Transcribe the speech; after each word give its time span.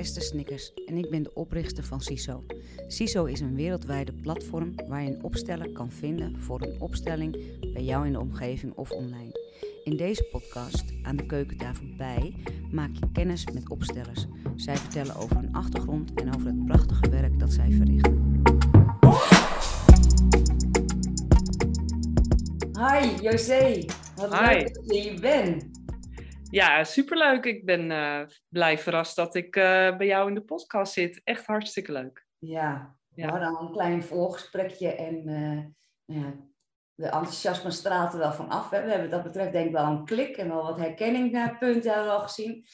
Esther 0.00 0.22
Snickers 0.22 0.72
en 0.86 0.96
ik 0.96 1.10
ben 1.10 1.22
de 1.22 1.34
oprichter 1.34 1.84
van 1.84 2.00
CISO. 2.00 2.44
CISO 2.86 3.24
is 3.24 3.40
een 3.40 3.54
wereldwijde 3.54 4.12
platform 4.12 4.74
waar 4.88 5.02
je 5.02 5.10
een 5.10 5.22
opsteller 5.22 5.72
kan 5.72 5.90
vinden 5.90 6.40
voor 6.40 6.62
een 6.62 6.80
opstelling 6.80 7.36
bij 7.72 7.82
jou 7.82 8.06
in 8.06 8.12
de 8.12 8.20
omgeving 8.20 8.72
of 8.74 8.90
online. 8.90 9.32
In 9.84 9.96
deze 9.96 10.24
podcast, 10.24 10.84
aan 11.02 11.16
de 11.16 11.26
keukentafel 11.26 11.84
bij, 11.96 12.34
maak 12.70 12.90
je 12.92 13.12
kennis 13.12 13.46
met 13.46 13.70
opstellers. 13.70 14.26
Zij 14.56 14.76
vertellen 14.76 15.16
over 15.16 15.36
hun 15.36 15.52
achtergrond 15.52 16.14
en 16.14 16.34
over 16.34 16.46
het 16.46 16.66
prachtige 16.66 17.08
werk 17.10 17.38
dat 17.38 17.52
zij 17.52 17.70
verrichten. 17.70 18.42
Hi 22.72 23.22
José, 23.22 23.84
wat 24.16 24.38
Hi. 24.38 24.54
leuk 24.54 24.74
dat 24.74 24.84
je 24.86 25.00
hier 25.00 25.20
bent. 25.20 25.69
Ja, 26.50 26.84
superleuk. 26.84 27.44
Ik 27.44 27.64
ben 27.64 27.90
eh, 27.90 28.20
blij 28.48 28.78
verrast 28.78 29.16
dat 29.16 29.34
ik 29.34 29.56
eh, 29.56 29.96
bij 29.96 30.06
jou 30.06 30.28
in 30.28 30.34
de 30.34 30.42
podcast 30.42 30.92
zit. 30.92 31.20
Echt 31.24 31.46
hartstikke 31.46 31.92
leuk. 31.92 32.26
Ja, 32.38 32.96
we 33.08 33.22
Ja. 33.22 33.28
hadden 33.28 33.48
al 33.56 33.66
een 33.66 33.72
klein 33.72 34.02
voorgesprekje 34.02 34.94
en 34.94 35.24
nou 35.24 36.20
ja, 36.20 36.34
de 36.94 37.04
enthousiasme 37.04 37.70
straalt 37.70 38.12
er 38.12 38.18
wel 38.18 38.32
van 38.32 38.48
af. 38.48 38.70
Hè. 38.70 38.82
We 38.84 38.90
hebben 38.90 39.10
dat 39.10 39.22
betreft 39.22 39.52
denk 39.52 39.66
ik 39.66 39.72
wel 39.72 39.84
een 39.86 40.04
klik 40.04 40.36
en 40.36 40.48
wel 40.48 40.62
wat 40.62 40.78
herkenningpunten 40.78 41.90
hebben 41.90 42.08
we 42.08 42.12
al 42.14 42.20
gezien. 42.20 42.64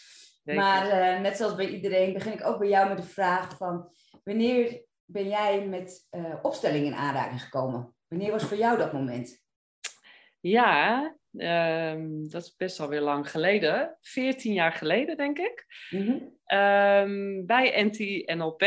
Zeker. 0.45 0.63
Maar 0.63 1.21
net 1.21 1.37
zoals 1.37 1.55
bij 1.55 1.69
iedereen 1.69 2.13
begin 2.13 2.33
ik 2.33 2.47
ook 2.47 2.59
bij 2.59 2.69
jou 2.69 2.89
met 2.89 2.97
de 2.97 3.03
vraag 3.03 3.57
van 3.57 3.91
wanneer 4.25 4.85
ben 5.05 5.29
jij 5.29 5.67
met 5.67 6.07
eh 6.11 6.35
opstelling 6.43 6.87
in 6.87 6.95
aanraking 6.95 7.43
gekomen? 7.43 7.95
Wanneer 8.09 8.31
was 8.31 8.45
voor 8.45 8.57
jou 8.57 8.79
dat 8.79 8.93
moment? 8.93 9.45
Ja, 10.41 11.17
ehm, 11.39 12.29
dat 12.29 12.43
is 12.43 12.57
best 12.57 12.81
alweer 12.81 13.01
lang 13.01 13.31
geleden. 13.31 13.97
14 14.01 14.53
jaar 14.53 14.73
geleden, 14.73 15.17
denk 15.17 15.39
ik. 15.39 15.67
Mhm. 15.91 16.19
Ehm, 16.45 17.47
bij 17.47 17.83
NT-NLP, 17.85 18.63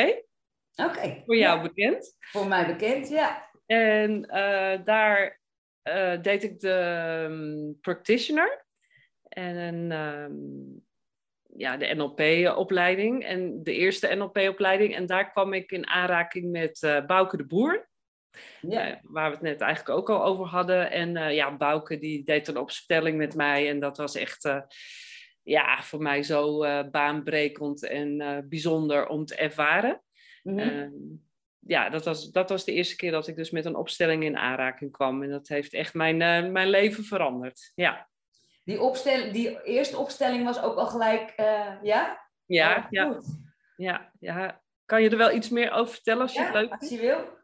Oké, 0.76 1.22
voor 1.26 1.36
jou 1.38 1.58
ja, 1.58 1.62
bekend. 1.62 2.16
voor 2.20 2.48
mij 2.48 2.66
bekend, 2.66 3.10
ja. 3.10 3.50
En 3.66 4.26
eh, 4.26 4.86
daar 4.86 5.42
eh, 5.82 6.22
deed 6.22 6.44
ik 6.44 6.60
de 6.60 6.72
ehm, 6.72 7.80
practitioner 7.82 8.66
en 9.30 9.92
ja, 11.58 11.78
de 11.78 11.96
NLP-opleiding 11.96 13.24
en 13.24 13.64
de 13.64 13.74
eerste 13.74 14.16
NLP-opleiding. 14.16 14.96
En 14.96 15.06
daar 15.06 15.32
kwam 15.32 15.54
ik 15.54 15.72
in 15.72 15.88
aanraking 15.88 16.52
met 16.52 16.84
eh 16.84 17.06
Bouke 17.06 17.38
de 17.38 17.46
Boer. 17.46 17.89
Ja. 18.62 18.90
Eh, 18.90 18.98
waar 19.02 19.30
we 19.30 19.36
het 19.36 19.44
net 19.44 19.62
eigenlijk 19.62 19.98
ook 20.00 20.10
al 20.10 20.24
over 20.24 20.46
hadden. 20.46 20.92
En 20.92 21.18
eh, 21.18 21.36
ja, 21.36 21.58
Bouke 21.58 21.98
die 21.98 22.24
deed 22.24 22.48
een 22.48 22.58
opstelling 22.58 23.18
met 23.18 23.36
mij. 23.36 23.70
En 23.70 23.80
dat 23.80 23.98
was 23.98 24.16
echt 24.16 24.46
eh, 24.46 24.62
ja, 25.44 25.82
voor 25.82 26.02
mij 26.02 26.24
zo 26.24 26.60
baanbrekend 26.92 27.84
en 27.84 28.46
bijzonder 28.50 29.08
om 29.08 29.26
te 29.26 29.36
ervaren. 29.36 30.02
Mhm. 30.44 30.60
Ehm, 30.60 30.92
ja, 31.60 31.90
dat 31.90 32.06
was, 32.06 32.32
dat 32.32 32.50
was 32.50 32.66
de 32.66 32.74
eerste 32.74 32.96
keer 32.96 33.12
dat 33.12 33.28
ik 33.28 33.36
dus 33.36 33.52
met 33.52 33.66
een 33.66 33.76
opstelling 33.76 34.24
in 34.24 34.38
aanraking 34.38 34.92
kwam. 34.92 35.24
En 35.24 35.30
dat 35.30 35.48
heeft 35.48 35.74
echt 35.74 35.94
mijn, 35.94 36.18
mijn 36.52 36.70
leven 36.70 37.04
veranderd. 37.04 37.72
Ja, 37.76 38.10
Die, 38.64 38.82
opstel, 38.82 39.32
die 39.32 39.64
eerste 39.64 39.98
opstelling 39.98 40.46
was 40.46 40.62
ook 40.62 40.78
al 40.78 40.88
gelijk, 40.88 41.34
ja? 41.84 42.28
ja, 42.46 42.78
Oh, 42.78 42.86
ja, 42.90 43.12
goed. 43.12 43.26
ja, 43.76 44.12
ja. 44.20 44.62
Kan 44.86 45.02
je 45.02 45.10
er 45.10 45.18
wel 45.18 45.32
iets 45.32 45.50
meer 45.50 45.72
over 45.72 45.94
vertellen 45.94 46.22
als 46.22 46.34
je 46.34 46.44
het 46.44 46.54
leuk 46.54 46.72
als 46.72 46.90
je 46.90 47.00
wil. 47.00 47.39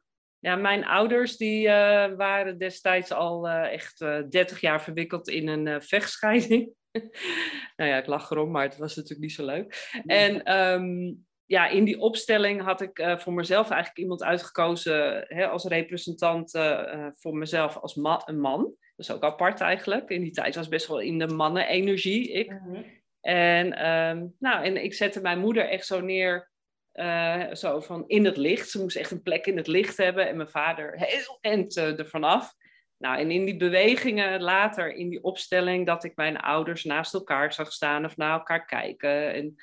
Ja, 0.46 0.56
mijn 0.56 0.86
ouders 0.86 1.38
die 1.38 1.68
eh, 1.68 2.16
waren 2.16 2.58
destijds 2.58 3.12
al 3.12 3.48
eh, 3.48 3.74
echt 3.74 4.02
eh 4.02 4.22
30 4.30 4.62
jaar 4.62 4.82
verwikkeld 4.82 5.28
in 5.28 5.48
een 5.48 5.68
eh, 5.68 5.80
vechtscheiding. 5.80 6.70
nou 7.78 7.90
ja, 7.90 7.98
ik 7.98 8.06
lach 8.06 8.32
erom, 8.32 8.52
maar 8.52 8.64
het 8.64 8.78
was 8.78 8.96
natuurlijk 8.96 9.22
niet 9.22 9.32
zo 9.34 9.46
leuk. 9.46 9.92
En 10.06 10.44
ehm, 10.44 11.14
ja, 11.46 11.68
in 11.68 11.84
die 11.84 12.00
opstelling 12.00 12.62
had 12.62 12.82
ik 12.82 13.00
eh, 13.00 13.18
voor 13.18 13.34
mezelf 13.34 13.70
eigenlijk 13.70 14.00
iemand 14.00 14.24
uitgekozen 14.24 15.26
hè, 15.28 15.48
als 15.48 15.66
representant 15.66 16.54
eh, 16.54 16.94
eh, 16.94 17.08
voor 17.18 17.38
mezelf 17.38 17.78
als 17.78 17.96
ma- 17.96 18.22
een 18.26 18.40
man. 18.40 18.62
Dat 18.64 19.06
is 19.08 19.12
ook 19.12 19.24
apart 19.24 19.62
eigenlijk. 19.62 20.10
In 20.10 20.22
die 20.22 20.32
tijd 20.32 20.56
was 20.56 20.68
best 20.68 20.88
wel 20.88 21.00
in 21.00 21.20
de 21.20 21.28
mannenenergie, 21.28 22.32
ik. 22.32 22.50
Mhm. 22.50 22.82
En, 23.22 23.74
ehm, 23.74 24.26
nou, 24.40 24.66
en 24.66 24.84
ik 24.84 24.94
zette 24.94 25.22
mijn 25.22 25.40
moeder 25.40 25.70
echt 25.70 25.86
zo 25.86 26.02
neer, 26.02 26.52
eh, 26.96 27.54
zo 27.54 27.80
van 27.80 28.04
in 28.08 28.26
het 28.26 28.38
licht. 28.38 28.70
Ze 28.70 28.82
moest 28.82 28.96
echt 28.96 29.12
een 29.12 29.22
plek 29.22 29.46
in 29.46 29.58
het 29.58 29.68
licht 29.68 29.98
hebben. 29.98 30.28
En 30.28 30.36
mijn 30.36 30.50
vader 30.50 30.94
heel 30.96 31.38
end 31.42 31.78
uh, 31.78 32.00
ervan 32.00 32.24
af. 32.24 32.54
Nou, 32.98 33.20
en 33.20 33.32
in 33.32 33.46
die 33.46 33.58
bewegingen 33.58 34.42
later, 34.42 34.94
in 34.94 35.10
die 35.10 35.24
opstelling, 35.24 35.86
dat 35.86 36.04
ik 36.04 36.16
mijn 36.16 36.38
ouders 36.38 36.84
naast 36.84 37.14
elkaar 37.14 37.54
zag 37.54 37.72
staan 37.72 38.06
of 38.06 38.18
naar 38.18 38.34
elkaar 38.34 38.66
kijken. 38.66 39.34
En 39.34 39.56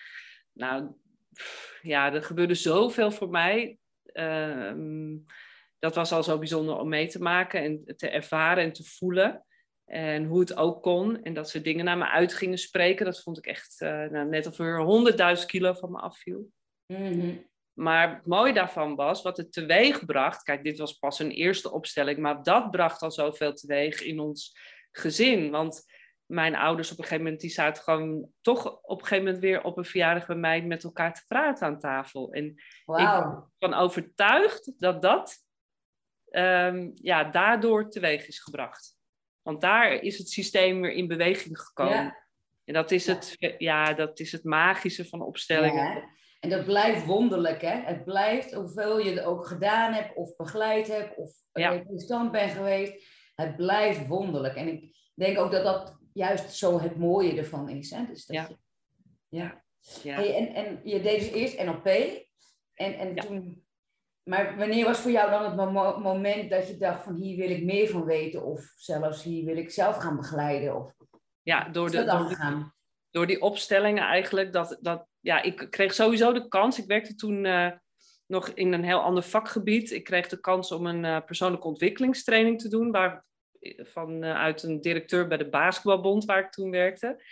nou, 0.53 0.91
ja, 1.82 2.12
er 2.12 2.22
gebeurde 2.22 2.54
zoveel 2.54 3.10
voor 3.10 3.31
mij. 3.31 3.78
Ehm, 4.04 5.16
dat 5.78 5.94
was 5.94 6.12
al 6.12 6.22
zo 6.22 6.38
bijzonder 6.38 6.78
om 6.78 6.88
mee 6.88 7.06
te 7.06 7.22
maken 7.22 7.62
en 7.62 7.97
te 7.97 8.09
ervaren 8.09 8.64
en 8.64 8.72
te 8.72 8.84
voelen. 8.84 9.44
En 9.84 10.25
hoe 10.25 10.41
het 10.41 10.56
ook 10.56 10.82
kon. 10.82 11.22
En 11.22 11.34
dat 11.34 11.50
ze 11.50 11.60
dingen 11.60 11.84
naar 11.84 11.99
me 11.99 12.09
uit 12.09 12.34
gingen 12.34 12.59
spreken. 12.59 13.04
Dat 13.04 13.22
vond 13.22 13.38
ik 13.38 13.47
echt 13.47 13.81
eh, 13.81 14.04
nou, 14.04 14.28
net 14.28 14.47
of 14.47 14.59
er 14.59 14.81
honderdduizend 14.81 15.50
kilo 15.50 15.72
van 15.72 15.91
me 15.91 15.99
afviel. 15.99 16.50
Mhm. 16.99 17.37
Maar 17.73 18.15
het 18.15 18.27
mooie 18.27 18.53
daarvan 18.53 18.95
was, 18.95 19.23
wat 19.23 19.37
het 19.37 19.53
teweeg 19.53 20.05
bracht. 20.05 20.43
Kijk, 20.43 20.65
dit 20.65 20.79
was 20.79 20.93
pas 20.93 21.19
een 21.19 21.31
eerste 21.31 21.73
opstelling. 21.73 22.19
Maar 22.19 22.43
dat 22.43 22.71
bracht 22.71 23.03
al 23.03 23.11
zoveel 23.11 23.55
teweeg 23.55 24.03
in 24.03 24.21
ons 24.21 24.57
gezin. 24.91 25.51
Want 25.51 25.85
mijn 26.27 26.57
ouders 26.57 26.93
op 26.93 26.99
een 26.99 27.05
gegeven 27.05 27.25
moment, 27.25 27.41
die 27.41 27.51
zaten 27.51 27.83
gewoon 27.83 28.29
toch 28.41 28.81
op 28.83 29.01
een 29.01 29.07
gegeven 29.07 29.25
moment 29.25 29.43
weer 29.43 29.63
op 29.63 29.77
een 29.77 29.85
verjaardag 29.85 30.27
bij 30.27 30.37
mij 30.37 30.63
met 30.63 30.85
elkaar 30.85 31.15
te 31.15 31.25
praten 31.29 31.67
aan 31.67 31.79
tafel. 31.79 32.33
En 32.33 32.45
ik 32.45 32.57
ben 32.85 33.05
ervan 33.61 33.75
overtuigd 33.81 34.73
dat 34.77 35.03
dat 35.03 35.37
ehm, 36.31 36.91
ja, 36.95 37.25
daardoor 37.25 37.91
teweeg 37.91 38.27
is 38.27 38.39
gebracht. 38.39 38.97
Want 39.43 39.61
daar 39.61 39.93
is 39.93 40.19
het 40.19 40.29
systeem 40.29 40.81
weer 40.81 40.93
in 40.93 41.07
beweging 41.07 41.61
gekomen. 41.61 41.95
Ja. 41.95 42.21
En 42.65 42.75
dat 42.75 42.91
is, 42.91 43.05
Ja. 43.05 43.15
het, 43.15 43.37
ja, 43.59 43.93
dat 43.93 44.21
is 44.21 44.33
het 44.33 44.45
magische 44.45 45.05
van 45.05 45.23
opstellingen. 45.23 45.95
Ja? 45.95 46.09
En 46.43 46.49
dat 46.51 46.65
blijft 46.65 47.07
wonderlijk, 47.07 47.61
hè? 47.61 47.81
Het 47.81 48.05
blijft, 48.05 48.53
hoeveel 48.55 48.99
je 48.99 49.21
er 49.21 49.27
ook 49.27 49.47
gedaan 49.47 49.93
hebt, 49.93 50.17
of 50.17 50.37
begeleid 50.37 50.89
hebt, 50.89 51.17
of 51.17 51.31
Ja. 51.53 51.71
representant 51.71 52.33
bent 52.33 52.53
geweest, 52.53 53.07
het 53.35 53.57
blijft 53.57 54.07
wonderlijk. 54.07 54.55
En 54.55 54.69
ik 54.69 54.97
denk 55.15 55.39
ook 55.39 55.51
dat 55.51 55.65
dat 55.65 55.97
juist 56.13 56.51
zo 56.51 56.81
het 56.81 56.97
mooie 56.97 57.37
ervan 57.37 57.69
is, 57.69 57.91
hè? 57.91 58.07
Dus 58.07 58.27
dat 58.27 58.37
Ja. 58.37 58.47
je- 58.49 58.57
ja. 59.39 59.63
Ja. 60.03 60.15
Hey, 60.15 60.37
en, 60.37 60.55
en 60.55 60.81
je 60.85 61.01
deed 61.01 61.19
dus 61.21 61.31
eerst 61.31 61.63
NLP, 61.65 61.87
en, 62.75 62.95
en 62.99 63.15
Ja. 63.15 63.23
toen... 63.23 63.65
Maar 64.23 64.57
wanneer 64.57 64.85
was 64.85 64.99
voor 64.99 65.11
jou 65.11 65.31
dan 65.31 65.45
het 65.45 65.71
mo- 65.73 65.99
moment 65.99 66.51
dat 66.51 66.69
je 66.69 66.77
dacht 66.77 67.03
van 67.05 67.15
hier 67.15 67.37
wil 67.37 67.51
ik 67.51 67.63
meer 67.65 67.89
van 67.89 68.05
weten, 68.05 68.45
of 68.45 68.73
zelfs 68.77 69.23
hier 69.23 69.45
wil 69.45 69.57
ik 69.57 69.71
zelf 69.71 69.97
gaan 69.97 70.17
begeleiden? 70.17 70.77
Of 70.77 70.93
Ja, 71.43 71.69
door, 71.69 71.91
de, 71.91 72.05
door, 72.05 72.73
door 73.11 73.27
die 73.27 73.41
opstellingen 73.41 74.03
eigenlijk. 74.03 74.53
Dat, 74.53 74.79
dat, 74.81 75.07
ja, 75.22 75.43
ik 75.43 75.66
kreeg 75.71 75.94
sowieso 75.94 76.33
de 76.33 76.49
kans. 76.49 76.78
Ik 76.78 76.87
werkte 76.87 77.15
toen 77.15 77.44
eh, 77.44 77.71
nog 78.27 78.49
in 78.49 78.72
een 78.72 78.84
heel 78.84 79.00
ander 79.00 79.22
vakgebied. 79.22 79.91
Ik 79.91 80.05
kreeg 80.05 80.28
de 80.28 80.41
kans 80.41 80.72
om 80.72 80.87
een 80.87 81.05
eh, 81.05 81.25
persoonlijke 81.25 81.66
ontwikkelingstraining 81.66 82.60
te 82.60 82.69
doen. 82.69 82.91
Waar, 82.91 83.25
vanuit 83.78 84.62
een 84.62 84.81
directeur 84.81 85.28
bij 85.28 85.37
de 85.37 85.49
Basketbalbond 85.49 86.25
waar 86.25 86.44
ik 86.44 86.50
toen 86.50 86.71
werkte. 86.71 87.22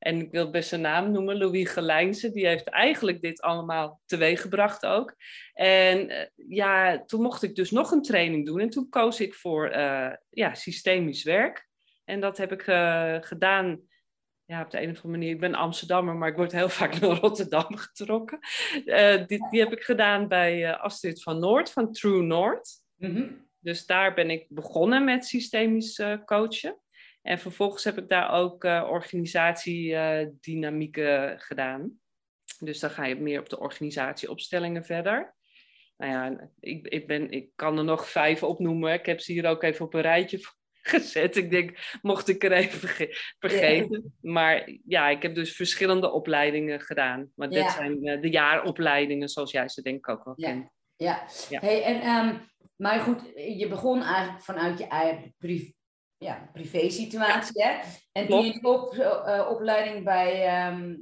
En 0.00 0.20
ik 0.20 0.30
wil 0.30 0.50
best 0.50 0.68
zijn 0.68 0.80
naam 0.80 1.10
noemen, 1.10 1.38
Louis 1.38 1.70
Gelijnse. 1.70 2.30
Die 2.30 2.46
heeft 2.46 2.68
eigenlijk 2.68 3.20
dit 3.20 3.40
allemaal 3.40 4.00
teweeggebracht 4.06 4.86
ook. 4.86 5.14
En 5.52 6.08
eh, 6.08 6.26
ja, 6.34 7.04
toen 7.04 7.22
mocht 7.22 7.42
ik 7.42 7.54
dus 7.54 7.70
nog 7.70 7.90
een 7.90 8.02
training 8.02 8.46
doen. 8.46 8.60
En 8.60 8.70
toen 8.70 8.88
koos 8.88 9.20
ik 9.20 9.34
voor 9.34 9.68
eh, 9.68 10.12
ja, 10.30 10.54
systemisch 10.54 11.22
werk. 11.22 11.68
En 12.04 12.20
dat 12.20 12.36
heb 12.36 12.52
ik 12.52 12.66
eh, 12.66 13.16
gedaan 13.20 13.80
ja, 14.50 14.62
op 14.62 14.70
de 14.70 14.82
een 14.82 14.90
of 14.90 14.96
andere 14.96 15.08
manier. 15.08 15.30
Ik 15.30 15.40
ben 15.40 15.54
Amsterdammer, 15.54 16.16
maar 16.16 16.28
ik 16.28 16.36
word 16.36 16.52
heel 16.52 16.68
vaak 16.78 17.00
naar 17.00 17.10
Rotterdam 17.10 17.76
getrokken. 17.76 18.38
Eh, 18.84 19.26
die, 19.26 19.48
die 19.50 19.60
heb 19.60 19.72
ik 19.72 19.82
gedaan 19.82 20.28
bij 20.28 20.64
eh, 20.64 20.80
Astrid 20.80 21.22
van 21.22 21.38
Noord, 21.38 21.70
van 21.70 21.92
True 21.92 22.22
North. 22.22 22.82
Mhm. 22.96 23.32
Dus 23.60 23.86
daar 23.86 24.14
ben 24.14 24.30
ik 24.30 24.46
begonnen 24.48 25.04
met 25.04 25.26
systemisch 25.26 25.98
eh, 25.98 26.16
coachen. 26.24 26.78
En 27.22 27.38
vervolgens 27.38 27.84
heb 27.84 27.98
ik 27.98 28.08
daar 28.08 28.32
ook 28.32 28.64
eh 28.64 28.86
organisatiedynamieken 28.90 31.40
gedaan. 31.40 31.98
Dus 32.58 32.78
dan 32.78 32.90
ga 32.90 33.04
je 33.04 33.16
meer 33.16 33.40
op 33.40 33.48
de 33.48 33.60
organisatieopstellingen 33.60 34.84
verder. 34.84 35.34
Nou 35.96 36.12
ja, 36.12 36.50
ik, 36.60 36.86
ik, 36.86 37.06
ben, 37.06 37.30
ik 37.30 37.50
kan 37.54 37.78
er 37.78 37.84
nog 37.84 38.08
vijf 38.08 38.42
opnoemen. 38.42 38.92
Ik 38.92 39.06
heb 39.06 39.20
ze 39.20 39.32
hier 39.32 39.46
ook 39.46 39.62
even 39.62 39.84
op 39.84 39.94
een 39.94 40.00
rijtje 40.00 40.38
gezet. 40.82 41.36
Ik 41.36 41.50
denk, 41.50 41.98
mocht 42.02 42.28
ik 42.28 42.44
er 42.44 42.52
even 42.52 42.78
verge- 42.78 43.16
vergeten. 43.38 44.14
Maar 44.20 44.70
ja, 44.86 45.08
ik 45.08 45.22
heb 45.22 45.34
dus 45.34 45.56
verschillende 45.56 46.10
opleidingen 46.10 46.80
gedaan. 46.80 47.30
Maar 47.34 47.48
dit 47.48 47.62
Ja. 47.62 47.70
zijn 47.70 48.04
eh, 48.06 48.20
de 48.20 48.30
jaaropleidingen, 48.30 49.28
zoals 49.28 49.50
jij 49.52 49.68
ze 49.68 49.82
denk 49.82 49.96
ik 49.96 50.08
ook 50.08 50.24
wel 50.24 50.34
Ja. 50.36 50.48
kent. 50.48 50.70
Ja, 50.96 51.22
Ja. 51.48 51.60
Hey, 51.60 51.82
en, 51.82 52.00
ehm, 52.00 52.34
maar 52.76 53.00
goed, 53.00 53.20
je 53.58 53.68
begon 53.68 54.02
eigenlijk 54.02 54.44
vanuit 54.44 54.78
je 54.78 54.86
eigen 54.86 55.34
privé, 55.38 55.72
ja, 56.18 56.48
privé 56.52 56.90
situatie, 56.90 57.62
hè? 57.64 57.70
En 58.12 58.26
toen 58.26 58.40
Klopt. 58.40 58.44
je 58.46 58.52
die 58.52 58.64
op, 58.64 58.94
eh, 58.94 59.46
opleiding 59.50 60.04
bij 60.04 60.46
ehm, 60.46 60.94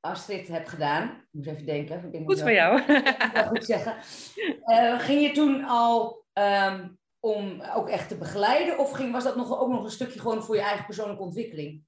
Astrid, 0.00 0.48
hebt 0.48 0.68
gedaan. 0.68 1.04
Ik 1.08 1.26
moet 1.30 1.46
even 1.46 1.66
denken. 1.66 2.04
Ik 2.04 2.12
denk 2.12 2.24
Goed 2.26 2.40
voor 2.40 2.52
jou. 2.52 2.80
Goed 3.48 3.64
zeggen. 3.64 3.96
Uh, 4.66 5.00
ging 5.00 5.20
je 5.22 5.30
toen 5.30 5.64
al 5.64 6.24
um, 6.32 6.98
om 7.20 7.62
ook 7.74 7.88
echt 7.88 8.08
te 8.08 8.16
begeleiden? 8.16 8.78
Of 8.78 8.92
ging, 8.92 9.12
was 9.12 9.24
dat 9.24 9.36
nog, 9.36 9.60
ook 9.60 9.70
nog 9.70 9.84
een 9.84 9.90
stukje 9.90 10.20
gewoon 10.20 10.42
voor 10.42 10.54
je 10.54 10.62
eigen 10.62 10.84
persoonlijke 10.84 11.22
ontwikkeling? 11.22 11.82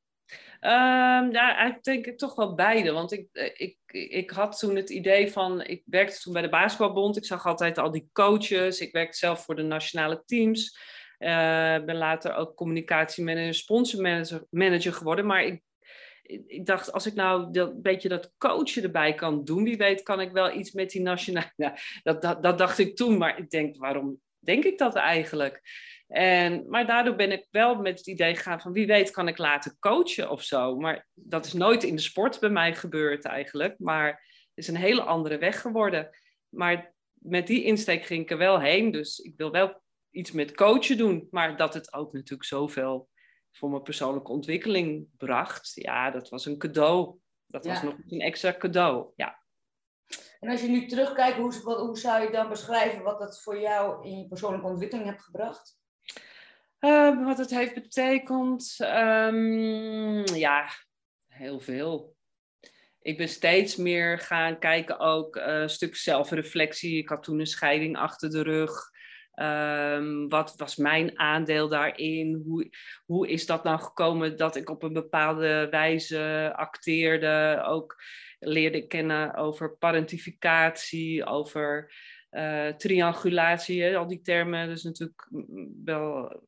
Um, 0.64 1.32
ja, 1.32 1.66
ik 1.66 1.82
denk 1.82 2.06
ik 2.06 2.18
toch 2.18 2.34
wel 2.34 2.54
beide. 2.54 2.92
Want 2.92 3.12
ik, 3.12 3.28
eh, 3.32 3.50
ik, 3.54 3.78
ik 3.92 4.30
had 4.30 4.58
toen 4.58 4.76
het 4.76 4.90
idee 4.90 5.32
van, 5.32 5.62
ik 5.62 5.82
werkte 5.86 6.20
toen 6.20 6.32
bij 6.32 6.42
de 6.42 6.48
basketbalbond. 6.48 7.16
Ik 7.16 7.24
zag 7.24 7.46
altijd 7.46 7.78
al 7.78 7.90
die 7.90 8.08
coaches. 8.12 8.80
Ik 8.80 8.92
werkte 8.92 9.18
zelf 9.18 9.44
voor 9.44 9.54
de 9.54 9.62
nationale 9.62 10.22
teams. 10.26 10.78
Uh, 11.18 11.28
ben 11.84 11.96
later 11.96 12.34
ook 12.34 12.54
communicatiemanager, 12.54 13.54
sponsormanager 13.54 14.46
manager 14.50 14.92
geworden. 14.92 15.26
Maar 15.26 15.44
ik, 15.44 15.62
ik 16.46 16.66
dacht, 16.66 16.92
als 16.92 17.06
ik 17.06 17.14
nou 17.14 17.52
dat 17.52 17.82
beetje 17.82 18.08
dat 18.08 18.32
coachen 18.38 18.82
erbij 18.82 19.14
kan 19.14 19.44
doen, 19.44 19.64
wie 19.64 19.76
weet 19.76 20.02
kan 20.02 20.20
ik 20.20 20.32
wel 20.32 20.52
iets 20.52 20.72
met 20.72 20.90
die 20.90 21.02
nationale... 21.02 21.52
Nou, 21.56 21.74
dat, 22.02 22.22
dat, 22.22 22.42
dat 22.42 22.58
dacht 22.58 22.78
ik 22.78 22.96
toen, 22.96 23.18
maar 23.18 23.38
ik 23.38 23.50
denk, 23.50 23.76
waarom 23.76 24.20
denk 24.44 24.64
ik 24.64 24.78
dat 24.78 24.94
eigenlijk? 24.94 25.60
En, 26.12 26.64
maar 26.68 26.86
daardoor 26.86 27.14
ben 27.14 27.32
ik 27.32 27.46
wel 27.50 27.74
met 27.74 27.98
het 27.98 28.06
idee 28.06 28.36
gegaan 28.36 28.60
van 28.60 28.72
wie 28.72 28.86
weet 28.86 29.10
kan 29.10 29.28
ik 29.28 29.38
laten 29.38 29.76
coachen 29.78 30.30
of 30.30 30.42
zo. 30.42 30.76
Maar 30.76 31.06
dat 31.14 31.46
is 31.46 31.52
nooit 31.52 31.82
in 31.82 31.96
de 31.96 32.02
sport 32.02 32.40
bij 32.40 32.50
mij 32.50 32.74
gebeurd 32.74 33.24
eigenlijk. 33.24 33.78
Maar 33.78 34.08
het 34.08 34.50
is 34.54 34.68
een 34.68 34.76
hele 34.76 35.02
andere 35.02 35.38
weg 35.38 35.60
geworden. 35.60 36.10
Maar 36.48 36.94
met 37.12 37.46
die 37.46 37.64
insteek 37.64 38.04
ging 38.04 38.22
ik 38.22 38.30
er 38.30 38.38
wel 38.38 38.60
heen. 38.60 38.90
Dus 38.90 39.18
ik 39.18 39.36
wil 39.36 39.50
wel 39.50 39.82
iets 40.10 40.32
met 40.32 40.54
coachen 40.54 40.96
doen. 40.96 41.28
Maar 41.30 41.56
dat 41.56 41.74
het 41.74 41.92
ook 41.92 42.12
natuurlijk 42.12 42.48
zoveel 42.48 43.08
voor 43.52 43.70
mijn 43.70 43.82
persoonlijke 43.82 44.32
ontwikkeling 44.32 45.08
bracht. 45.16 45.72
Ja, 45.74 46.10
dat 46.10 46.28
was 46.28 46.46
een 46.46 46.58
cadeau. 46.58 47.18
Dat 47.46 47.66
was 47.66 47.82
nog 47.82 47.94
een 48.08 48.20
extra 48.20 48.54
cadeau. 48.58 49.12
Ja. 49.16 49.41
En 50.42 50.50
als 50.50 50.60
je 50.60 50.68
nu 50.68 50.86
terugkijkt, 50.86 51.36
hoe, 51.36 51.98
zou 51.98 52.22
je 52.22 52.30
dan 52.30 52.48
beschrijven 52.48 53.02
wat 53.02 53.18
dat 53.18 53.42
voor 53.42 53.60
jou 53.60 54.06
in 54.06 54.18
je 54.18 54.28
persoonlijke 54.28 54.66
ontwikkeling 54.66 55.08
hebt 55.08 55.22
gebracht? 55.22 55.78
Uh, 56.80 57.24
wat 57.24 57.38
het 57.38 57.50
heeft 57.50 57.74
betekend? 57.74 58.76
Um, 58.80 60.24
ja, 60.34 60.68
heel 61.28 61.60
veel. 61.60 62.16
Ik 63.00 63.16
ben 63.16 63.28
steeds 63.28 63.76
meer 63.76 64.18
gaan 64.18 64.58
kijken 64.58 64.98
ook 64.98 65.36
uh, 65.36 65.44
een 65.44 65.70
stuk 65.70 65.96
zelfreflectie. 65.96 66.98
Ik 66.98 67.08
had 67.08 67.22
toen 67.22 67.40
een 67.40 67.46
scheiding 67.46 67.96
achter 67.96 68.30
de 68.30 68.42
rug. 68.42 68.90
Um, 69.34 70.28
wat 70.28 70.54
was 70.56 70.76
mijn 70.76 71.18
aandeel 71.18 71.68
daarin? 71.68 72.42
Hoe, 72.46 72.70
hoe 73.04 73.28
is 73.28 73.46
dat 73.46 73.64
nou 73.64 73.80
gekomen 73.80 74.36
dat 74.36 74.56
ik 74.56 74.70
op 74.70 74.82
een 74.82 74.92
bepaalde 74.92 75.68
wijze 75.70 76.52
acteerde? 76.56 77.62
Ook 77.66 78.02
leerde 78.44 78.76
ik 78.76 78.88
kennen 78.88 79.34
over 79.34 79.76
parentificatie, 79.76 81.24
over 81.24 81.94
uh, 82.30 82.68
triangulatie, 82.68 83.82
hè? 83.82 83.96
al 83.96 84.06
die 84.06 84.20
termen. 84.20 84.68
Dus 84.68 84.82
natuurlijk 84.82 85.28
wel 85.84 86.42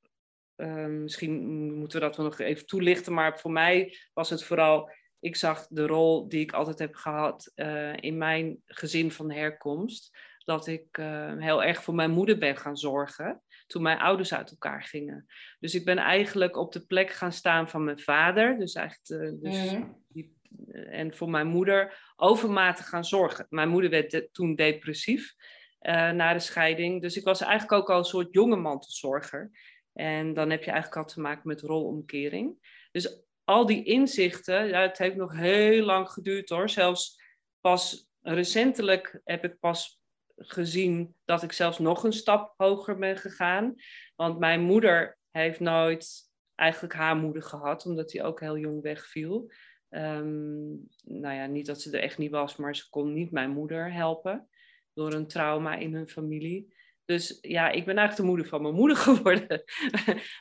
Ehm, 0.57 1.03
misschien 1.03 1.73
moeten 1.75 2.01
we 2.01 2.07
dat 2.07 2.17
wel 2.17 2.27
nog 2.27 2.39
even 2.39 2.67
toelichten, 2.67 3.13
maar 3.13 3.39
voor 3.39 3.51
mij 3.51 3.97
was 4.13 4.31
het 4.31 4.45
vooral, 4.45 4.91
ik 5.21 5.37
zag 5.37 5.67
de 5.67 5.87
rol 5.87 6.29
die 6.29 6.41
ik 6.41 6.53
altijd 6.53 6.79
heb 6.79 6.95
gehad 6.95 7.53
uh, 7.57 7.97
in 7.97 8.19
mijn 8.19 8.63
gezin 8.67 9.11
van 9.11 9.31
herkomst, 9.31 10.19
dat 10.45 10.67
ik 10.67 10.87
heel 11.39 11.65
erg 11.65 11.83
voor 11.83 11.95
mijn 11.95 12.11
moeder 12.11 12.39
ben 12.39 12.57
gaan 12.57 12.77
zorgen 12.77 13.43
toen 13.67 13.83
mijn 13.83 13.99
ouders 13.99 14.35
uit 14.35 14.51
elkaar 14.51 14.83
gingen. 14.83 15.27
Dus 15.59 15.75
ik 15.75 15.85
ben 15.85 15.99
eigenlijk 15.99 16.57
op 16.57 16.73
de 16.73 16.87
plek 16.87 17.11
gaan 17.11 17.33
staan 17.33 17.69
van 17.69 17.85
mijn 17.85 17.99
vader, 17.99 18.59
dus 18.59 18.75
eigenlijk 18.75 19.43
dus 19.43 19.73
mhm. 19.73 19.83
die, 20.09 20.37
en 20.73 21.15
voor 21.15 21.31
mijn 21.31 21.47
moeder 21.47 22.13
overmatig 22.17 22.89
gaan 22.89 23.05
zorgen. 23.05 23.47
Mijn 23.49 23.69
moeder 23.69 23.91
werd 23.91 24.29
toen 24.33 24.55
depressief 24.55 25.35
na 26.13 26.33
de 26.33 26.39
scheiding, 26.39 27.03
dus 27.03 27.17
ik 27.17 27.25
was 27.25 27.41
eigenlijk 27.41 27.73
ook 27.73 27.91
al 27.91 27.99
een 27.99 28.05
soort 28.05 28.33
jonge 28.33 28.57
mantelzorger. 28.57 29.51
En 29.93 30.35
dan 30.35 30.51
heb 30.51 30.63
je 30.63 30.71
eigenlijk 30.71 31.07
al 31.07 31.15
te 31.15 31.21
maken 31.21 31.49
met 31.49 31.61
rolomkering. 31.61 32.73
Dus 32.93 33.25
al 33.45 33.67
die 33.67 33.85
inzichten, 33.85 34.67
ja, 34.67 34.81
het 34.81 34.99
heeft 34.99 35.17
nog 35.17 35.33
heel 35.33 35.85
lang 35.85 36.11
geduurd 36.11 36.49
hoor. 36.49 36.69
Zelfs 36.69 37.23
pas 37.61 38.09
recentelijk 38.23 39.21
heb 39.25 39.45
ik 39.45 39.59
pas 39.61 40.03
gezien 40.37 41.17
dat 41.25 41.43
ik 41.43 41.53
zelfs 41.53 41.79
nog 41.79 42.05
een 42.05 42.13
stap 42.13 42.55
hoger 42.57 42.99
ben 42.99 43.17
gegaan. 43.17 43.75
Want 44.17 44.39
mijn 44.39 44.61
moeder 44.61 45.19
heeft 45.31 45.61
nooit 45.61 46.33
eigenlijk 46.55 46.95
haar 46.95 47.17
moeder 47.17 47.43
gehad, 47.43 47.87
omdat 47.87 48.13
hij 48.13 48.25
ook 48.25 48.41
heel 48.41 48.59
jong 48.59 48.83
wegviel. 48.83 49.53
Um, 49.97 50.89
nou 51.05 51.35
ja, 51.35 51.47
niet 51.47 51.67
dat 51.67 51.81
ze 51.81 51.97
er 51.97 52.03
echt 52.03 52.19
niet 52.19 52.31
was, 52.31 52.57
maar 52.57 52.77
ze 52.77 52.91
kon 52.91 53.13
niet 53.13 53.31
mijn 53.31 53.51
moeder 53.51 53.93
helpen 53.93 54.49
door 54.93 55.13
een 55.13 55.27
trauma 55.27 55.77
in 55.77 55.95
hun 55.95 56.09
familie. 56.09 56.75
Dus 57.05 57.39
ja, 57.41 57.71
ik 57.71 57.85
ben 57.85 57.97
eigenlijk 57.97 58.17
de 58.17 58.23
moeder 58.23 58.47
van 58.47 58.63
mijn 58.63 58.75
moeder 58.75 58.97
geworden. 59.07 59.65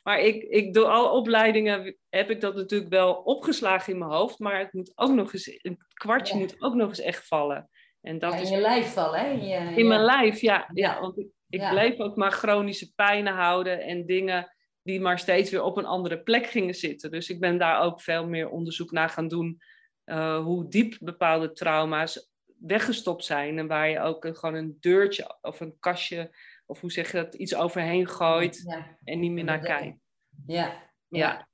maar 0.04 0.20
ik, 0.20 0.44
ik 0.44 0.74
door 0.74 0.86
alle 0.86 1.10
opleidingen 1.10 1.98
heb 2.10 2.30
ik 2.30 2.42
dat 2.42 2.56
natuurlijk 2.56 2.92
wel 2.92 3.14
opgeslagen 3.14 3.94
in 3.94 4.00
mijn 4.00 4.12
hoofd. 4.12 4.40
Maar 4.40 4.60
het 4.60 4.74
moet 4.74 4.92
ook 4.96 5.12
nog 5.12 5.34
eens, 5.34 5.60
een 5.62 5.78
kwartje 5.94 6.38
moet 6.38 6.62
ook 6.62 6.74
nog 6.74 6.90
eens 6.90 7.00
echt 7.00 7.28
vallen. 7.28 7.70
En 8.02 8.20
dat 8.20 8.34
in 8.34 8.42
is, 8.42 8.50
je 8.50 8.58
lijf 8.58 8.94
vallen, 8.94 9.20
hè? 9.20 9.32
In, 9.32 9.46
je, 9.46 9.76
in 9.76 9.88
mijn 9.88 10.04
lijf, 10.04 10.42
ja. 10.42 10.70
ja. 10.74 11.00
want 11.00 11.18
ik, 11.18 11.28
ik 11.50 11.70
bleef 11.70 12.00
ook 12.00 12.16
maar 12.16 12.32
chronische 12.32 12.94
pijnen 12.96 13.34
houden 13.34 13.82
en 13.82 14.06
dingen 14.06 14.56
die 14.84 15.02
maar 15.02 15.20
steeds 15.20 15.52
weer 15.52 15.64
op 15.64 15.78
een 15.78 15.86
andere 15.86 16.24
plek 16.24 16.46
gingen 16.46 16.76
zitten. 16.76 17.12
Dus 17.12 17.30
ik 17.30 17.40
ben 17.40 17.58
daar 17.58 17.82
ook 17.82 18.02
veel 18.02 18.28
meer 18.28 18.50
onderzoek 18.50 18.92
naar 18.92 19.10
gaan 19.10 19.28
doen. 19.28 19.62
Uh, 20.06 20.44
hoe 20.44 20.68
diep 20.68 20.98
bepaalde 21.00 21.52
trauma's 21.52 22.32
weggestopt 22.60 23.26
zijn. 23.26 23.58
En 23.58 23.68
waar 23.68 23.90
je 23.90 24.00
ook 24.00 24.26
een, 24.26 24.36
gewoon 24.36 24.56
een 24.56 24.78
deurtje 24.80 25.38
of 25.42 25.60
een 25.60 25.76
kastje 25.80 26.36
of 26.66 26.82
hoe 26.82 26.92
zeg 26.92 27.12
je 27.12 27.18
dat, 27.18 27.36
iets 27.36 27.56
overheen 27.56 28.08
gooit 28.08 28.78
en 29.04 29.20
niet 29.20 29.32
meer 29.32 29.44
naar 29.44 29.60
kijkt. 29.60 29.98
Ja, 30.46 30.92
ja. 31.08 31.48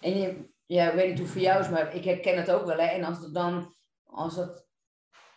En 0.00 0.18
je, 0.18 0.48
ja, 0.66 0.88
ik 0.88 0.94
weet 0.94 1.08
niet 1.08 1.18
hoe 1.18 1.28
voor 1.28 1.40
jou 1.40 1.60
is, 1.60 1.68
maar 1.68 1.94
ik 1.94 2.04
herken 2.04 2.36
het 2.36 2.50
ook 2.50 2.66
wel. 2.66 2.78
Hè? 2.78 2.86
En 2.86 3.04
als 3.04 3.18
het 3.18 3.34
dan, 3.34 3.74
als 4.04 4.36
het, 4.36 4.66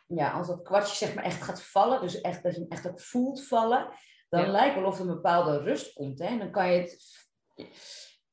ja, 0.07 0.31
als 0.31 0.47
dat 0.47 0.61
kwartje 0.61 0.95
zeg 0.95 1.15
maar 1.15 1.23
echt 1.23 1.41
gaat 1.41 1.63
vallen, 1.63 2.01
dus 2.01 2.21
echt, 2.21 2.43
dat 2.43 2.53
je 2.53 2.59
hem 2.59 2.69
echt 2.69 2.87
ook 2.87 3.01
voelt 3.01 3.47
vallen, 3.47 3.89
dan 4.29 4.47
lijkt 4.47 4.75
wel 4.75 4.85
of 4.85 4.95
er 4.95 5.01
een 5.01 5.07
bepaalde 5.07 5.57
rust 5.57 5.93
komt. 5.93 6.19
Hè? 6.19 6.25
En 6.25 6.39
dan 6.39 6.51
kan 6.51 6.71
je 6.71 6.79
het, 6.79 7.27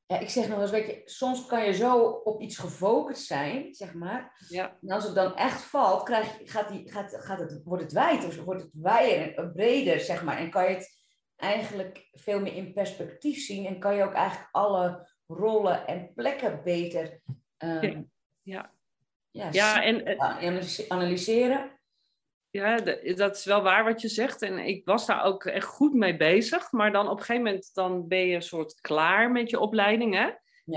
ja, 0.05 0.19
ik 0.19 0.29
zeg 0.29 0.47
nog 0.47 0.61
eens, 0.61 0.71
weet 0.71 0.87
je, 0.87 1.01
soms 1.05 1.45
kan 1.45 1.65
je 1.65 1.73
zo 1.73 2.01
op 2.03 2.41
iets 2.41 2.57
gefocust 2.57 3.25
zijn, 3.25 3.73
zeg 3.73 3.93
maar. 3.93 4.45
Ja. 4.49 4.77
En 4.81 4.91
als 4.91 5.03
het 5.03 5.15
dan 5.15 5.35
echt 5.35 5.61
valt, 5.61 6.03
krijg, 6.03 6.37
gaat 6.43 6.69
die, 6.69 6.91
gaat, 6.91 7.17
gaat 7.19 7.39
het, 7.39 7.61
wordt 7.63 7.83
het 7.83 7.91
wijd, 7.91 8.25
of 8.25 8.43
wordt 8.43 8.61
het 8.61 8.71
wijder 8.73 9.35
en 9.35 9.51
breder, 9.51 9.99
zeg 9.99 10.23
maar. 10.23 10.37
En 10.37 10.49
kan 10.49 10.63
je 10.63 10.75
het 10.75 10.95
eigenlijk 11.35 12.09
veel 12.11 12.39
meer 12.39 12.53
in 12.53 12.73
perspectief 12.73 13.45
zien 13.45 13.65
en 13.65 13.79
kan 13.79 13.95
je 13.95 14.03
ook 14.03 14.13
eigenlijk 14.13 14.49
alle 14.51 15.09
rollen 15.27 15.87
en 15.87 16.13
plekken 16.13 16.61
beter 16.63 17.21
um, 17.57 18.11
ja. 18.41 18.75
Ja, 19.31 19.49
ja, 19.51 19.83
en, 19.83 20.19
analyseren. 20.87 21.76
Ja, 22.57 22.77
dat 23.15 23.35
is 23.35 23.45
wel 23.45 23.61
waar 23.61 23.83
wat 23.83 24.01
je 24.01 24.07
zegt. 24.07 24.41
En 24.41 24.57
ik 24.57 24.85
was 24.85 25.05
daar 25.05 25.23
ook 25.23 25.45
echt 25.45 25.65
goed 25.65 25.93
mee 25.93 26.17
bezig. 26.17 26.71
Maar 26.71 26.91
dan 26.91 27.05
op 27.05 27.17
een 27.17 27.25
gegeven 27.25 27.43
moment 27.43 27.69
dan 27.73 28.07
ben 28.07 28.27
je 28.27 28.35
een 28.35 28.41
soort 28.41 28.81
klaar 28.81 29.31
met 29.31 29.49
je 29.49 29.59
opleiding. 29.59 30.13
Hè? 30.15 30.29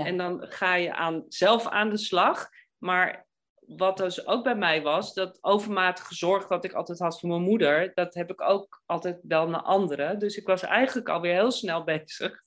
En 0.03 0.17
dan 0.17 0.45
ga 0.49 0.75
je 0.75 0.93
aan, 0.93 1.25
zelf 1.27 1.67
aan 1.67 1.89
de 1.89 1.97
slag. 1.97 2.49
Maar 2.77 3.25
wat 3.59 3.97
dus 3.97 4.27
ook 4.27 4.43
bij 4.43 4.55
mij 4.55 4.81
was, 4.81 5.13
dat 5.13 5.37
overmatige 5.41 6.15
zorg 6.15 6.47
dat 6.47 6.63
ik 6.63 6.73
altijd 6.73 6.99
had 6.99 7.19
voor 7.19 7.29
mijn 7.29 7.41
moeder, 7.41 7.91
dat 7.93 8.13
heb 8.13 8.31
ik 8.31 8.41
ook 8.41 8.81
altijd 8.85 9.19
wel 9.21 9.47
naar 9.47 9.61
anderen. 9.61 10.19
Dus 10.19 10.37
ik 10.37 10.47
was 10.47 10.61
eigenlijk 10.61 11.09
alweer 11.09 11.33
heel 11.33 11.51
snel 11.51 11.83
bezig 11.93 12.43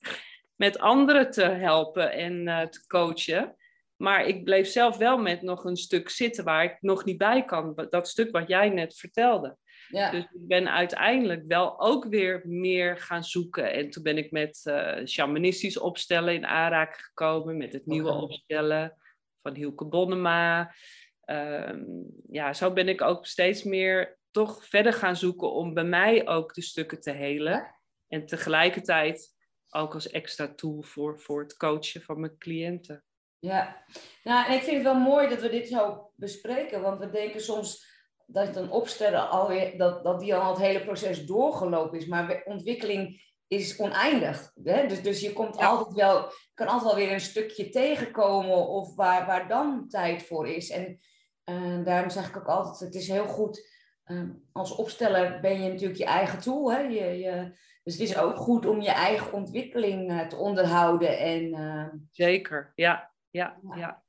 met 0.55 0.79
anderen 0.79 1.31
te 1.31 1.43
helpen 1.43 2.11
en 2.11 2.47
uh, 2.47 2.61
te 2.61 2.87
coachen. 2.87 3.55
Maar 3.97 4.25
ik 4.25 4.43
bleef 4.43 4.67
zelf 4.67 4.97
wel 4.97 5.17
met 5.17 5.41
nog 5.41 5.63
een 5.63 5.77
stuk 5.77 6.09
zitten 6.09 6.43
waar 6.43 6.63
ik 6.63 6.77
nog 6.81 7.05
niet 7.05 7.17
bij 7.17 7.45
kan. 7.45 7.87
Dat 7.89 8.07
stuk 8.07 8.31
wat 8.31 8.47
jij 8.47 8.69
net 8.69 8.97
vertelde. 8.97 9.57
Ja. 9.87 10.11
Dus 10.11 10.23
ik 10.23 10.47
ben 10.47 10.71
uiteindelijk 10.71 11.43
wel 11.47 11.81
ook 11.81 12.05
weer 12.05 12.41
meer 12.47 12.97
gaan 12.97 13.23
zoeken. 13.23 13.73
En 13.73 13.89
toen 13.89 14.03
ben 14.03 14.17
ik 14.17 14.31
met 14.31 14.61
uh, 14.63 15.05
shamanistisch 15.05 15.77
opstellen 15.77 16.33
in 16.33 16.45
aanraking 16.45 17.05
gekomen. 17.05 17.57
Met 17.57 17.73
het 17.73 17.85
nieuwe 17.85 18.11
opstellen 18.11 18.97
van 19.41 19.55
Hielke 19.55 19.85
Bonnema. 19.85 20.75
Ehm, 21.21 21.83
ja, 22.31 22.53
zo 22.53 22.73
ben 22.73 22.87
ik 22.87 23.01
ook 23.01 23.25
steeds 23.25 23.63
meer 23.63 24.17
toch 24.31 24.65
verder 24.65 24.93
gaan 24.93 25.15
zoeken 25.15 25.51
om 25.51 25.73
bij 25.73 25.83
mij 25.83 26.27
ook 26.27 26.53
de 26.53 26.61
stukken 26.61 27.01
te 27.01 27.11
helen. 27.11 27.75
En 28.07 28.25
tegelijkertijd 28.25 29.35
ook 29.69 29.93
als 29.93 30.09
extra 30.09 30.53
tool 30.55 30.81
voor, 30.81 31.19
voor 31.19 31.41
het 31.41 31.57
coachen 31.57 32.01
van 32.01 32.19
mijn 32.19 32.37
cliënten. 32.37 33.03
Ja, 33.45 33.83
nou, 34.23 34.47
en 34.47 34.53
ik 34.53 34.61
vind 34.61 34.75
het 34.75 34.83
wel 34.83 34.99
mooi 34.99 35.29
dat 35.29 35.41
we 35.41 35.49
dit 35.49 35.67
zo 35.67 36.11
bespreken, 36.15 36.81
want 36.81 36.99
we 36.99 37.09
denken 37.09 37.41
soms 37.41 37.93
dat 38.25 38.55
een 38.55 38.71
opsteller 38.71 39.19
alweer, 39.19 39.77
dat, 39.77 40.03
dat 40.03 40.19
die 40.19 40.35
al 40.35 40.49
het 40.49 40.61
hele 40.61 40.85
proces 40.85 41.25
doorgelopen 41.25 41.97
is, 41.97 42.05
maar 42.05 42.41
ontwikkeling 42.45 43.33
is 43.47 43.77
oneindig. 43.77 44.51
Hè? 44.63 44.87
Dus, 44.87 45.01
dus 45.01 45.21
je 45.21 45.33
komt 45.33 45.57
altijd 45.57 45.95
wel, 45.95 46.31
kan 46.53 46.67
altijd 46.67 46.93
wel 46.93 46.95
weer 46.95 47.13
een 47.13 47.19
stukje 47.19 47.69
tegenkomen 47.69 48.67
of 48.67 48.95
waar, 48.95 49.25
waar 49.25 49.47
dan 49.47 49.87
tijd 49.87 50.23
voor 50.23 50.47
is. 50.47 50.69
En 50.69 50.99
En 51.45 51.83
daarom 51.83 52.09
zeg 52.09 52.27
ik 52.29 52.37
ook 52.37 52.47
altijd, 52.47 52.79
het 52.79 52.95
is 52.95 53.07
heel 53.07 53.27
goed. 53.27 53.73
Ehm, 54.03 54.29
als 54.51 54.75
opsteller 54.75 55.39
ben 55.41 55.61
je 55.63 55.69
natuurlijk 55.69 55.99
je 55.99 56.05
eigen 56.05 56.39
tool. 56.39 56.71
Hè? 56.71 56.79
Je, 56.79 57.19
je, 57.19 57.51
dus 57.83 57.93
het 57.93 58.09
is 58.09 58.17
ook 58.17 58.37
goed 58.37 58.65
om 58.65 58.81
je 58.81 58.91
eigen 58.91 59.33
ontwikkeling 59.33 60.11
uh, 60.11 60.27
te 60.27 60.35
onderhouden. 60.35 61.17
En, 61.17 61.43
uh... 61.43 61.87
Zeker, 62.11 62.71
ja, 62.75 63.11
ja, 63.35 63.59
ja. 63.75 64.03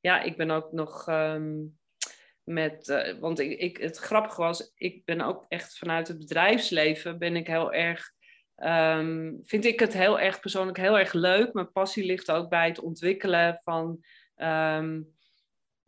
ja. 0.00 0.22
ik 0.22 0.36
ben 0.36 0.50
ook 0.50 0.72
nog 0.72 1.06
um, 1.08 1.78
met, 2.42 2.88
uh, 2.88 3.18
want 3.18 3.38
ik, 3.38 3.58
ik, 3.58 3.76
het 3.76 3.96
grappige 3.96 4.40
was, 4.40 4.72
ik 4.74 5.04
ben 5.04 5.20
ook 5.20 5.44
echt 5.48 5.78
vanuit 5.78 6.08
het 6.08 6.18
bedrijfsleven 6.18 7.18
ben 7.18 7.36
ik 7.36 7.46
heel 7.46 7.72
erg, 7.72 8.12
um, 8.56 9.40
vind 9.42 9.64
ik 9.64 9.80
het 9.80 9.92
heel 9.92 10.20
erg 10.20 10.40
persoonlijk 10.40 10.78
heel 10.78 10.98
erg 10.98 11.12
leuk. 11.12 11.52
Mijn 11.52 11.72
passie 11.72 12.04
ligt 12.04 12.30
ook 12.30 12.48
bij 12.48 12.68
het 12.68 12.80
ontwikkelen 12.80 13.58
van 13.62 14.04
um, 14.36 15.14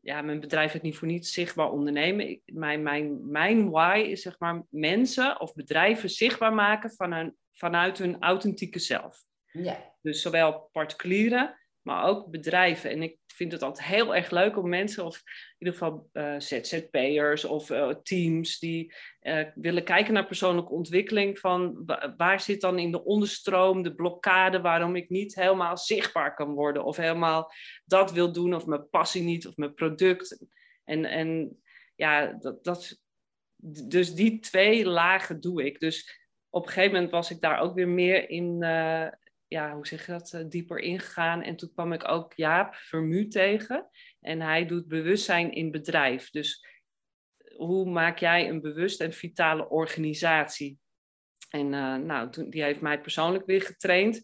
ja, 0.05 0.23
mijn 0.23 0.41
bedrijf 0.41 0.73
heeft 0.73 0.85
niet 0.85 0.97
voor 0.97 1.09
niets 1.09 1.33
zichtbaar 1.33 1.71
ondernemen. 1.71 2.29
Ik, 2.29 2.43
mijn, 2.45 2.83
mijn, 2.83 3.31
mijn 3.31 3.71
why 3.71 4.05
is 4.09 4.23
zeg 4.23 4.39
maar 4.39 4.63
mensen 4.71 5.41
of 5.41 5.55
bedrijven 5.55 6.11
zichtbaar 6.11 6.55
maken 6.55 6.91
van 6.91 7.13
een, 7.13 7.37
vanuit 7.53 7.99
hun 7.99 8.17
authentieke 8.21 8.79
zelf. 8.79 9.25
Ja. 9.53 9.93
Dus 10.03 10.23
zowel 10.23 10.69
particulieren, 10.73 11.59
maar 11.85 12.05
ook 12.05 12.31
bedrijven. 12.31 12.91
En 12.91 13.03
ik 13.03 13.19
vind 13.27 13.53
het 13.53 13.63
altijd 13.63 13.87
heel 13.87 14.15
erg 14.15 14.31
leuk 14.31 14.57
om 14.57 14.69
mensen, 14.69 15.05
of 15.05 15.17
in 15.17 15.67
ieder 15.67 15.75
geval 15.75 16.09
uh, 16.13 16.35
ZZP'ers 16.39 17.45
of 17.45 17.71
uh, 17.71 17.89
teams, 18.03 18.59
die 18.59 18.95
uh, 19.23 19.45
willen 19.55 19.85
kijken 19.85 20.15
naar 20.15 20.27
persoonlijke 20.27 20.73
ontwikkeling. 20.73 21.39
Van 21.39 21.85
waar 22.17 22.41
zit 22.41 22.61
dan 22.61 22.79
in 22.79 22.91
de 22.91 23.05
onderstroom 23.05 23.83
de 23.83 23.95
blokkade 23.95 24.61
waarom 24.61 24.97
ik 24.97 25.09
niet 25.09 25.35
helemaal 25.35 25.77
zichtbaar 25.77 26.35
kan 26.35 26.53
worden, 26.53 26.85
of 26.85 26.97
helemaal 26.97 27.53
dat 27.85 28.13
wil 28.13 28.33
doen, 28.33 28.55
of 28.55 28.67
mijn 28.67 28.89
passie 28.89 29.23
niet, 29.23 29.47
of 29.47 29.57
mijn 29.57 29.75
product. 29.75 30.47
En, 30.85 31.05
en 31.05 31.61
ja, 31.95 32.33
dat, 32.33 32.65
dat, 32.65 33.03
dus 33.89 34.15
die 34.15 34.39
twee 34.39 34.87
lagen 34.87 35.41
doe 35.41 35.65
ik. 35.65 35.81
Dus 35.81 36.23
op 36.51 36.67
een 36.67 36.73
gegeven 36.73 36.93
moment 36.93 37.11
was 37.11 37.31
ik 37.31 37.41
daar 37.41 37.61
ook 37.61 37.75
weer 37.75 37.89
meer 37.89 38.31
in, 38.31 38.63
ja, 39.55 39.75
hoe 39.75 39.87
zeg 39.87 40.07
je 40.07 40.13
dat, 40.13 40.33
uh, 40.33 40.45
dieper 40.49 40.79
ingegaan. 40.79 41.43
En 41.43 41.57
toen 41.57 41.73
kwam 41.73 41.93
ik 41.93 42.09
ook 42.09 42.33
Jaap 42.33 42.75
Vermu 42.75 43.29
tegen. 43.29 43.89
En 44.21 44.41
hij 44.41 44.67
doet 44.67 44.89
bewustzijn 44.89 45.53
in 45.53 45.71
bedrijf. 45.71 46.31
Dus 46.31 46.67
hoe 47.57 47.91
maak 47.91 48.19
jij 48.19 48.49
een 48.49 48.61
bewust 48.61 49.01
en 49.01 49.13
vitale 49.13 49.69
organisatie? 49.69 50.79
En 51.49 51.73
uh, 51.73 51.97
nou, 51.97 52.31
toen, 52.31 52.51
die 52.51 52.63
heeft 52.63 52.81
mij 52.81 53.01
persoonlijk 53.01 53.47
weer 53.47 53.63
getraind. 53.63 54.23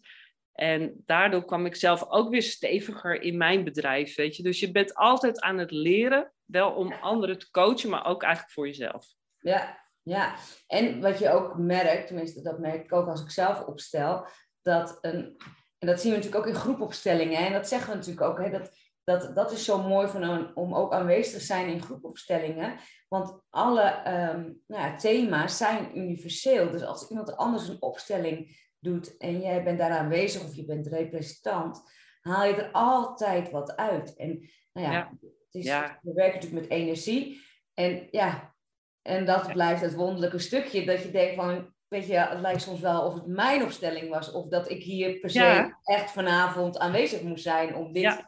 En 0.52 1.02
daardoor 1.06 1.44
kwam 1.44 1.66
ik 1.66 1.75
zelf 1.75 2.08
ook 2.08 2.30
weer 2.30 2.42
steviger 2.42 3.22
in 3.22 3.37
mijn 3.37 3.64
bedrijf, 3.64 4.14
weet 4.14 4.37
je. 4.37 4.42
Dus 4.42 4.60
je 4.60 4.70
bent 4.70 4.94
altijd 4.94 5.40
aan 5.40 5.58
het 5.58 5.70
leren, 5.70 6.32
wel 6.44 6.70
om 6.70 6.92
anderen 6.92 7.38
te 7.38 7.50
coachen, 7.50 7.90
maar 7.90 8.06
ook 8.06 8.22
eigenlijk 8.22 8.52
voor 8.52 8.66
jezelf. 8.66 9.06
Ja, 9.38 9.80
ja. 10.02 10.34
En 10.66 11.00
wat 11.00 11.18
je 11.18 11.30
ook 11.30 11.58
merkt, 11.58 12.06
tenminste 12.06 12.42
dat 12.42 12.58
merk 12.58 12.84
ik 12.84 12.92
ook 12.92 13.08
als 13.08 13.22
ik 13.22 13.30
zelf 13.30 13.66
opstel, 13.66 14.26
dat 14.62 14.98
een, 15.00 15.36
en 15.78 15.86
dat 15.86 16.00
zien 16.00 16.10
we 16.10 16.16
natuurlijk 16.16 16.44
ook 16.44 16.52
in 16.52 16.60
groepopstellingen, 16.60 17.46
en 17.46 17.52
dat 17.52 17.68
zeggen 17.68 17.90
we 17.90 17.96
natuurlijk 17.96 18.26
ook, 18.26 18.38
hè, 18.38 18.50
dat, 18.50 18.70
dat, 19.04 19.34
dat 19.34 19.52
is 19.52 19.64
zo 19.64 19.88
mooi 19.88 20.08
van 20.08 20.22
een, 20.22 20.56
om 20.56 20.74
ook 20.74 20.92
aanwezig 20.92 21.32
te 21.32 21.44
zijn 21.44 21.68
in 21.68 21.82
groepopstellingen, 21.82 22.76
want 23.08 23.42
alle 23.50 23.96
um, 24.06 24.62
nou 24.66 24.82
ja, 24.82 24.96
thema's 24.96 25.56
zijn 25.56 25.98
universeel. 25.98 26.70
Dus 26.70 26.82
als 26.82 27.08
iemand 27.08 27.36
anders 27.36 27.68
een 27.68 27.82
opstelling 27.82 28.58
doet 28.78 29.16
en 29.16 29.40
jij 29.40 29.64
bent 29.64 29.78
daar 29.78 29.90
aanwezig 29.90 30.44
of 30.44 30.54
je 30.54 30.64
bent 30.64 30.86
representant, 30.86 31.82
haal 32.20 32.44
je 32.44 32.54
er 32.54 32.72
altijd 32.72 33.50
wat 33.50 33.76
uit. 33.76 34.16
En 34.16 34.50
nou 34.72 34.86
ja, 34.86 34.92
ja. 34.92 35.10
Het 35.20 35.54
is, 35.54 35.64
ja. 35.64 35.98
we 36.02 36.12
werken 36.12 36.34
natuurlijk 36.34 36.68
met 36.68 36.78
energie. 36.78 37.42
En 37.74 38.08
ja, 38.10 38.54
en 39.02 39.24
dat 39.26 39.52
blijft 39.52 39.82
het 39.82 39.94
wonderlijke 39.94 40.38
stukje 40.38 40.84
dat 40.84 41.02
je 41.02 41.10
denkt 41.10 41.34
van, 41.34 41.74
weet 41.90 42.06
je, 42.06 42.16
het 42.18 42.40
lijkt 42.40 42.62
soms 42.62 42.80
wel 42.80 43.02
of 43.02 43.14
het 43.14 43.26
mijn 43.26 43.62
opstelling 43.62 44.09
was. 44.09 44.32
Of 44.32 44.49
dat 44.49 44.70
ik 44.70 44.82
hier 44.82 45.18
per 45.18 45.30
se 45.30 45.75
echt 45.85 46.12
vanavond 46.12 46.78
aanwezig 46.78 47.23
moest 47.23 47.42
zijn 47.42 47.75
om 47.75 47.92
dit, 47.92 48.25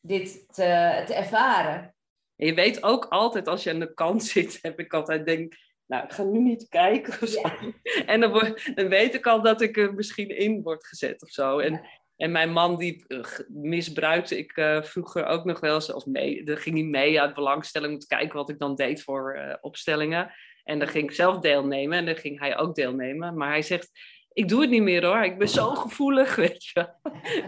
dit 0.00 0.44
te, 0.54 1.02
te 1.06 1.14
ervaren. 1.14 1.94
je 2.34 2.54
weet 2.54 2.82
ook 2.82 3.04
altijd 3.04 3.48
als 3.48 3.62
je 3.62 3.70
aan 3.70 3.80
de 3.80 3.94
kant 3.94 4.24
zit, 4.34 4.58
heb 4.62 4.80
ik 4.80 4.92
altijd 4.92 5.26
denk, 5.26 5.54
nou, 5.86 6.04
ik 6.04 6.12
ga 6.12 6.22
nu 6.22 6.38
niet 6.38 6.68
kijken 6.68 7.22
of 7.22 7.28
zo. 7.28 7.42
En 8.12 8.20
dan, 8.20 8.30
word, 8.30 8.76
dan 8.76 8.88
weet 8.88 9.14
ik 9.14 9.26
al 9.26 9.42
dat 9.42 9.60
ik 9.60 9.76
er 9.76 9.94
misschien 9.94 10.38
in 10.38 10.62
word 10.62 10.86
gezet 10.86 11.22
of 11.22 11.28
zo. 11.28 11.58
En, 11.58 11.80
en 12.16 12.32
mijn 12.32 12.52
man 12.52 12.76
die 12.76 13.04
uh, 13.08 13.24
misbruikte 13.48 14.38
ik 14.38 14.56
uh, 14.56 14.82
vroeger 14.82 15.26
ook 15.26 15.44
nog 15.44 15.60
wel 15.60 15.74
eens, 15.74 15.92
of 15.92 16.06
mee, 16.06 16.44
dan 16.44 16.56
ging 16.56 16.76
hij 16.76 16.86
mee 16.86 17.20
uit 17.20 17.34
belangstelling 17.34 17.92
om 17.92 17.98
te 17.98 18.06
kijken 18.06 18.36
wat 18.36 18.50
ik 18.50 18.58
dan 18.58 18.74
deed 18.74 19.02
voor 19.02 19.36
uh, 19.36 19.54
opstellingen. 19.60 20.32
En 20.66 20.78
dan 20.78 20.88
ging 20.88 21.04
ik 21.04 21.14
zelf 21.14 21.38
deelnemen 21.38 21.98
en 21.98 22.06
dan 22.06 22.16
ging 22.16 22.38
hij 22.38 22.56
ook 22.56 22.74
deelnemen. 22.74 23.36
Maar 23.36 23.48
hij 23.48 23.62
zegt, 23.62 23.90
ik 24.32 24.48
doe 24.48 24.60
het 24.60 24.70
niet 24.70 24.82
meer 24.82 25.04
hoor, 25.04 25.24
ik 25.24 25.38
ben 25.38 25.48
zo 25.48 25.74
gevoelig, 25.74 26.36
weet 26.46 26.64
je. 26.64 26.88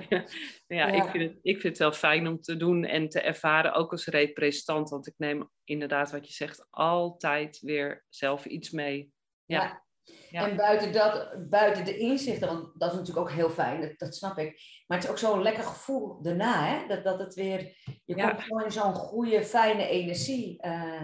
ja, 0.08 0.24
ja, 0.78 0.86
Ik, 0.86 1.10
vind 1.10 1.30
het, 1.30 1.38
ik 1.42 1.60
vind 1.60 1.62
het 1.62 1.78
wel 1.78 1.92
fijn 1.92 2.26
om 2.26 2.40
te 2.40 2.56
doen 2.56 2.84
en 2.84 3.08
te 3.08 3.20
ervaren, 3.20 3.72
ook 3.72 3.92
als 3.92 4.06
representant. 4.06 4.90
Want 4.90 5.06
ik 5.06 5.14
neem 5.16 5.50
inderdaad 5.64 6.10
wat 6.10 6.26
je 6.26 6.32
zegt, 6.32 6.66
altijd 6.70 7.60
weer 7.60 8.04
zelf 8.08 8.44
iets 8.44 8.70
mee. 8.70 9.12
Ja. 9.44 9.82
ja. 10.30 10.48
En 10.48 10.56
buiten, 10.56 10.92
dat, 10.92 11.48
buiten 11.50 11.84
de 11.84 11.98
inzichten, 11.98 12.48
want 12.48 12.80
dat 12.80 12.90
is 12.92 12.98
natuurlijk 12.98 13.26
ook 13.26 13.34
heel 13.34 13.50
fijn, 13.50 13.80
dat, 13.80 13.98
dat 13.98 14.14
snap 14.14 14.38
ik. 14.38 14.60
Maar 14.86 14.98
het 14.98 15.06
is 15.06 15.12
ook 15.12 15.18
zo'n 15.18 15.42
lekker 15.42 15.64
gevoel 15.64 16.22
daarna, 16.22 16.64
hè? 16.64 16.86
Dat, 16.86 17.04
dat 17.04 17.18
het 17.18 17.34
weer, 17.34 17.76
je 18.04 18.14
komt 18.14 18.42
gewoon 18.42 18.64
in 18.64 18.72
zo'n 18.72 18.94
goede, 18.94 19.44
fijne 19.44 19.88
energie. 19.88 20.66
Uh, 20.66 21.02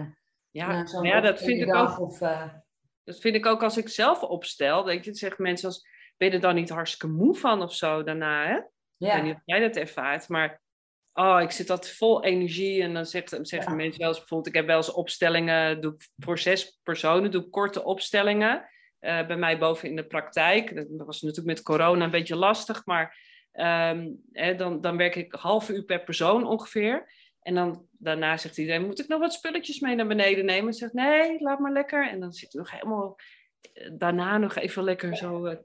ja, 0.55 0.85
ja 1.01 1.21
dat 1.21 1.39
vind 1.39 1.61
ik 1.61 1.75
ook. 1.75 1.99
Of, 1.99 2.21
uh... 2.21 2.53
Dat 3.03 3.19
vind 3.19 3.35
ik 3.35 3.45
ook 3.45 3.63
als 3.63 3.77
ik 3.77 3.89
zelf 3.89 4.21
opstel. 4.21 4.83
Denk 4.83 5.03
je, 5.03 5.13
zeggen 5.13 5.43
mensen 5.43 5.67
als, 5.67 5.87
ben 6.17 6.27
je 6.27 6.33
er 6.33 6.41
dan 6.41 6.55
niet 6.55 6.69
hartstikke 6.69 7.15
moe 7.15 7.35
van 7.35 7.61
of 7.61 7.73
zo 7.73 8.03
daarna, 8.03 8.45
hè? 8.45 8.59
Ja. 8.97 9.07
Ik 9.07 9.13
weet 9.13 9.23
niet 9.23 9.35
of 9.35 9.41
jij 9.45 9.59
dat 9.59 9.75
ervaart, 9.75 10.29
maar 10.29 10.61
oh, 11.13 11.41
ik 11.41 11.51
zit 11.51 11.67
dat 11.67 11.89
vol 11.89 12.23
energie. 12.23 12.81
En 12.81 12.93
dan 12.93 13.05
zegt, 13.05 13.29
zeggen 13.29 13.71
ja. 13.71 13.75
mensen 13.75 13.99
wel 13.99 14.09
eens 14.09 14.17
bijvoorbeeld, 14.17 14.49
ik 14.49 14.55
heb 14.55 14.65
wel 14.65 14.77
eens 14.77 14.91
opstellingen, 14.91 15.81
doe 15.81 15.95
voor 16.17 16.39
zes 16.39 16.79
personen, 16.83 17.31
doe 17.31 17.49
korte 17.49 17.83
opstellingen. 17.83 18.69
Uh, 18.99 19.25
bij 19.25 19.37
mij 19.37 19.57
boven 19.57 19.89
in 19.89 19.95
de 19.95 20.05
praktijk. 20.05 20.75
Dat 20.75 21.05
was 21.05 21.21
natuurlijk 21.21 21.55
met 21.55 21.65
corona 21.65 22.03
een 22.03 22.11
beetje 22.11 22.35
lastig, 22.35 22.85
maar 22.85 23.17
um, 23.53 24.21
hè, 24.31 24.55
dan, 24.55 24.81
dan 24.81 24.97
werk 24.97 25.15
ik 25.15 25.33
half 25.33 25.69
uur 25.69 25.83
per 25.83 26.03
persoon 26.03 26.47
ongeveer. 26.47 27.11
En 27.45 27.55
dan 27.55 27.87
daarna 27.91 28.37
zegt 28.37 28.57
iedereen, 28.57 28.85
moet 28.85 28.99
ik 28.99 29.07
nog 29.07 29.19
wat 29.19 29.33
spulletjes 29.33 29.79
mee 29.79 29.95
naar 29.95 30.07
beneden 30.07 30.45
nemen? 30.45 30.67
En 30.67 30.73
zegt, 30.73 30.93
nee, 30.93 31.41
laat 31.41 31.59
maar 31.59 31.71
lekker. 31.71 32.09
En 32.09 32.19
dan 32.19 32.33
zit 32.33 32.53
ik 32.53 32.59
nog 32.59 32.71
helemaal 32.71 33.15
eh, 33.73 33.91
daarna 33.93 34.37
nog 34.37 34.55
even 34.55 34.83
lekker 34.83 35.17
zo 35.17 35.45
uh, 35.45 35.57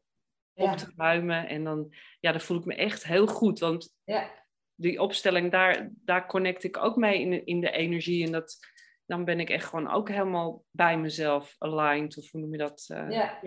op 0.54 0.76
te 0.76 0.92
ruimen. 0.96 1.48
En 1.48 1.64
dan, 1.64 1.94
ja, 2.20 2.32
dan 2.32 2.40
voel 2.40 2.58
ik 2.58 2.64
me 2.64 2.74
echt 2.74 3.04
heel 3.04 3.26
goed. 3.26 3.58
Want 3.58 3.94
ja. 4.04 4.30
die 4.74 5.00
opstelling, 5.00 5.50
daar, 5.50 5.90
daar 5.92 6.26
connect 6.26 6.64
ik 6.64 6.76
ook 6.76 6.96
mee 6.96 7.20
in, 7.20 7.46
in 7.46 7.60
de 7.60 7.70
energie. 7.70 8.24
En 8.24 8.32
dat, 8.32 8.58
dan 9.06 9.24
ben 9.24 9.40
ik 9.40 9.50
echt 9.50 9.64
gewoon 9.64 9.90
ook 9.90 10.08
helemaal 10.08 10.64
bij 10.70 10.98
mezelf 10.98 11.54
aligned. 11.58 12.18
Of 12.18 12.30
hoe 12.30 12.40
noem 12.40 12.52
je 12.52 12.58
dat? 12.58 12.88
Uh, 12.92 13.10
ja, 13.10 13.40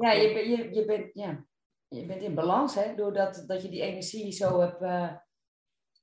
ja 0.00 0.12
je, 0.12 0.48
je, 0.48 0.74
je, 0.74 0.84
bent, 0.84 1.10
ja, 1.14 1.44
je 1.88 2.06
bent 2.06 2.22
in 2.22 2.34
balans, 2.34 2.74
hè? 2.74 2.94
Doordat 2.94 3.44
dat 3.46 3.62
je 3.62 3.68
die 3.68 3.82
energie 3.82 4.32
zo 4.32 4.60
hebt... 4.60 4.80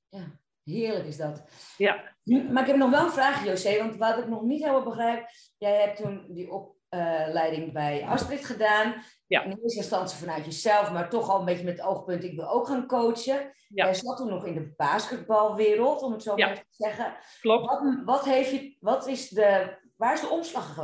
ja 0.08 0.46
Heerlijk 0.68 1.06
is 1.06 1.16
dat. 1.16 1.44
Ja. 1.76 2.16
Maar 2.24 2.62
ik 2.62 2.68
heb 2.68 2.76
nog 2.76 2.90
wel 2.90 3.04
een 3.04 3.10
vraag, 3.10 3.44
José, 3.44 3.78
want 3.78 3.96
wat 3.96 4.18
ik 4.18 4.28
nog 4.28 4.42
niet 4.42 4.60
helemaal 4.60 4.82
begrijp, 4.82 5.26
jij 5.58 5.80
hebt 5.80 5.96
toen 5.96 6.26
die 6.28 6.50
opleiding 6.50 7.72
bij 7.72 8.04
Astrid 8.06 8.44
gedaan. 8.44 8.94
Ja. 9.26 9.42
In 9.42 9.58
eerste 9.62 9.78
instantie 9.78 10.18
vanuit 10.18 10.44
jezelf, 10.44 10.92
maar 10.92 11.10
toch 11.10 11.30
al 11.30 11.38
een 11.38 11.44
beetje 11.44 11.64
met 11.64 11.76
het 11.76 11.86
oogpunt, 11.86 12.24
ik 12.24 12.36
wil 12.36 12.48
ook 12.48 12.66
gaan 12.66 12.86
coachen. 12.86 13.52
Ja. 13.68 13.84
Jij 13.84 13.94
zat 13.94 14.16
toen 14.16 14.28
nog 14.28 14.46
in 14.46 14.54
de 14.54 14.72
basketbalwereld, 14.76 16.02
om 16.02 16.12
het 16.12 16.22
zo 16.22 16.36
maar 16.36 16.54
te 16.54 16.64
zeggen. 16.70 17.16
Klopt. 17.40 17.66
Wat, 17.66 18.00
wat, 18.04 18.24
heeft 18.24 18.50
je, 18.50 18.76
wat 18.80 19.06
is 19.06 19.28
de, 19.28 19.78
waar 19.96 20.14
is 20.14 20.20
de 20.20 20.28
omslag 20.28 20.74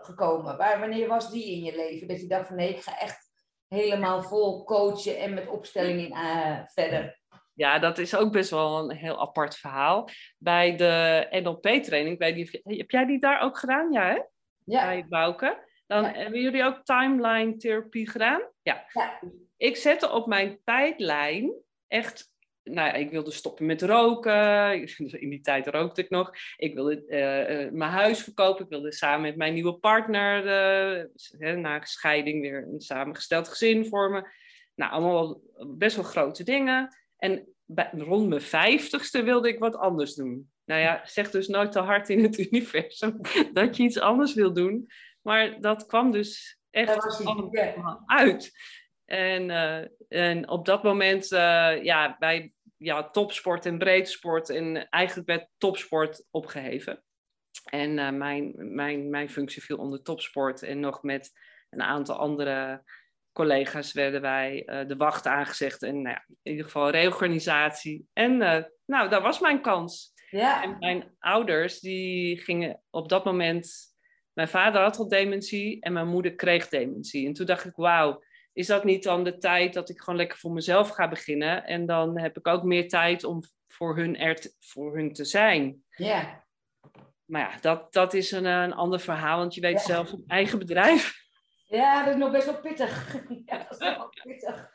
gekomen? 0.00 0.56
Waar, 0.56 0.80
wanneer 0.80 1.08
was 1.08 1.30
die 1.30 1.50
in 1.52 1.62
je 1.62 1.76
leven? 1.76 2.08
Dat 2.08 2.20
je 2.20 2.26
dacht 2.26 2.46
van 2.46 2.56
nee, 2.56 2.68
ik 2.68 2.82
ga 2.82 2.98
echt 2.98 3.30
helemaal 3.68 4.22
vol 4.22 4.64
coachen 4.64 5.18
en 5.18 5.34
met 5.34 5.48
opstellingen 5.48 6.10
uh, 6.10 6.58
verder. 6.66 7.19
Ja, 7.60 7.78
dat 7.78 7.98
is 7.98 8.16
ook 8.16 8.32
best 8.32 8.50
wel 8.50 8.78
een 8.78 8.96
heel 8.96 9.20
apart 9.20 9.56
verhaal. 9.56 10.08
Bij 10.38 10.76
de 10.76 11.26
NLP-training, 11.30 12.18
heb 12.64 12.90
jij 12.90 13.06
die 13.06 13.18
daar 13.18 13.40
ook 13.40 13.58
gedaan? 13.58 13.92
Ja, 13.92 14.06
hè? 14.06 14.20
Ja. 14.64 14.86
Bij 14.86 15.06
Bouke. 15.08 15.68
Dan 15.86 16.04
hebben 16.04 16.40
jullie 16.40 16.64
ook 16.64 16.84
timeline-therapie 16.84 18.10
gedaan? 18.10 18.40
Ja. 18.62 18.84
ja. 18.92 19.20
Ik 19.56 19.76
zette 19.76 20.10
op 20.10 20.26
mijn 20.26 20.58
tijdlijn 20.64 21.52
echt 21.88 22.28
nou 22.62 22.88
ja, 22.88 22.92
ik 22.92 23.10
wilde 23.10 23.30
stoppen 23.30 23.66
met 23.66 23.82
roken. 23.82 24.72
In 25.22 25.30
die 25.30 25.40
tijd 25.40 25.66
rookte 25.66 26.00
ik 26.00 26.10
nog. 26.10 26.32
Ik 26.56 26.74
wilde 26.74 27.02
uh, 27.06 27.72
mijn 27.72 27.90
huis 27.90 28.22
verkopen. 28.22 28.64
Ik 28.64 28.70
wilde 28.70 28.92
samen 28.92 29.20
met 29.20 29.36
mijn 29.36 29.54
nieuwe 29.54 29.74
partner, 29.74 30.44
uh, 31.38 31.54
na 31.54 31.84
scheiding, 31.84 32.40
weer 32.40 32.62
een 32.62 32.80
samengesteld 32.80 33.48
gezin 33.48 33.86
vormen. 33.86 34.26
Nou, 34.74 34.92
allemaal 34.92 35.40
best 35.76 35.96
wel 35.96 36.04
grote 36.04 36.44
dingen. 36.44 36.99
En 37.20 37.54
bij, 37.64 37.90
rond 37.92 38.28
mijn 38.28 38.40
vijftigste 38.40 39.22
wilde 39.22 39.48
ik 39.48 39.58
wat 39.58 39.76
anders 39.76 40.14
doen. 40.14 40.50
Nou 40.64 40.80
ja, 40.80 41.00
zeg 41.04 41.30
dus 41.30 41.48
nooit 41.48 41.72
te 41.72 41.78
hard 41.78 42.08
in 42.08 42.22
het 42.22 42.38
universum 42.50 43.20
dat 43.52 43.76
je 43.76 43.82
iets 43.82 44.00
anders 44.00 44.34
wil 44.34 44.52
doen. 44.52 44.90
Maar 45.22 45.60
dat 45.60 45.86
kwam 45.86 46.10
dus 46.10 46.58
echt 46.70 47.24
allemaal 47.24 48.02
uit. 48.06 48.50
En, 49.04 49.48
uh, 49.48 49.84
en 50.08 50.48
op 50.48 50.64
dat 50.64 50.82
moment, 50.82 51.32
uh, 51.32 51.82
ja, 51.82 52.16
bij 52.18 52.52
ja, 52.76 53.10
topsport 53.10 53.66
en 53.66 53.78
breedsport 53.78 54.50
en 54.50 54.88
eigenlijk 54.88 55.28
werd 55.28 55.48
topsport 55.58 56.26
opgeheven. 56.30 57.02
En 57.64 57.98
uh, 57.98 58.10
mijn, 58.10 58.52
mijn, 58.74 59.10
mijn 59.10 59.30
functie 59.30 59.62
viel 59.62 59.76
onder 59.76 60.02
topsport 60.02 60.62
en 60.62 60.80
nog 60.80 61.02
met 61.02 61.32
een 61.70 61.82
aantal 61.82 62.16
andere 62.16 62.82
collega's 63.32 63.92
werden 63.92 64.20
wij 64.20 64.62
de 64.86 64.96
wacht 64.96 65.26
aangezegd. 65.26 65.82
En 65.82 66.02
nou 66.02 66.14
ja, 66.14 66.24
in 66.42 66.50
ieder 66.50 66.64
geval 66.64 66.90
reorganisatie. 66.90 68.08
En 68.12 68.36
nou, 68.86 69.08
daar 69.08 69.22
was 69.22 69.40
mijn 69.40 69.62
kans. 69.62 70.12
Ja. 70.30 70.62
En 70.62 70.76
mijn 70.78 71.14
ouders, 71.18 71.80
die 71.80 72.40
gingen 72.40 72.82
op 72.90 73.08
dat 73.08 73.24
moment... 73.24 73.88
Mijn 74.32 74.48
vader 74.48 74.82
had 74.82 74.98
al 74.98 75.08
dementie 75.08 75.80
en 75.80 75.92
mijn 75.92 76.08
moeder 76.08 76.34
kreeg 76.34 76.68
dementie. 76.68 77.26
En 77.26 77.32
toen 77.32 77.46
dacht 77.46 77.64
ik, 77.64 77.76
wauw, 77.76 78.22
is 78.52 78.66
dat 78.66 78.84
niet 78.84 79.02
dan 79.02 79.24
de 79.24 79.38
tijd 79.38 79.72
dat 79.72 79.88
ik 79.88 80.00
gewoon 80.00 80.18
lekker 80.18 80.38
voor 80.38 80.52
mezelf 80.52 80.88
ga 80.88 81.08
beginnen? 81.08 81.64
En 81.64 81.86
dan 81.86 82.18
heb 82.18 82.36
ik 82.36 82.46
ook 82.46 82.62
meer 82.62 82.88
tijd 82.88 83.24
om 83.24 83.42
voor 83.68 83.96
hun 83.96 84.16
er 84.16 84.36
te, 84.36 84.54
voor 84.58 84.96
hun 84.96 85.12
te 85.12 85.24
zijn. 85.24 85.84
Ja. 85.90 86.44
Maar 87.24 87.40
ja, 87.40 87.58
dat, 87.60 87.92
dat 87.92 88.14
is 88.14 88.30
een, 88.30 88.44
een 88.44 88.72
ander 88.72 89.00
verhaal, 89.00 89.38
want 89.38 89.54
je 89.54 89.60
weet 89.60 89.80
zelf 89.80 90.12
een 90.12 90.24
eigen 90.26 90.58
bedrijf. 90.58 91.28
Ja, 91.70 92.04
dat 92.04 92.14
is 92.14 92.20
nog 92.20 92.30
best 92.30 92.46
wel 92.46 92.60
pittig. 92.60 93.14
ja, 93.46 93.58
dat 93.58 93.70
is 93.70 93.78
wel 93.78 94.12
pittig. 94.22 94.70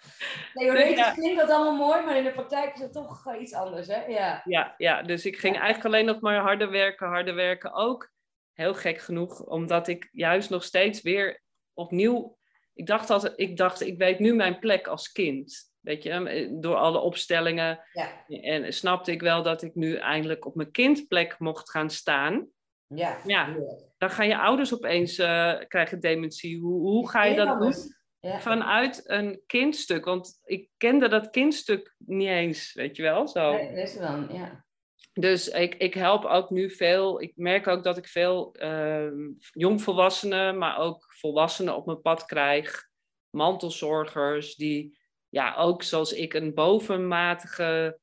Theoretisch 0.53 0.97
ja. 0.97 1.11
klinkt 1.11 1.39
dat 1.39 1.49
allemaal 1.49 1.87
mooi, 1.87 2.05
maar 2.05 2.17
in 2.17 2.23
de 2.23 2.31
praktijk 2.31 2.73
is 2.73 2.81
het 2.81 2.93
toch 2.93 3.35
iets 3.39 3.53
anders, 3.53 3.87
hè? 3.87 4.05
Ja, 4.05 4.41
ja, 4.45 4.73
ja 4.77 5.01
dus 5.01 5.25
ik 5.25 5.37
ging 5.37 5.55
eigenlijk 5.55 5.85
alleen 5.85 6.05
nog 6.05 6.19
maar 6.19 6.39
harder 6.39 6.71
werken, 6.71 7.07
harder 7.07 7.35
werken. 7.35 7.73
Ook 7.73 8.11
heel 8.53 8.73
gek 8.73 8.99
genoeg, 8.99 9.39
omdat 9.39 9.87
ik 9.87 10.09
juist 10.11 10.49
nog 10.49 10.63
steeds 10.63 11.01
weer 11.01 11.41
opnieuw 11.73 12.37
ik 12.75 12.85
dacht, 12.85 13.07
dat, 13.07 13.33
ik 13.35 13.57
dacht, 13.57 13.81
ik 13.81 13.97
weet 13.97 14.19
nu 14.19 14.33
mijn 14.33 14.59
plek 14.59 14.87
als 14.87 15.11
kind. 15.11 15.73
Weet 15.79 16.03
je, 16.03 16.09
eh, 16.09 16.49
door 16.51 16.75
alle 16.75 16.99
opstellingen. 16.99 17.79
Ja. 17.93 18.25
En 18.27 18.73
snapte 18.73 19.11
ik 19.11 19.21
wel 19.21 19.43
dat 19.43 19.61
ik 19.61 19.75
nu 19.75 19.95
eindelijk 19.95 20.45
op 20.45 20.55
mijn 20.55 20.71
kindplek 20.71 21.39
mocht 21.39 21.69
gaan 21.69 21.89
staan. 21.89 22.47
Ja. 22.87 23.17
ja. 23.25 23.55
Dan 23.97 24.09
gaan 24.09 24.27
je 24.27 24.37
ouders 24.37 24.73
opeens 24.73 25.19
uh, 25.19 25.53
krijgen 25.67 25.99
dementie. 25.99 26.59
Hoe, 26.59 26.81
hoe 26.81 27.09
ga 27.09 27.23
je 27.23 27.35
dat 27.35 27.59
doen? 27.59 27.73
Ja. 28.19 28.39
Vanuit 28.39 29.01
een 29.09 29.41
kindstuk. 29.45 30.05
Want 30.05 30.39
ik 30.43 30.69
kende 30.77 31.07
dat 31.07 31.29
kindstuk 31.29 31.95
niet 31.97 32.27
eens, 32.27 32.73
weet 32.73 32.95
je 32.95 33.01
wel? 33.01 33.27
Zo. 33.27 33.53
Nee, 33.53 33.75
dat 33.75 33.87
is 33.87 33.97
wel, 33.97 34.33
ja. 34.33 34.65
Dus 35.13 35.47
ik, 35.47 35.75
ik 35.75 35.93
help 35.93 36.25
ook 36.25 36.49
nu 36.49 36.69
veel. 36.69 37.21
Ik 37.21 37.33
merk 37.35 37.67
ook 37.67 37.83
dat 37.83 37.97
ik 37.97 38.07
veel 38.07 38.55
uh, 38.59 39.11
jongvolwassenen, 39.51 40.57
maar 40.57 40.77
ook 40.77 41.13
volwassenen 41.13 41.75
op 41.75 41.85
mijn 41.85 42.01
pad 42.01 42.25
krijg. 42.25 42.89
Mantelzorgers 43.29 44.55
die 44.55 44.97
ja, 45.29 45.55
ook 45.55 45.83
zoals 45.83 46.13
ik 46.13 46.33
een 46.33 46.53
bovenmatige, 46.53 47.99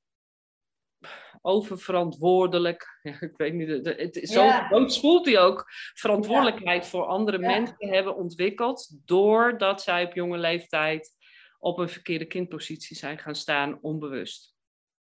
oververantwoordelijk, 1.43 2.99
ja, 3.03 3.21
ik 3.21 3.37
weet 3.37 3.55
niet, 3.55 3.87
het, 3.87 4.21
zo 4.23 4.43
ja. 4.43 4.89
voelt 4.89 5.27
hij 5.27 5.39
ook, 5.39 5.65
verantwoordelijkheid 5.95 6.87
voor 6.87 7.05
andere 7.05 7.39
mensen 7.39 7.89
hebben 7.89 8.17
ontwikkeld. 8.17 8.99
Doordat 9.05 9.83
zij 9.83 10.05
op 10.05 10.13
jonge 10.13 10.39
leeftijd 10.39 11.11
op 11.59 11.79
een 11.79 11.89
verkeerde 11.89 12.27
kindpositie 12.27 12.97
zijn 12.97 13.19
gaan 13.19 13.35
staan, 13.35 13.79
onbewust. 13.81 14.55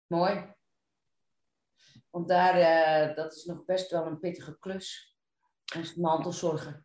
Mooi. 0.08 0.54
Want 2.10 2.28
daar, 2.28 2.58
uh, 3.10 3.16
dat 3.16 3.36
is 3.36 3.44
nog 3.44 3.66
best 3.66 3.92
wel 3.92 4.06
een 4.06 4.20
pittige 4.20 4.58
klus. 4.60 5.18
Als 5.76 5.96
mantelzorger. 5.96 6.84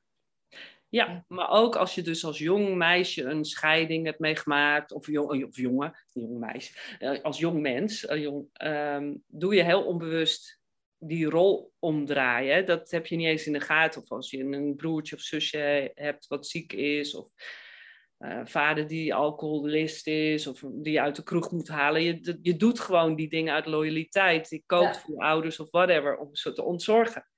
Ja, 0.94 1.24
maar 1.28 1.50
ook 1.50 1.76
als 1.76 1.94
je 1.94 2.02
dus 2.02 2.24
als 2.24 2.38
jong 2.38 2.74
meisje 2.74 3.22
een 3.22 3.44
scheiding 3.44 4.04
hebt 4.06 4.18
meegemaakt, 4.18 4.92
of, 4.92 5.06
jong, 5.06 5.44
of 5.44 5.56
jongen, 5.56 6.04
jong 6.12 6.38
meisje, 6.38 6.96
uh, 6.98 7.22
als 7.22 7.38
jong 7.38 7.60
mens, 7.60 8.04
uh, 8.04 8.22
jong, 8.22 8.48
um, 8.62 9.22
doe 9.26 9.54
je 9.54 9.62
heel 9.62 9.84
onbewust 9.84 10.60
die 10.98 11.26
rol 11.26 11.72
omdraaien. 11.78 12.66
Dat 12.66 12.90
heb 12.90 13.06
je 13.06 13.16
niet 13.16 13.26
eens 13.26 13.46
in 13.46 13.52
de 13.52 13.60
gaten. 13.60 14.02
Of 14.02 14.10
als 14.10 14.30
je 14.30 14.38
een 14.38 14.76
broertje 14.76 15.16
of 15.16 15.22
zusje 15.22 15.90
hebt 15.94 16.26
wat 16.26 16.46
ziek 16.46 16.72
is, 16.72 17.14
of 17.14 17.28
uh, 18.18 18.40
vader 18.44 18.86
die 18.86 19.14
alcoholist 19.14 20.06
is 20.06 20.46
of 20.46 20.62
die 20.72 20.92
je 20.92 21.00
uit 21.00 21.16
de 21.16 21.22
kroeg 21.22 21.50
moet 21.50 21.68
halen. 21.68 22.02
Je, 22.02 22.38
je 22.42 22.56
doet 22.56 22.80
gewoon 22.80 23.14
die 23.16 23.28
dingen 23.28 23.54
uit 23.54 23.66
loyaliteit. 23.66 24.50
Je 24.50 24.62
koopt 24.66 24.98
voor 24.98 25.16
ouders 25.16 25.60
of 25.60 25.70
whatever 25.70 26.16
om 26.16 26.34
ze 26.34 26.52
te 26.52 26.62
ontzorgen. 26.62 27.28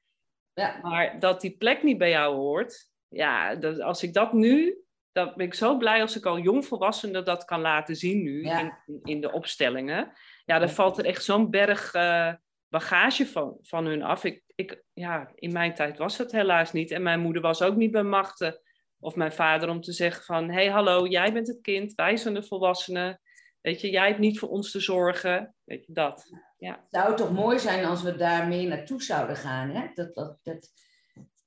Ja. 0.53 0.79
Maar 0.83 1.21
dat 1.21 1.40
die 1.40 1.57
plek 1.57 1.83
niet 1.83 1.99
bij 1.99 2.11
jou 2.11 2.35
hoort, 2.35 2.95
ja, 3.09 3.55
dat, 3.55 3.81
als 3.81 4.03
ik 4.03 4.14
dat 4.14 4.33
nu, 4.33 4.79
dan 5.12 5.33
ben 5.37 5.47
ik 5.47 5.55
zo 5.55 5.77
blij 5.77 6.01
als 6.01 6.16
ik 6.16 6.27
al 6.27 6.38
jongvolwassenen 6.38 7.25
dat 7.25 7.45
kan 7.45 7.61
laten 7.61 7.97
zien 7.97 8.23
nu 8.23 8.42
in, 8.42 8.73
in, 9.03 9.21
de 9.21 9.33
opstellingen. 9.33 10.12
Ja, 10.45 10.59
dan 10.59 10.71
valt 10.71 10.99
er 10.99 11.05
echt 11.05 11.25
zo'n 11.25 11.51
berg 11.51 11.95
uh, 11.95 12.33
bagage 12.69 13.27
van, 13.27 13.59
van 13.61 13.87
hun 13.87 14.03
af. 14.03 14.25
Ik, 14.25 14.42
ik, 14.55 14.83
ja, 14.92 15.31
in 15.35 15.53
mijn 15.53 15.75
tijd 15.75 15.99
was 15.99 16.16
dat 16.16 16.33
helaas 16.33 16.73
niet. 16.73 16.90
En 16.90 17.03
mijn 17.03 17.21
moeder 17.21 17.42
was 17.42 17.62
ook 17.62 17.77
niet 17.77 17.90
bij 17.90 18.03
machten 18.03 18.61
of 18.99 19.16
mijn 19.16 19.33
vader 19.33 19.69
om 19.69 19.81
te 19.81 19.92
zeggen 19.92 20.25
van... 20.25 20.49
hé, 20.49 20.55
hey, 20.55 20.71
hallo, 20.71 21.07
jij 21.07 21.33
bent 21.33 21.47
het 21.47 21.61
kind, 21.61 21.95
wij 21.95 22.16
zijn 22.16 22.35
de 22.35 22.42
volwassenen. 22.42 23.21
Weet 23.61 23.81
je, 23.81 23.90
jij 23.90 24.07
hebt 24.07 24.19
niet 24.19 24.38
voor 24.38 24.49
ons 24.49 24.71
te 24.71 24.81
zorgen. 24.81 25.55
Weet 25.64 25.87
je, 25.87 25.92
dat. 25.92 26.31
Ja. 26.59 26.73
Het 26.73 26.90
zou 26.90 27.16
toch 27.16 27.33
mooi 27.33 27.59
zijn 27.59 27.85
als 27.85 28.03
we 28.03 28.16
daar 28.16 28.49
meer 28.49 28.69
naartoe 28.69 29.03
zouden 29.03 29.37
gaan, 29.37 29.71
hè? 29.71 29.87
Dat, 29.95 30.14
dat, 30.14 30.38
dat... 30.42 30.69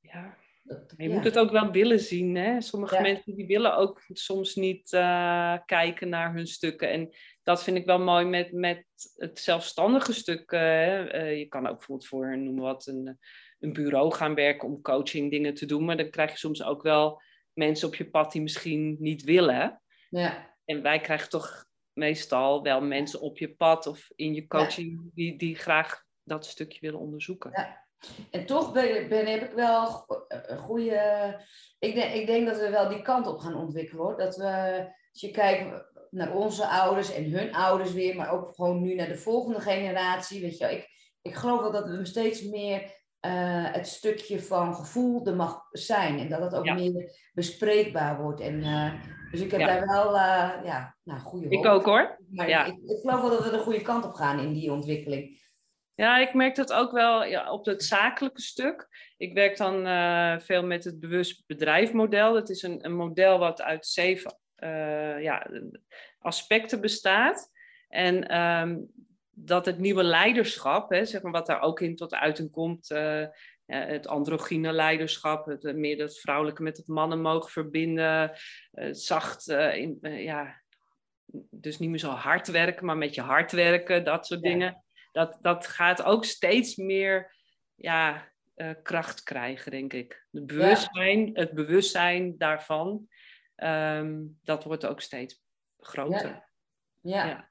Ja. 0.01 0.37
Je 0.97 1.09
moet 1.09 1.23
het 1.23 1.37
ook 1.37 1.51
wel 1.51 1.71
willen 1.71 1.99
zien. 1.99 2.35
Hè? 2.35 2.61
Sommige 2.61 3.01
mensen 3.01 3.35
die 3.35 3.45
willen 3.45 3.75
ook 3.75 4.03
soms 4.07 4.55
niet 4.55 4.91
uh, 4.91 5.57
kijken 5.65 6.09
naar 6.09 6.33
hun 6.33 6.47
stukken. 6.47 6.89
En 6.89 7.09
dat 7.43 7.63
vind 7.63 7.77
ik 7.77 7.85
wel 7.85 7.99
mooi 7.99 8.25
met, 8.25 8.51
met 8.51 8.85
het 9.15 9.39
zelfstandige 9.39 10.13
stuk. 10.13 10.51
Uh, 10.51 11.37
je 11.37 11.45
kan 11.45 11.67
ook 11.67 11.77
bijvoorbeeld 11.77 12.07
voor, 12.07 12.37
noem 12.37 12.59
wat, 12.59 12.87
een, 12.87 13.19
een 13.59 13.73
bureau 13.73 14.13
gaan 14.13 14.35
werken 14.35 14.67
om 14.67 14.81
coaching 14.81 15.31
dingen 15.31 15.53
te 15.53 15.65
doen. 15.65 15.85
Maar 15.85 15.97
dan 15.97 16.09
krijg 16.09 16.31
je 16.31 16.37
soms 16.37 16.63
ook 16.63 16.81
wel 16.81 17.21
mensen 17.53 17.87
op 17.87 17.95
je 17.95 18.09
pad 18.09 18.31
die 18.31 18.41
misschien 18.41 18.95
niet 18.99 19.23
willen. 19.23 19.81
Ja. 20.09 20.55
En 20.65 20.81
wij 20.81 20.99
krijgen 20.99 21.29
toch 21.29 21.65
meestal 21.93 22.63
wel 22.63 22.81
mensen 22.81 23.21
op 23.21 23.37
je 23.37 23.55
pad 23.55 23.87
of 23.87 24.11
in 24.15 24.33
je 24.33 24.47
coaching 24.47 25.11
die, 25.13 25.37
die 25.37 25.55
graag 25.55 26.03
dat 26.23 26.45
stukje 26.45 26.79
willen 26.79 26.99
onderzoeken. 26.99 27.51
Ja. 27.53 27.87
En 28.31 28.45
toch 28.45 28.71
ben, 28.71 29.09
ben, 29.09 29.25
heb 29.25 29.41
ik 29.41 29.51
wel 29.51 30.05
een 30.27 30.57
goede. 30.57 31.35
Ik 31.79 31.95
denk, 31.95 32.13
ik 32.13 32.27
denk 32.27 32.47
dat 32.47 32.59
we 32.59 32.69
wel 32.69 32.89
die 32.89 33.01
kant 33.01 33.27
op 33.27 33.39
gaan 33.39 33.55
ontwikkelen 33.55 34.03
hoor. 34.03 34.17
Dat 34.17 34.35
we, 34.35 34.77
als 35.11 35.21
je 35.21 35.31
kijkt 35.31 35.87
naar 36.09 36.33
onze 36.33 36.67
ouders 36.67 37.13
en 37.13 37.31
hun 37.31 37.53
ouders 37.53 37.93
weer, 37.93 38.15
maar 38.15 38.31
ook 38.31 38.55
gewoon 38.55 38.81
nu 38.81 38.95
naar 38.95 39.07
de 39.07 39.17
volgende 39.17 39.59
generatie. 39.59 40.41
Weet 40.41 40.57
je, 40.57 40.65
ik, 40.65 40.89
ik 41.21 41.35
geloof 41.35 41.61
wel 41.61 41.71
dat 41.71 41.87
we 41.87 42.05
steeds 42.05 42.43
meer 42.43 42.81
uh, 43.25 43.71
het 43.71 43.87
stukje 43.87 44.41
van 44.41 44.75
gevoel 44.75 45.25
er 45.25 45.35
mag 45.35 45.67
zijn. 45.71 46.19
En 46.19 46.29
dat 46.29 46.41
het 46.41 46.55
ook 46.55 46.73
meer 46.73 47.11
bespreekbaar 47.33 48.21
wordt. 48.21 48.41
En, 48.41 48.59
uh, 48.59 48.93
dus 49.31 49.41
ik 49.41 49.51
heb 49.51 49.59
daar 49.59 49.87
wel 49.87 50.15
uh, 50.15 50.51
ja, 50.63 50.95
nou, 51.03 51.19
goede 51.19 51.45
hoop. 51.45 51.53
Ik 51.53 51.65
ook 51.65 51.85
hoor. 51.85 52.19
Maar 52.29 52.49
ja. 52.49 52.65
ik, 52.65 52.73
ik, 52.73 52.99
geloof 53.01 53.21
wel 53.21 53.29
dat 53.29 53.43
we 53.43 53.51
de 53.51 53.57
goede 53.57 53.81
kant 53.81 54.05
op 54.05 54.13
gaan 54.13 54.39
in 54.39 54.53
die 54.53 54.71
ontwikkeling. 54.71 55.48
Ja, 55.99 56.17
ik 56.17 56.33
merk 56.33 56.55
dat 56.55 56.73
ook 56.73 56.91
wel 56.91 57.25
ja, 57.25 57.51
op 57.51 57.65
het 57.65 57.83
zakelijke 57.83 58.41
stuk. 58.41 58.87
Ik 59.17 59.33
werk 59.33 59.57
dan 59.57 59.83
veel 60.41 60.65
met 60.65 60.83
het 60.83 60.99
bewust 60.99 61.43
bedrijfmodel. 61.47 62.33
Dat 62.33 62.49
is 62.49 62.61
een, 62.61 62.85
een 62.85 62.95
model 62.95 63.39
wat 63.39 63.61
uit 63.61 63.85
zeven 63.85 64.37
ja, 65.21 65.47
aspecten 66.19 66.81
bestaat. 66.81 67.51
En 67.87 68.39
um, 68.39 68.91
dat 69.29 69.65
het 69.65 69.79
nieuwe 69.79 70.03
leiderschap, 70.03 70.89
hè, 70.89 71.05
zeg 71.05 71.21
maar, 71.21 71.31
wat 71.31 71.45
daar 71.45 71.61
ook 71.61 71.79
in 71.79 71.95
tot 71.95 72.13
uiting 72.13 72.51
komt, 72.51 72.91
uh, 72.91 73.25
het 73.65 74.07
androgyne 74.07 74.71
leiderschap, 74.71 75.45
het, 75.45 75.65
eh, 75.65 75.73
meer 75.73 75.97
dat 75.97 76.19
vrouwelijke 76.19 76.63
met 76.63 76.77
het 76.77 76.87
mannen 76.87 77.21
mogen 77.21 77.51
verbinden, 77.51 78.31
zacht, 78.91 79.47
in, 79.49 79.97
ja, 80.01 80.61
dus 81.49 81.79
niet 81.79 81.89
meer 81.89 81.99
zo 81.99 82.09
hard 82.09 82.47
werken, 82.47 82.85
maar 82.85 82.97
met 82.97 83.15
je 83.15 83.21
hart 83.21 83.51
werken, 83.51 84.03
dat 84.03 84.25
soort 84.25 84.41
dingen. 84.41 84.83
Dat, 85.11 85.37
dat 85.41 85.67
gaat 85.67 86.03
ook 86.03 86.25
steeds 86.25 86.75
meer 86.75 87.35
ja, 87.75 88.31
kracht 88.83 89.23
krijgen, 89.23 89.71
denk 89.71 89.93
ik. 89.93 90.27
Het 90.31 90.45
bewustzijn, 90.45 91.29
het 91.33 91.53
bewustzijn 91.53 92.37
daarvan, 92.37 93.07
um, 93.55 94.39
dat 94.43 94.63
wordt 94.63 94.85
ook 94.85 95.01
steeds 95.01 95.41
groter. 95.77 96.49
ja. 97.01 97.25
ja. 97.25 97.49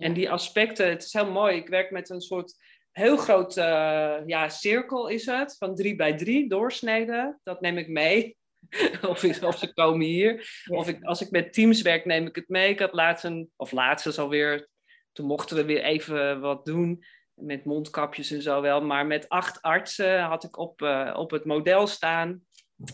En 0.00 0.12
die 0.12 0.30
aspecten, 0.30 0.88
het 0.88 1.02
is 1.02 1.12
heel 1.12 1.30
mooi. 1.30 1.56
Ik 1.56 1.68
werk 1.68 1.90
met 1.90 2.10
een 2.10 2.20
soort 2.20 2.54
heel 2.92 3.16
groot 3.16 3.56
uh, 3.56 4.16
ja, 4.26 4.48
cirkel 4.48 5.08
is 5.08 5.26
het, 5.26 5.56
van 5.58 5.74
drie 5.74 5.96
bij 5.96 6.16
drie 6.16 6.48
doorsneden. 6.48 7.40
Dat 7.42 7.60
neem 7.60 7.78
ik 7.78 7.88
mee. 7.88 8.36
of, 9.08 9.42
of 9.42 9.58
ze 9.58 9.72
komen 9.74 10.06
hier. 10.06 10.62
Of 10.70 10.88
ik, 10.88 11.04
als 11.04 11.20
ik 11.20 11.30
met 11.30 11.52
teams 11.52 11.82
werk, 11.82 12.04
neem 12.04 12.26
ik 12.26 12.34
het 12.34 12.48
mee. 12.48 12.70
Ik 12.70 12.78
had 12.78 12.92
laatst 12.92 13.24
een, 13.24 13.50
of 13.56 13.72
laatst 13.72 14.06
is 14.06 14.18
alweer, 14.18 14.68
toen 15.12 15.26
mochten 15.26 15.56
we 15.56 15.64
weer 15.64 15.82
even 15.82 16.40
wat 16.40 16.64
doen. 16.64 17.04
met 17.34 17.64
mondkapjes 17.64 18.30
en 18.30 18.42
zo 18.42 18.60
wel, 18.60 18.82
maar 18.82 19.06
met 19.06 19.28
acht 19.28 19.62
artsen 19.62 20.20
had 20.20 20.44
ik 20.44 20.58
op, 20.58 20.82
uh, 20.82 21.14
op 21.16 21.30
het 21.30 21.44
model 21.44 21.86
staan. 21.86 22.44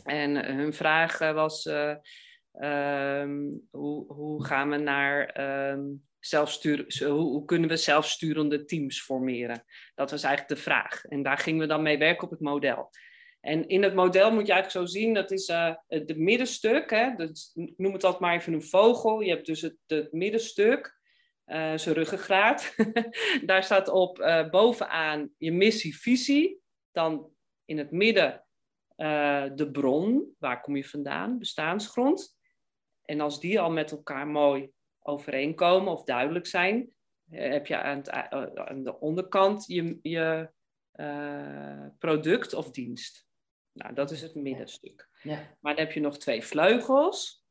En 0.04 0.56
hun 0.56 0.72
vraag 0.72 1.18
was: 1.18 1.66
um, 2.60 3.66
hoe, 3.70 4.12
hoe 4.12 4.44
gaan 4.44 4.70
we 4.70 4.76
naar 4.76 5.40
um, 5.70 6.02
zelfstuur, 6.18 6.84
hoe, 6.98 7.10
hoe, 7.10 7.44
kunnen 7.44 7.68
we 7.68 7.76
zelfsturende 7.76 8.64
teams 8.64 9.02
formeren? 9.02 9.64
Dat 9.94 10.10
was 10.10 10.22
eigenlijk 10.22 10.54
de 10.56 10.62
vraag. 10.62 11.04
En 11.04 11.22
daar 11.22 11.38
gingen 11.38 11.60
we 11.60 11.66
dan 11.66 11.82
mee 11.82 11.98
werken 11.98 12.24
op 12.24 12.30
het 12.30 12.40
model. 12.40 12.90
En 13.40 13.68
in 13.68 13.82
het 13.82 13.94
model 13.94 14.32
moet 14.32 14.46
je 14.46 14.52
eigenlijk 14.52 14.88
zo 14.88 14.98
zien, 14.98 15.14
dat 15.14 15.30
is 15.30 15.52
het 15.86 16.16
middenstuk. 16.16 16.90
Hè? 16.90 17.14
Dat, 17.16 17.52
noem 17.54 17.92
het 17.92 18.04
altijd 18.04 18.22
maar 18.22 18.34
even 18.34 18.52
een 18.52 18.62
vogel. 18.62 19.20
Je 19.20 19.30
hebt 19.30 19.46
dus 19.46 19.60
het, 19.60 19.76
het 19.86 20.12
middenstuk, 20.12 20.95
zijn 21.54 21.94
ruggengraat. 21.94 22.74
Daar 23.46 23.62
staat 23.62 23.88
op 23.88 24.18
uh, 24.18 24.50
bovenaan 24.50 25.30
je 25.38 25.52
missie, 25.52 25.98
visie. 25.98 26.60
Dan 26.92 27.30
in 27.64 27.78
het 27.78 27.90
midden 27.90 28.44
de 29.54 29.68
bron, 29.72 30.34
waar 30.38 30.60
kom 30.60 30.76
je 30.76 30.84
vandaan, 30.84 31.38
bestaansgrond. 31.38 32.36
En 33.02 33.20
als 33.20 33.40
die 33.40 33.60
al 33.60 33.70
met 33.70 33.90
elkaar 33.90 34.26
mooi 34.26 34.70
overeenkomen 35.00 35.92
of 35.92 36.04
duidelijk 36.04 36.46
zijn, 36.46 36.90
heb 37.30 37.66
je 37.66 37.76
aan, 37.76 37.96
het, 37.96 38.10
aan 38.54 38.82
de 38.82 39.00
onderkant 39.00 39.66
je, 39.66 39.98
je 40.02 40.50
product 41.98 42.54
of 42.54 42.70
dienst. 42.70 43.26
Nou, 43.72 43.94
dat 43.94 44.10
is 44.10 44.22
het 44.22 44.34
middenstuk. 44.34 45.08
Ja. 45.22 45.56
Maar 45.60 45.76
dan 45.76 45.84
heb 45.84 45.94
je 45.94 46.00
nog 46.00 46.18
twee 46.18 46.44
vleugels. 46.44 47.45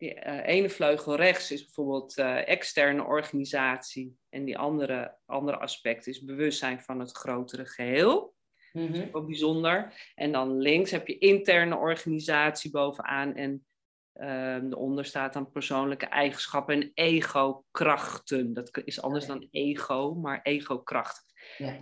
Die 0.00 0.14
uh, 0.14 0.46
ene 0.46 0.70
vleugel 0.70 1.16
rechts 1.16 1.50
is 1.50 1.64
bijvoorbeeld 1.64 2.18
uh, 2.18 2.48
externe 2.48 3.04
organisatie. 3.04 4.16
En 4.28 4.44
die 4.44 4.58
andere, 4.58 5.16
andere 5.26 5.58
aspect 5.58 6.06
is 6.06 6.24
bewustzijn 6.24 6.80
van 6.80 7.00
het 7.00 7.12
grotere 7.12 7.66
geheel. 7.66 8.34
Mm 8.72 8.82
-hmm. 8.82 8.92
Dat 8.92 9.06
is 9.06 9.14
ook 9.14 9.26
bijzonder. 9.26 9.92
En 10.14 10.32
dan 10.32 10.58
links 10.58 10.90
heb 10.90 11.06
je 11.06 11.18
interne 11.18 11.76
organisatie 11.76 12.70
bovenaan. 12.70 13.34
En 13.34 13.66
uh, 14.14 14.54
eronder 14.54 15.04
staat 15.04 15.32
dan 15.32 15.50
persoonlijke 15.50 16.06
eigenschappen 16.06 16.74
en 16.74 16.90
ego-krachten. 16.94 18.54
Dat 18.54 18.80
is 18.84 19.02
anders 19.02 19.26
dan 19.26 19.48
ego, 19.50 20.14
maar 20.14 20.40
ego-krachten. 20.42 21.24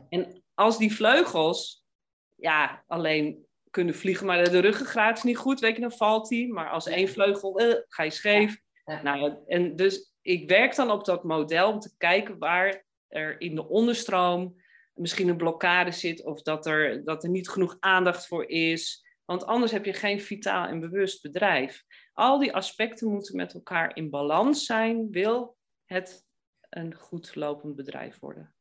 En 0.09 0.43
als 0.55 0.79
die 0.79 0.95
vleugels 0.95 1.87
ja, 2.37 2.85
alleen 2.87 3.48
kunnen 3.71 3.95
vliegen, 3.95 4.27
maar 4.27 4.51
de 4.51 4.59
ruggengraat 4.59 5.17
is 5.17 5.23
niet 5.23 5.37
goed, 5.37 5.61
weet 5.61 5.75
je, 5.75 5.81
dan 5.81 5.93
valt 5.93 6.31
hij. 6.31 6.47
Maar 6.47 6.71
als 6.71 6.87
één 6.87 7.09
vleugel, 7.09 7.61
uh, 7.61 7.75
ga 7.89 8.03
je 8.03 8.11
scheef. 8.11 8.61
Nou, 9.03 9.35
en 9.47 9.77
dus 9.77 10.13
ik 10.23 10.49
werk 10.49 10.75
dan 10.75 10.91
op 10.91 11.05
dat 11.05 11.25
model 11.25 11.73
om 11.73 11.79
te 11.79 11.95
kijken 11.97 12.39
waar 12.39 12.85
er 13.09 13.41
in 13.41 13.55
de 13.55 13.69
onderstroom 13.69 14.57
misschien 14.95 15.29
een 15.29 15.37
blokkade 15.37 15.91
zit 15.91 16.25
of 16.25 16.43
dat 16.43 16.67
er, 16.67 17.05
dat 17.05 17.25
er 17.25 17.31
niet 17.31 17.49
genoeg 17.49 17.77
aandacht 17.81 18.27
voor 18.27 18.49
is. 18.49 19.07
Want 19.25 19.47
anders 19.47 19.73
heb 19.73 19.85
je 19.85 19.93
geen 19.93 20.21
vitaal 20.21 20.67
en 20.67 20.81
bewust 20.81 21.23
bedrijf. 21.23 21.85
Al 22.13 22.39
die 22.39 22.55
aspecten 22.55 23.09
moeten 23.09 23.37
met 23.37 23.55
elkaar 23.55 23.97
in 23.97 24.11
balans 24.11 24.67
zijn, 24.67 25.11
wil 25.11 25.57
het 25.85 26.27
een 26.69 26.95
goed 26.95 27.35
lopend 27.35 27.77
bedrijf 27.77 28.19
worden. 28.19 28.55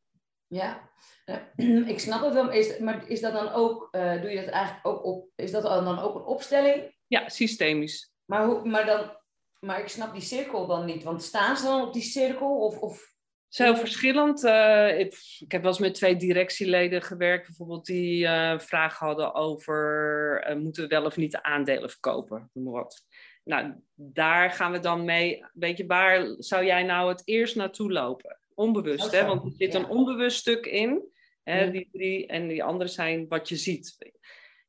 Ja, 0.48 0.90
ik 1.94 2.00
snap 2.00 2.24
het 2.24 2.34
wel, 2.34 2.52
is, 2.52 2.78
maar 2.78 3.10
is 3.10 3.22
dat 3.22 3.34
dan 3.34 3.50
ook, 3.50 3.88
uh, 3.92 4.22
doe 4.22 4.30
je 4.30 4.42
dat 4.42 4.54
eigenlijk 4.54 4.88
ook 4.88 5.04
op, 5.04 5.30
is 5.36 5.52
dat 5.52 5.64
dan 5.64 6.00
ook 6.00 6.16
een 6.16 6.26
opstelling? 6.26 6.96
Ja, 7.08 7.30
systemisch. 7.30 8.12
Maar, 8.26 8.46
hoe, 8.46 8.66
maar, 8.66 8.86
dan, 8.86 9.18
maar 9.60 9.80
ik 9.80 9.88
snap 9.88 10.14
die 10.14 10.22
cirkel 10.22 10.68
dan 10.68 10.86
niet, 10.86 11.04
want 11.04 11.24
staan 11.24 11.58
ze 11.58 11.64
dan 11.64 11.82
op 11.82 11.94
die 11.94 12.02
cirkel? 12.02 12.58
Of, 12.58 12.78
of... 12.78 13.16
Zo 13.48 13.74
verschillend. 13.74 14.44
Uh, 14.44 15.00
ik, 15.00 15.38
ik, 15.40 15.52
heb 15.52 15.62
wel 15.62 15.72
eens 15.72 15.80
met 15.80 15.94
twee 15.94 16.16
directieleden 16.16 17.02
gewerkt, 17.02 17.48
bijvoorbeeld, 17.48 17.86
die 17.86 18.24
uh, 18.24 18.60
vragen 18.60 19.08
hadden 19.08 19.34
over 19.34 20.56
moeten 20.60 20.84
we 20.84 20.90
wel 20.90 21.06
of 21.06 21.18
niet 21.18 21.32
de 21.32 21.44
aandelen 21.44 21.90
verkopen, 21.90 22.50
noem 22.54 22.64
maar 22.64 22.74
wat. 22.74 23.06
Nou, 23.44 23.74
daar 23.96 24.52
gaan 24.52 24.72
we 24.72 24.80
dan 24.80 25.06
mee. 25.06 25.46
Weet 25.54 25.78
je, 25.78 25.86
waar 25.86 26.36
zou 26.38 26.66
jij 26.66 26.84
nou 26.84 27.10
het 27.10 27.22
eerst 27.26 27.56
naartoe 27.56 27.92
lopen? 27.92 28.38
Onbewust, 28.58 29.12
hè? 29.12 29.26
want 29.26 29.44
er 29.46 29.52
zit 29.58 29.74
een 29.74 29.88
onbewust 29.88 30.38
stuk 30.38 30.66
in. 30.66 31.12
Hè? 31.44 31.72
Die 31.72 31.90
drie 31.92 32.28
en 32.28 32.48
die 32.48 32.64
andere 32.64 32.90
zijn 32.90 33.28
wat 33.28 33.50
je 33.50 33.56
ziet. 33.56 33.98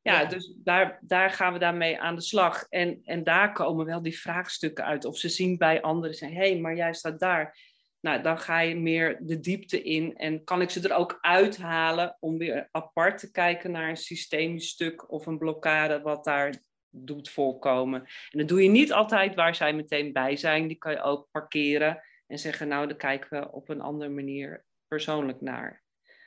Ja, 0.02 0.24
dus 0.24 0.52
daar, 0.56 0.98
daar 1.00 1.30
gaan 1.30 1.52
we 1.52 1.58
daarmee 1.58 2.00
aan 2.00 2.14
de 2.14 2.20
slag. 2.20 2.66
En, 2.68 3.00
en 3.04 3.24
daar 3.24 3.52
komen 3.52 3.86
wel 3.86 4.02
die 4.02 4.18
vraagstukken 4.18 4.84
uit. 4.84 5.04
Of 5.04 5.16
ze 5.16 5.28
zien 5.28 5.58
bij 5.58 5.82
anderen, 5.82 6.16
zeggen, 6.16 6.38
hé, 6.38 6.50
hey, 6.50 6.60
maar 6.60 6.76
jij 6.76 6.94
staat 6.94 7.20
daar. 7.20 7.58
Nou, 8.00 8.22
dan 8.22 8.38
ga 8.38 8.60
je 8.60 8.76
meer 8.76 9.18
de 9.20 9.40
diepte 9.40 9.82
in. 9.82 10.16
En 10.16 10.44
kan 10.44 10.60
ik 10.60 10.70
ze 10.70 10.88
er 10.88 10.96
ook 10.96 11.18
uithalen 11.20 12.16
om 12.20 12.38
weer 12.38 12.68
apart 12.70 13.18
te 13.18 13.30
kijken 13.30 13.70
naar 13.70 13.88
een 13.88 13.96
systemisch 13.96 14.68
stuk 14.68 15.12
of 15.12 15.26
een 15.26 15.38
blokkade 15.38 16.00
wat 16.00 16.24
daar 16.24 16.54
doet 16.90 17.28
voorkomen. 17.30 18.00
En 18.30 18.38
dat 18.38 18.48
doe 18.48 18.62
je 18.62 18.68
niet 18.68 18.92
altijd 18.92 19.34
waar 19.34 19.54
zij 19.54 19.72
meteen 19.72 20.12
bij 20.12 20.36
zijn. 20.36 20.68
Die 20.68 20.78
kan 20.78 20.92
je 20.92 21.02
ook 21.02 21.28
parkeren 21.30 22.02
en 22.28 22.38
zeggen, 22.38 22.68
nou, 22.68 22.86
daar 22.86 22.96
kijken 22.96 23.40
we 23.40 23.52
op 23.52 23.68
een 23.68 23.80
andere 23.80 24.10
manier 24.10 24.64
persoonlijk 24.88 25.40
naar. 25.40 25.82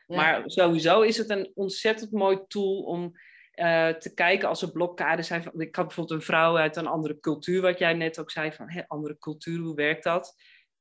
Maar 0.08 0.42
sowieso 0.46 1.02
is 1.02 1.18
het 1.18 1.30
een 1.30 1.52
ontzettend 1.56 2.12
mooi 2.12 2.40
tool 2.48 2.82
om 2.82 3.12
uh, 3.56 3.88
te 3.88 4.14
kijken 4.14 4.48
als 4.48 4.62
er 4.62 4.72
blokkades 4.72 5.28
zijn. 5.28 5.44
Van, 5.44 5.62
ik 5.62 5.76
had 5.76 5.86
bijvoorbeeld 5.86 6.20
een 6.20 6.26
vrouw 6.26 6.58
uit 6.58 6.76
een 6.76 6.88
andere 6.88 7.20
cultuur, 7.20 7.62
wat 7.62 7.80
jij 7.80 7.94
net 7.94 8.20
ook 8.20 8.32
zei, 8.32 8.52
van 8.52 8.86
andere 8.88 9.18
cultuur, 9.18 9.60
hoe 9.60 9.76
werkt 9.76 10.04
dat? 10.04 10.36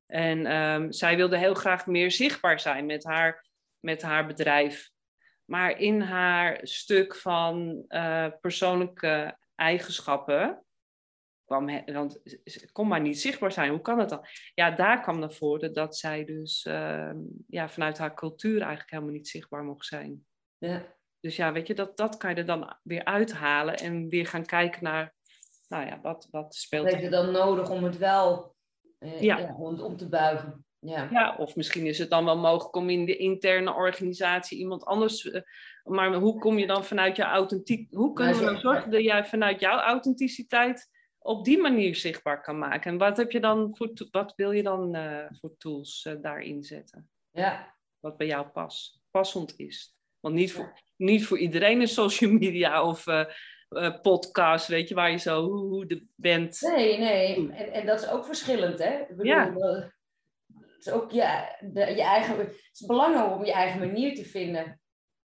En 0.05 0.55
um, 0.55 0.91
zij 0.91 1.15
wilde 1.15 1.37
heel 1.37 1.53
graag 1.53 1.85
meer 1.85 2.11
zichtbaar 2.11 2.59
zijn 2.59 2.85
met 2.85 3.03
haar, 3.03 3.47
met 3.79 4.01
haar 4.01 4.27
bedrijf. 4.27 4.89
Maar 5.45 5.79
in 5.79 6.01
haar 6.01 6.59
stuk 6.61 7.15
van 7.15 7.85
uh, 7.87 8.27
persoonlijke 8.41 9.37
eigenschappen 9.55 10.63
kwam, 11.51 11.83
want 11.85 12.21
kon 12.71 12.87
maar 12.87 13.01
niet 13.01 13.19
zichtbaar 13.19 13.51
zijn. 13.51 13.69
Hoe 13.69 13.81
kan 13.81 13.99
het 13.99 14.09
dan? 14.09 14.25
Ja, 14.53 14.71
daar 14.71 15.01
kwam 15.01 15.19
naar 15.19 15.31
voren 15.31 15.73
dat 15.73 15.97
zij 15.97 16.25
dus 16.25 16.65
uh, 16.65 17.11
ja, 17.47 17.69
vanuit 17.69 17.97
haar 17.97 18.13
cultuur 18.13 18.59
eigenlijk 18.59 18.91
helemaal 18.91 19.13
niet 19.13 19.27
zichtbaar 19.27 19.63
mocht 19.63 19.85
zijn. 19.85 20.25
Ja. 20.57 20.95
Dus 21.19 21.35
ja, 21.35 21.51
weet 21.51 21.67
je, 21.67 21.73
dat, 21.73 21.97
dat 21.97 22.17
kan 22.17 22.29
je 22.29 22.35
er 22.35 22.45
dan 22.45 22.75
weer 22.83 23.05
uithalen 23.05 23.75
en 23.75 24.09
weer 24.09 24.27
gaan 24.27 24.45
kijken 24.45 24.83
naar, 24.83 25.13
nou 25.67 25.85
ja, 25.85 25.99
wat, 26.01 26.27
wat 26.31 26.55
speelt 26.55 26.85
er. 26.85 26.91
Heb 26.91 27.01
je 27.01 27.09
dan 27.09 27.31
nodig 27.31 27.69
om 27.69 27.83
het 27.83 27.97
wel 27.97 28.55
eh, 28.99 29.21
ja. 29.21 29.37
ja. 29.37 29.55
om, 29.55 29.79
om 29.79 29.97
te 29.97 30.09
buigen? 30.09 30.65
Ja. 30.79 31.07
ja, 31.11 31.35
of 31.37 31.55
misschien 31.55 31.85
is 31.85 31.97
het 31.97 32.09
dan 32.09 32.25
wel 32.25 32.37
mogelijk 32.37 32.75
om 32.75 32.89
in 32.89 33.05
de 33.05 33.17
interne 33.17 33.73
organisatie 33.73 34.57
iemand 34.57 34.85
anders. 34.85 35.25
Uh, 35.25 35.41
maar 35.83 36.13
hoe 36.13 36.39
kom 36.39 36.57
je 36.57 36.67
dan 36.67 36.85
vanuit 36.85 37.15
je 37.15 37.23
authentiek. 37.23 37.93
Hoe 37.93 38.13
kunnen 38.13 38.37
we 38.37 38.45
dan 38.45 38.59
zorgen 38.59 38.91
dat 38.91 39.03
jij 39.03 39.25
vanuit 39.25 39.59
jouw 39.59 39.79
authenticiteit 39.79 40.89
op 41.23 41.45
die 41.45 41.57
manier 41.57 41.95
zichtbaar 41.95 42.41
kan 42.41 42.57
maken. 42.57 42.91
En 42.91 42.97
wat, 42.97 43.17
heb 43.17 43.31
je 43.31 43.39
dan 43.39 43.75
voor, 43.75 43.91
wat 44.11 44.33
wil 44.35 44.51
je 44.51 44.63
dan 44.63 44.95
uh, 44.95 45.25
voor 45.29 45.57
tools 45.57 46.05
uh, 46.09 46.13
daarin 46.21 46.63
zetten? 46.63 47.09
Ja. 47.31 47.75
Wat 47.99 48.17
bij 48.17 48.27
jou 48.27 48.47
pas, 48.47 49.01
passend 49.11 49.53
is. 49.57 49.95
Want 50.19 50.35
niet 50.35 50.53
voor, 50.53 50.79
niet 50.95 51.25
voor 51.25 51.37
iedereen 51.37 51.81
is 51.81 51.93
social 51.93 52.31
media 52.31 52.83
of 52.83 53.07
uh, 53.07 53.25
podcast, 54.01 54.67
weet 54.67 54.87
je, 54.87 54.95
waar 54.95 55.11
je 55.11 55.17
zo 55.17 55.43
hoe, 55.43 55.67
hoe 55.67 55.85
de 55.85 56.05
bent. 56.15 56.61
Nee, 56.61 56.97
nee. 56.97 57.35
En, 57.35 57.71
en 57.71 57.85
dat 57.85 58.01
is 58.01 58.09
ook 58.09 58.25
verschillend, 58.25 58.79
hè? 58.79 58.99
Ik 58.99 59.07
bedoel, 59.07 59.25
ja. 59.25 59.53
Het 60.57 60.85
is 60.85 60.89
ook 60.89 61.11
je, 61.11 61.55
de, 61.59 61.79
je 61.79 62.03
eigen... 62.03 62.37
Het 62.37 62.69
is 62.73 62.85
belangrijk 62.85 63.31
om 63.31 63.45
je 63.45 63.51
eigen 63.51 63.79
manier 63.79 64.15
te 64.15 64.25
vinden. 64.25 64.80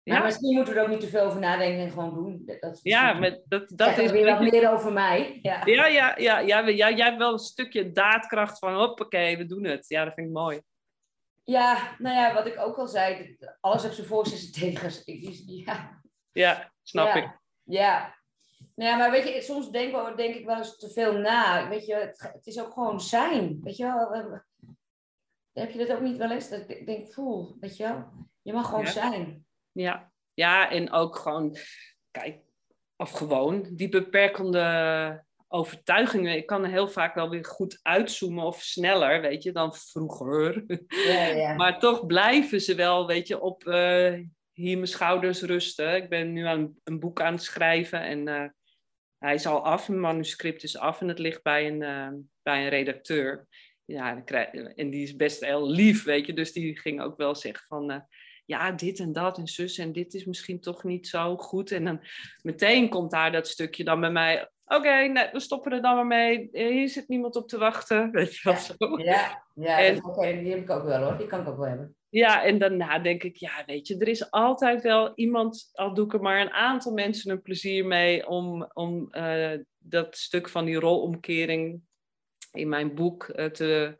Maar 0.03 0.17
ja. 0.17 0.23
misschien 0.23 0.55
moeten 0.55 0.73
we 0.73 0.79
er 0.79 0.85
ook 0.85 0.91
niet 0.91 0.99
te 0.99 1.07
veel 1.07 1.21
over 1.21 1.39
nadenken 1.39 1.79
en 1.79 1.91
gewoon 1.91 2.13
doen. 2.13 2.57
Dat 2.59 2.79
ja, 2.81 3.13
maar 3.13 3.39
dat, 3.45 3.71
dat 3.75 3.97
is... 3.97 4.11
weer 4.11 4.25
wat 4.25 4.51
meer 4.51 4.71
over 4.71 4.93
mij. 4.93 5.39
Ja, 5.41 5.61
ja, 5.65 5.85
ja, 5.85 6.17
ja, 6.17 6.39
ja, 6.39 6.89
jij 6.89 7.05
hebt 7.05 7.17
wel 7.17 7.31
een 7.33 7.39
stukje 7.39 7.91
daadkracht 7.91 8.59
van 8.59 8.75
hoppakee, 8.75 9.37
we 9.37 9.45
doen 9.45 9.63
het. 9.63 9.87
Ja, 9.87 10.03
dat 10.03 10.13
vind 10.13 10.27
ik 10.27 10.33
mooi. 10.33 10.61
Ja, 11.43 11.95
nou 11.97 12.15
ja, 12.15 12.33
wat 12.33 12.45
ik 12.45 12.59
ook 12.59 12.77
al 12.77 12.87
zei, 12.87 13.37
alles 13.59 13.83
heeft 13.83 13.95
zijn 13.95 14.07
voor's 14.07 14.31
en 14.31 14.37
zijn 14.37 14.51
tegens. 14.51 15.01
Ja, 15.45 16.01
ja 16.31 16.71
snap 16.81 17.15
ik. 17.15 17.39
Ja. 17.63 18.15
Nou 18.75 18.89
ja, 18.89 18.97
maar 18.97 19.11
weet 19.11 19.27
je, 19.27 19.41
soms 19.41 19.71
denk, 19.71 20.17
denk 20.17 20.35
ik 20.35 20.45
wel 20.45 20.57
eens 20.57 20.77
te 20.77 20.89
veel 20.89 21.17
na. 21.17 21.69
Weet 21.69 21.85
je, 21.85 21.95
het, 21.95 22.31
het 22.33 22.47
is 22.47 22.61
ook 22.61 22.73
gewoon 22.73 23.01
zijn. 23.01 23.59
Weet 23.63 23.77
je 23.77 23.83
wel? 23.83 24.41
Heb 25.53 25.71
je 25.71 25.77
dat 25.85 25.91
ook 25.91 26.01
niet 26.01 26.17
wel 26.17 26.31
eens? 26.31 26.49
Dat 26.49 26.69
ik 26.69 26.85
denk, 26.85 27.13
voel, 27.13 27.57
weet 27.59 27.77
je 27.77 27.83
wel? 27.83 28.05
Je 28.41 28.53
mag 28.53 28.69
gewoon 28.69 28.87
zijn. 28.87 29.45
Ja. 29.73 30.11
ja, 30.33 30.71
en 30.71 30.91
ook 30.91 31.15
gewoon, 31.15 31.57
kijk, 32.11 32.39
of 32.95 33.11
gewoon 33.11 33.67
die 33.71 33.89
beperkende 33.89 35.23
overtuigingen. 35.47 36.35
Ik 36.35 36.45
kan 36.45 36.65
heel 36.65 36.87
vaak 36.87 37.15
wel 37.15 37.29
weer 37.29 37.45
goed 37.45 37.79
uitzoomen 37.81 38.43
of 38.43 38.61
sneller, 38.61 39.21
weet 39.21 39.43
je, 39.43 39.51
dan 39.51 39.75
vroeger. 39.75 40.63
Ja, 40.87 41.25
ja. 41.25 41.53
maar 41.61 41.79
toch 41.79 42.05
blijven 42.05 42.61
ze 42.61 42.75
wel, 42.75 43.07
weet 43.07 43.27
je, 43.27 43.41
op 43.41 43.63
uh, 43.63 44.19
hier 44.51 44.75
mijn 44.75 44.87
schouders 44.87 45.41
rusten. 45.41 45.95
Ik 45.95 46.09
ben 46.09 46.33
nu 46.33 46.45
aan 46.45 46.75
een 46.83 46.99
boek 46.99 47.21
aan 47.21 47.33
het 47.33 47.43
schrijven 47.43 48.01
en 48.01 48.27
uh, 48.27 48.45
hij 49.17 49.33
is 49.33 49.45
al 49.45 49.65
af, 49.65 49.87
mijn 49.87 50.01
manuscript 50.01 50.63
is 50.63 50.77
af 50.77 51.01
en 51.01 51.07
het 51.07 51.19
ligt 51.19 51.43
bij 51.43 51.67
een, 51.67 51.81
uh, 51.81 52.19
bij 52.41 52.63
een 52.63 52.69
redacteur. 52.69 53.47
ja, 53.85 54.23
en 54.75 54.89
die 54.89 55.03
is 55.03 55.15
best 55.15 55.45
heel 55.45 55.69
lief, 55.69 56.03
weet 56.03 56.25
je. 56.25 56.33
Dus 56.33 56.51
die 56.51 56.79
ging 56.79 57.01
ook 57.01 57.17
wel 57.17 57.35
zeggen 57.35 57.65
van, 57.67 58.07
ja, 58.45 58.71
dit 58.71 58.99
en 58.99 59.13
dat 59.13 59.37
en 59.37 59.47
zus 59.47 59.77
en 59.77 59.91
dit 59.91 60.13
is 60.13 60.25
misschien 60.25 60.59
toch 60.59 60.83
niet 60.83 61.07
zo 61.07 61.37
goed. 61.37 61.71
En 61.71 61.83
dan 61.83 61.99
meteen 62.41 62.89
komt 62.89 63.11
daar 63.11 63.31
dat 63.31 63.47
stukje 63.47 63.83
dan 63.83 63.99
bij 63.99 64.11
mij, 64.11 64.49
oké, 64.65 65.11
we 65.31 65.39
stoppen 65.39 65.71
er 65.71 65.81
dan 65.81 65.95
maar 65.95 66.05
mee. 66.05 66.49
Hier 66.51 66.89
zit 66.89 67.07
niemand 67.07 67.35
op 67.35 67.47
te 67.47 67.57
wachten, 67.57 68.11
weet 68.11 68.35
je 68.35 68.41
wel 68.43 68.53
ja. 68.53 68.59
zo. 68.59 68.75
Ja, 68.97 69.43
ja 69.53 69.79
en, 69.79 70.43
die 70.43 70.51
heb 70.51 70.61
ik 70.61 70.69
ook 70.69 70.83
wel 70.83 71.03
hoor, 71.03 71.17
die 71.17 71.27
kan 71.27 71.41
ik 71.41 71.47
ook 71.47 71.57
wel 71.57 71.67
hebben. 71.67 71.95
Ja, 72.09 72.43
en 72.43 72.57
daarna 72.57 72.99
denk 72.99 73.23
ik, 73.23 73.35
ja, 73.35 73.63
weet 73.65 73.87
je, 73.87 73.97
er 73.97 74.07
is 74.07 74.31
altijd 74.31 74.81
wel 74.81 75.11
iemand, 75.15 75.69
al 75.73 75.93
doe 75.93 76.05
ik 76.05 76.13
er 76.13 76.21
maar 76.21 76.41
een 76.41 76.51
aantal 76.51 76.93
mensen 76.93 77.31
een 77.31 77.41
plezier 77.41 77.85
mee 77.85 78.27
om, 78.27 78.69
om 78.73 79.07
uh, 79.11 79.51
dat 79.77 80.17
stuk 80.17 80.49
van 80.49 80.65
die 80.65 80.79
rolomkering 80.79 81.81
in 82.51 82.69
mijn 82.69 82.95
boek 82.95 83.33
uh, 83.35 83.45
te. 83.45 83.95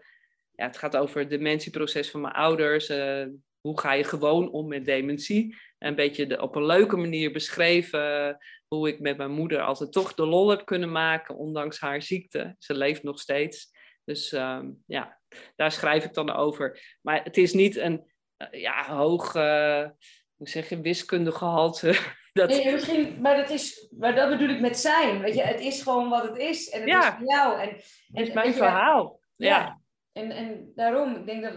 Ja, 0.55 0.65
het 0.65 0.77
gaat 0.77 0.95
over 0.95 1.19
het 1.19 1.29
dementieproces 1.29 2.11
van 2.11 2.21
mijn 2.21 2.33
ouders. 2.33 2.89
Uh, 2.89 3.25
hoe 3.63 3.79
ga 3.79 3.93
je 3.93 4.03
gewoon 4.03 4.51
om 4.51 4.67
met 4.67 4.85
dementie? 4.85 5.55
Een 5.79 5.95
beetje 5.95 6.27
de, 6.27 6.41
op 6.41 6.55
een 6.55 6.65
leuke 6.65 6.97
manier 6.97 7.31
beschreven 7.31 8.37
hoe 8.67 8.87
ik 8.87 8.99
met 8.99 9.17
mijn 9.17 9.31
moeder 9.31 9.61
altijd 9.61 9.91
toch 9.91 10.13
de 10.13 10.25
lol 10.25 10.49
heb 10.49 10.65
kunnen 10.65 10.91
maken, 10.91 11.35
ondanks 11.35 11.79
haar 11.79 12.01
ziekte. 12.01 12.55
Ze 12.59 12.73
leeft 12.73 13.03
nog 13.03 13.19
steeds. 13.19 13.71
Dus 14.05 14.31
um, 14.31 14.83
ja, 14.85 15.19
daar 15.55 15.71
schrijf 15.71 16.05
ik 16.05 16.13
dan 16.13 16.31
over. 16.31 16.97
Maar 17.01 17.23
het 17.23 17.37
is 17.37 17.53
niet 17.53 17.75
een 17.75 18.11
uh, 18.37 18.61
ja, 18.61 18.95
hoog, 18.95 19.35
uh, 19.35 19.87
hoe 20.35 20.49
zeg 20.49 20.69
je, 20.69 20.81
wiskundegehalte. 20.81 21.95
Dat... 22.33 22.49
Nee, 22.49 22.71
misschien, 22.71 23.21
maar 23.21 23.35
dat, 23.35 23.49
is, 23.49 23.87
maar 23.97 24.15
dat 24.15 24.29
bedoel 24.29 24.49
ik 24.49 24.59
met 24.59 24.77
zijn. 24.77 25.21
Weet 25.21 25.35
je, 25.35 25.41
het 25.41 25.59
is 25.59 25.81
gewoon 25.81 26.09
wat 26.09 26.27
het 26.27 26.37
is. 26.37 26.69
En 26.69 26.79
het 26.79 26.89
ja. 26.89 27.19
is 27.19 27.27
jou. 27.27 27.59
En, 27.59 27.69
en, 27.69 27.75
het 28.11 28.27
is 28.27 28.33
mijn 28.33 28.47
je, 28.47 28.53
verhaal. 28.53 29.19
Ja. 29.35 29.47
ja. 29.47 29.81
En, 30.11 30.31
en 30.31 30.71
daarom, 30.75 31.15
ik 31.15 31.25
denk 31.25 31.43
dat. 31.43 31.53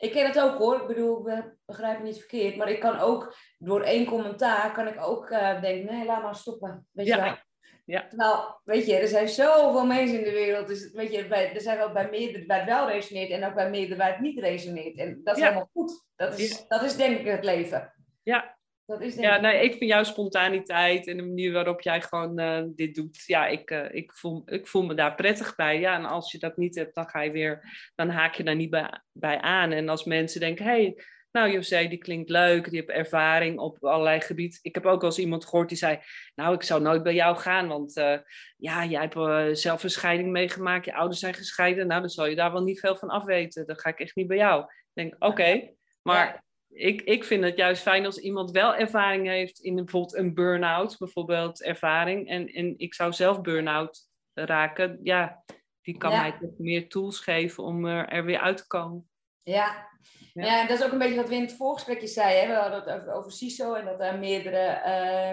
Ik 0.00 0.12
ken 0.12 0.26
het 0.26 0.40
ook 0.40 0.58
hoor. 0.58 0.80
Ik 0.80 0.86
bedoel, 0.86 1.28
ik 1.28 1.54
begrijp 1.66 1.98
me 1.98 2.04
niet 2.04 2.18
verkeerd. 2.18 2.56
Maar 2.56 2.70
ik 2.70 2.80
kan 2.80 2.98
ook, 2.98 3.36
door 3.58 3.82
één 3.82 4.06
commentaar, 4.06 4.72
kan 4.72 4.86
ik 4.86 5.04
ook 5.04 5.30
uh, 5.30 5.60
denken: 5.60 5.94
nee, 5.94 6.06
laat 6.06 6.22
maar 6.22 6.34
stoppen. 6.34 6.86
Weet 6.92 7.06
je 7.06 7.16
wel. 7.16 7.36
Ja. 7.84 8.06
Terwijl, 8.08 8.60
weet 8.64 8.86
je, 8.86 8.96
er 8.96 9.08
zijn 9.08 9.28
zoveel 9.28 9.86
mensen 9.86 10.18
in 10.18 10.24
de 10.24 10.30
wereld. 10.30 10.68
Dus 10.68 10.92
weet 10.92 11.12
je, 11.12 11.26
bij, 11.26 11.54
er 11.54 11.60
zijn 11.60 11.78
wel 11.78 11.92
bij 11.92 12.08
meerdere 12.10 12.46
waar 12.46 12.58
het 12.58 12.68
wel 12.68 12.90
resoneert 12.90 13.30
en 13.30 13.44
ook 13.44 13.54
bij 13.54 13.70
meerdere 13.70 13.96
waar 13.96 14.10
het 14.10 14.20
niet 14.20 14.38
resoneert. 14.38 14.98
En 14.98 15.20
dat 15.24 15.36
is 15.36 15.42
ja. 15.42 15.48
helemaal 15.48 15.70
goed. 15.72 16.04
Dat 16.16 16.38
is, 16.38 16.58
ja. 16.58 16.64
dat 16.68 16.82
is 16.82 16.96
denk 16.96 17.18
ik 17.18 17.26
het 17.26 17.44
leven. 17.44 17.92
Ja. 18.22 18.58
Dat 18.90 19.00
is 19.00 19.14
denk 19.14 19.26
ja, 19.26 19.36
ik... 19.36 19.40
nee, 19.40 19.64
ik 19.64 19.74
vind 19.74 19.90
jouw 19.90 20.02
spontaniteit 20.02 21.06
en 21.06 21.16
de 21.16 21.22
manier 21.22 21.52
waarop 21.52 21.80
jij 21.80 22.02
gewoon 22.02 22.40
uh, 22.40 22.62
dit 22.66 22.94
doet. 22.94 23.22
Ja, 23.26 23.46
ik, 23.46 23.70
uh, 23.70 23.94
ik, 23.94 24.12
voel, 24.12 24.42
ik 24.46 24.66
voel 24.66 24.82
me 24.82 24.94
daar 24.94 25.14
prettig 25.14 25.54
bij. 25.54 25.80
Ja, 25.80 25.94
en 25.94 26.04
als 26.04 26.32
je 26.32 26.38
dat 26.38 26.56
niet 26.56 26.74
hebt, 26.74 26.94
dan 26.94 27.08
ga 27.08 27.20
je 27.20 27.30
weer, 27.30 27.62
dan 27.94 28.08
haak 28.08 28.34
je 28.34 28.42
daar 28.42 28.56
niet 28.56 28.70
bij, 28.70 29.02
bij 29.12 29.40
aan. 29.40 29.72
En 29.72 29.88
als 29.88 30.04
mensen 30.04 30.40
denken, 30.40 30.64
hey, 30.64 31.02
nou, 31.32 31.50
José, 31.50 31.88
die 31.88 31.98
klinkt 31.98 32.30
leuk, 32.30 32.70
die 32.70 32.78
heeft 32.78 32.90
ervaring 32.90 33.58
op 33.58 33.84
allerlei 33.84 34.20
gebieden. 34.20 34.58
Ik 34.62 34.74
heb 34.74 34.86
ook 34.86 35.00
wel 35.00 35.10
eens 35.10 35.18
iemand 35.18 35.44
gehoord 35.44 35.68
die 35.68 35.78
zei, 35.78 35.98
nou, 36.34 36.54
ik 36.54 36.62
zou 36.62 36.82
nooit 36.82 37.02
bij 37.02 37.14
jou 37.14 37.36
gaan, 37.36 37.68
want 37.68 37.96
uh, 37.96 38.18
ja, 38.56 38.84
jij 38.84 39.00
hebt 39.00 39.16
uh, 39.16 39.46
zelf 39.52 39.82
een 39.82 39.90
scheiding 39.90 40.30
meegemaakt, 40.30 40.84
je 40.84 40.94
ouders 40.94 41.20
zijn 41.20 41.34
gescheiden, 41.34 41.86
nou, 41.86 42.00
dan 42.00 42.10
zal 42.10 42.26
je 42.26 42.36
daar 42.36 42.52
wel 42.52 42.62
niet 42.62 42.80
veel 42.80 42.96
van 42.96 43.08
afweten. 43.08 43.66
Dan 43.66 43.78
ga 43.78 43.88
ik 43.88 44.00
echt 44.00 44.16
niet 44.16 44.26
bij 44.26 44.36
jou. 44.36 44.62
Ik 44.62 44.68
denk, 44.92 45.14
oké, 45.14 45.26
okay, 45.26 45.74
maar 46.02 46.26
ja. 46.26 46.42
Ik, 46.72 47.02
ik 47.02 47.24
vind 47.24 47.44
het 47.44 47.56
juist 47.56 47.82
fijn 47.82 48.06
als 48.06 48.18
iemand 48.18 48.50
wel 48.50 48.74
ervaring 48.74 49.26
heeft 49.26 49.58
in 49.58 49.74
bijvoorbeeld 49.74 50.16
een 50.16 50.34
burn-out, 50.34 50.98
bijvoorbeeld 50.98 51.62
ervaring. 51.62 52.28
En, 52.28 52.46
en 52.46 52.74
ik 52.78 52.94
zou 52.94 53.12
zelf 53.12 53.40
burn-out 53.40 54.08
raken, 54.34 55.00
ja, 55.02 55.44
die 55.82 55.96
kan 55.96 56.10
ja. 56.10 56.20
mij 56.20 56.38
toch 56.40 56.58
meer 56.58 56.88
tools 56.88 57.20
geven 57.20 57.64
om 57.64 57.86
er 57.86 58.24
weer 58.24 58.40
uit 58.40 58.56
te 58.56 58.66
komen. 58.66 59.08
Ja, 59.42 59.88
ja. 60.34 60.44
ja, 60.44 60.66
dat 60.66 60.78
is 60.78 60.84
ook 60.84 60.92
een 60.92 60.98
beetje 60.98 61.16
wat 61.16 61.28
we 61.28 61.34
in 61.34 61.40
het 61.40 61.56
voorgesprekje. 61.56 62.22
Hè? 62.22 62.46
We 62.46 62.54
hadden 62.54 62.80
het 62.80 62.88
over, 62.88 63.12
over 63.12 63.32
CISO 63.32 63.74
en 63.74 63.84
dat 63.84 63.98
daar 63.98 64.18
meerdere, 64.18 64.82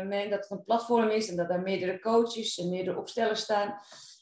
uh, 0.04 0.30
dat 0.30 0.40
het 0.40 0.52
een 0.52 0.64
platform 0.64 1.10
is 1.10 1.30
en 1.30 1.36
dat 1.36 1.50
daar 1.50 1.62
meerdere 1.62 2.00
coaches 2.00 2.58
en 2.58 2.70
meerdere 2.70 2.98
opstellers 2.98 3.42
staan. 3.42 3.80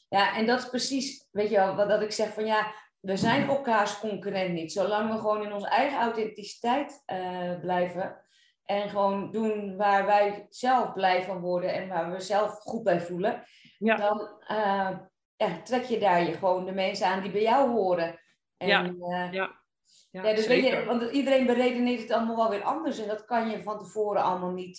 Ja, 0.08 0.36
en 0.36 0.46
dat 0.46 0.58
is 0.58 0.68
precies, 0.68 1.28
weet 1.30 1.50
je 1.50 1.56
wel, 1.56 1.74
wat 1.74 1.88
dat 1.88 2.02
ik 2.02 2.12
zeg 2.12 2.32
van 2.32 2.46
ja, 2.46 2.74
we 3.06 3.16
zijn 3.16 3.48
elkaars 3.48 3.98
concurrent 3.98 4.52
niet. 4.52 4.72
Zolang 4.72 5.12
we 5.12 5.18
gewoon 5.18 5.42
in 5.42 5.52
onze 5.52 5.68
eigen 5.68 5.98
authenticiteit 5.98 7.02
uh, 7.06 7.60
blijven 7.60 8.20
en 8.64 8.88
gewoon 8.88 9.30
doen 9.30 9.76
waar 9.76 10.06
wij 10.06 10.46
zelf 10.50 10.92
blij 10.92 11.24
van 11.24 11.40
worden 11.40 11.72
en 11.72 11.88
waar 11.88 12.12
we 12.12 12.20
zelf 12.20 12.58
goed 12.58 12.82
bij 12.82 13.00
voelen, 13.00 13.42
ja. 13.78 13.96
dan 13.96 14.18
uh, 14.50 14.98
ja, 15.36 15.62
trek 15.64 15.84
je 15.84 15.98
daar 15.98 16.22
je 16.22 16.32
gewoon 16.32 16.64
de 16.64 16.72
mensen 16.72 17.06
aan 17.06 17.22
die 17.22 17.30
bij 17.30 17.42
jou 17.42 17.70
horen. 17.70 18.20
En, 18.56 18.68
ja. 18.68 19.28
ja. 19.30 19.64
Ja, 20.10 20.22
ja, 20.22 20.34
dus 20.34 20.46
weet 20.46 20.64
je, 20.66 20.84
want 20.84 21.10
iedereen 21.10 21.46
beredeneert 21.46 22.00
het 22.00 22.10
allemaal 22.10 22.36
wel 22.36 22.50
weer 22.50 22.62
anders. 22.62 22.98
En 22.98 23.08
dat 23.08 23.24
kan 23.24 23.50
je 23.50 23.62
van 23.62 23.78
tevoren 23.78 24.22
allemaal 24.22 24.52
niet. 24.52 24.78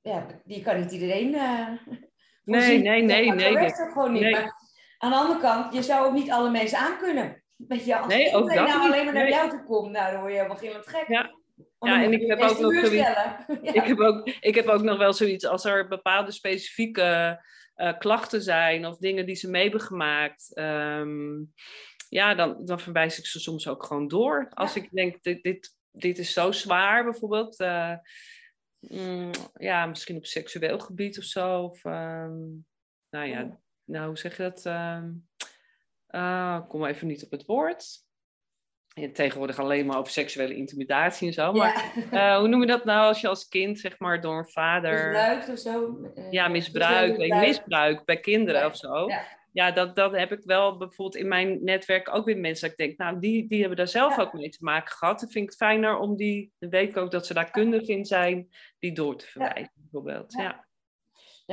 Ja, 0.00 0.26
die 0.44 0.62
kan 0.62 0.80
niet 0.80 0.92
iedereen. 0.92 1.30
Nee, 2.44 2.78
nee, 2.78 3.02
nee, 3.02 3.32
nee. 3.32 3.52
Dat 3.52 3.52
werkt 3.52 3.80
ook 3.80 3.92
gewoon 3.92 4.12
niet. 4.12 4.22
Nee. 4.22 4.32
Maar 4.32 4.69
aan 5.02 5.10
de 5.10 5.16
andere 5.16 5.40
kant, 5.40 5.74
je 5.74 5.82
zou 5.82 6.06
ook 6.06 6.12
niet 6.12 6.30
alle 6.30 6.50
mensen 6.50 6.78
aankunnen. 6.78 7.42
Weet 7.56 7.84
je, 7.84 7.96
als 7.96 8.06
nee, 8.06 8.30
dat 8.30 8.46
nou 8.46 8.64
niet. 8.64 8.74
alleen 8.74 9.04
maar 9.04 9.14
naar 9.14 9.22
nee. 9.22 9.32
jou 9.32 9.50
toe 9.50 9.64
komt, 9.64 9.90
nou, 9.90 10.10
dan 10.12 10.20
word 10.20 10.32
je 10.32 10.36
helemaal 10.36 10.58
gillend 10.58 10.86
gek. 10.88 11.08
Ja. 11.08 11.38
Ja, 11.78 12.02
en 12.02 12.12
ik 12.12 12.26
heb, 12.26 12.40
ook 12.40 12.58
nog 12.58 12.72
zoiets, 12.72 12.90
ja. 13.06 13.46
ik, 13.62 13.84
heb 13.84 13.98
ook, 13.98 14.28
ik 14.40 14.54
heb 14.54 14.66
ook 14.66 14.82
nog 14.82 14.98
wel 14.98 15.12
zoiets 15.12 15.46
als 15.46 15.64
er 15.64 15.88
bepaalde 15.88 16.32
specifieke 16.32 17.40
uh, 17.76 17.98
klachten 17.98 18.42
zijn 18.42 18.86
of 18.86 18.98
dingen 18.98 19.26
die 19.26 19.34
ze 19.34 19.50
mee 19.50 19.62
hebben 19.62 19.80
gemaakt. 19.80 20.50
Um, 20.58 21.52
ja, 22.08 22.34
dan, 22.34 22.64
dan 22.64 22.80
verwijs 22.80 23.18
ik 23.18 23.26
ze 23.26 23.40
soms 23.40 23.68
ook 23.68 23.84
gewoon 23.84 24.08
door. 24.08 24.48
Als 24.50 24.74
ja. 24.74 24.82
ik 24.82 24.90
denk, 24.90 25.22
dit, 25.22 25.42
dit, 25.42 25.76
dit 25.90 26.18
is 26.18 26.32
zo 26.32 26.52
zwaar 26.52 27.04
bijvoorbeeld. 27.04 27.60
Uh, 27.60 27.94
mm, 28.78 29.30
ja, 29.54 29.86
misschien 29.86 30.16
op 30.16 30.26
seksueel 30.26 30.78
gebied 30.78 31.18
of 31.18 31.24
zo. 31.24 31.62
Of, 31.62 31.84
um, 31.84 32.66
nou 33.10 33.26
ja, 33.26 33.42
oh. 33.42 33.54
Nou, 33.90 34.06
hoe 34.06 34.18
zeg 34.18 34.36
je 34.36 34.42
dat? 34.42 34.66
Uh, 36.10 36.68
kom 36.68 36.84
even 36.84 37.06
niet 37.06 37.24
op 37.24 37.30
het 37.30 37.46
woord. 37.46 38.08
Ja, 38.94 39.08
tegenwoordig 39.12 39.58
alleen 39.58 39.86
maar 39.86 39.98
over 39.98 40.12
seksuele 40.12 40.54
intimidatie 40.54 41.26
en 41.26 41.32
zo. 41.32 41.52
Maar 41.52 41.92
ja. 42.10 42.32
uh, 42.34 42.38
hoe 42.38 42.48
noem 42.48 42.60
je 42.60 42.66
dat 42.66 42.84
nou 42.84 43.06
als 43.06 43.20
je 43.20 43.28
als 43.28 43.48
kind, 43.48 43.78
zeg 43.78 43.98
maar, 43.98 44.20
door 44.20 44.38
een 44.38 44.48
vader... 44.48 45.10
Misbruikt 45.10 45.48
of 45.48 45.58
zo? 45.58 45.98
Ja, 46.30 46.48
misbruik. 46.48 47.18
Misbruik, 47.18 47.46
misbruik 47.46 48.04
bij 48.04 48.20
kinderen 48.20 48.60
ja. 48.60 48.66
of 48.66 48.76
zo. 48.76 49.06
Ja 49.52 49.70
dat, 49.70 49.96
dat 49.96 50.12
heb 50.12 50.32
ik 50.32 50.40
wel 50.44 50.76
bijvoorbeeld 50.76 51.22
in 51.22 51.28
mijn 51.28 51.64
netwerk 51.64 52.14
ook 52.14 52.24
weer 52.24 52.38
mensen. 52.38 52.68
Dat 52.68 52.78
ik 52.78 52.86
denk, 52.86 52.98
nou, 52.98 53.20
die, 53.20 53.48
die 53.48 53.58
hebben 53.60 53.76
daar 53.76 53.88
zelf 53.88 54.18
ook 54.18 54.32
mee 54.32 54.48
te 54.48 54.64
maken 54.64 54.92
gehad. 54.92 55.20
Dan 55.20 55.30
vind 55.30 55.44
ik 55.44 55.50
het 55.50 55.58
fijner 55.58 55.98
om 55.98 56.16
die, 56.16 56.52
dan 56.58 56.70
weet 56.70 56.88
ik 56.88 56.96
ook 56.96 57.10
dat 57.10 57.26
ze 57.26 57.34
daar 57.34 57.50
kundig 57.50 57.82
in 57.82 58.04
zijn, 58.04 58.48
die 58.78 58.92
door 58.92 59.16
te 59.16 59.26
verwijzen, 59.26 59.72
bijvoorbeeld. 59.74 60.32
Ja. 60.32 60.68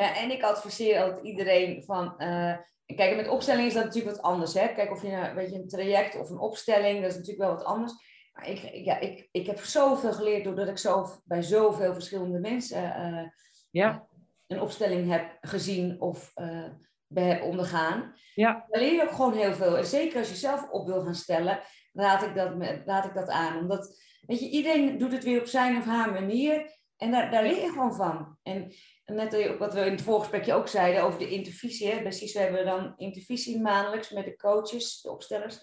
Ja. 0.01 0.15
en 0.15 0.31
ik 0.31 0.43
adviseer 0.43 1.01
altijd 1.01 1.25
iedereen 1.25 1.83
van. 1.83 2.13
Uh, 2.17 2.57
kijk, 2.95 3.15
met 3.15 3.27
opstelling 3.27 3.67
is 3.67 3.73
dat 3.73 3.83
natuurlijk 3.83 4.15
wat 4.15 4.25
anders. 4.25 4.53
Hè? 4.53 4.67
Kijk, 4.67 4.91
of 4.91 5.01
je 5.01 5.12
een, 5.12 5.36
weet 5.36 5.49
je, 5.49 5.55
een 5.55 5.67
traject 5.67 6.19
of 6.19 6.29
een 6.29 6.39
opstelling, 6.39 7.01
dat 7.01 7.12
is 7.12 7.17
natuurlijk 7.17 7.47
wel 7.47 7.55
wat 7.55 7.65
anders. 7.65 7.93
Maar 8.33 8.49
ik, 8.49 8.86
ja, 8.86 8.99
ik, 8.99 9.27
ik 9.31 9.45
heb 9.45 9.60
zoveel 9.60 10.13
geleerd 10.13 10.43
doordat 10.43 10.67
ik 10.67 10.77
zo 10.77 11.07
bij 11.23 11.41
zoveel 11.41 11.93
verschillende 11.93 12.39
mensen 12.39 12.83
uh, 12.83 13.29
ja. 13.71 14.07
een 14.47 14.62
opstelling 14.62 15.12
heb 15.12 15.38
gezien 15.41 16.01
of 16.01 16.31
uh, 16.36 16.69
heb 17.13 17.43
ondergaan. 17.43 18.15
Ja. 18.33 18.65
Dan 18.69 18.81
leer 18.81 18.93
je 18.93 19.03
ook 19.03 19.12
gewoon 19.12 19.33
heel 19.33 19.53
veel. 19.53 19.77
En 19.77 19.86
zeker 19.86 20.19
als 20.19 20.29
je 20.29 20.36
zelf 20.36 20.69
op 20.69 20.88
wil 20.88 21.01
gaan 21.01 21.15
stellen, 21.15 21.60
raad 21.93 22.23
ik 22.23 22.36
dat, 22.36 22.53
raad 22.86 23.05
ik 23.05 23.13
dat 23.13 23.29
aan. 23.29 23.57
Omdat, 23.57 23.99
weet 24.25 24.39
je, 24.39 24.49
iedereen 24.49 24.97
doet 24.97 25.12
het 25.12 25.23
weer 25.23 25.39
op 25.39 25.47
zijn 25.47 25.77
of 25.77 25.86
haar 25.86 26.12
manier. 26.12 26.75
En 26.97 27.12
daar, 27.12 27.31
daar 27.31 27.43
leer 27.43 27.62
je 27.62 27.69
gewoon 27.69 27.95
van. 27.95 28.38
En 28.43 28.71
net 29.15 29.57
wat 29.57 29.73
we 29.73 29.85
in 29.85 29.91
het 29.91 30.01
voorgesprekje 30.01 30.53
ook 30.53 30.67
zeiden 30.67 31.03
over 31.03 31.19
de 31.19 31.29
intervisie. 31.29 31.87
Hè. 31.87 32.01
Bij 32.01 32.11
CISO 32.11 32.39
hebben 32.39 32.59
we 32.59 32.65
dan 32.65 32.93
intervisie 32.97 33.61
maandelijks 33.61 34.09
met 34.09 34.25
de 34.25 34.35
coaches, 34.35 35.01
de 35.01 35.11
opstellers. 35.11 35.59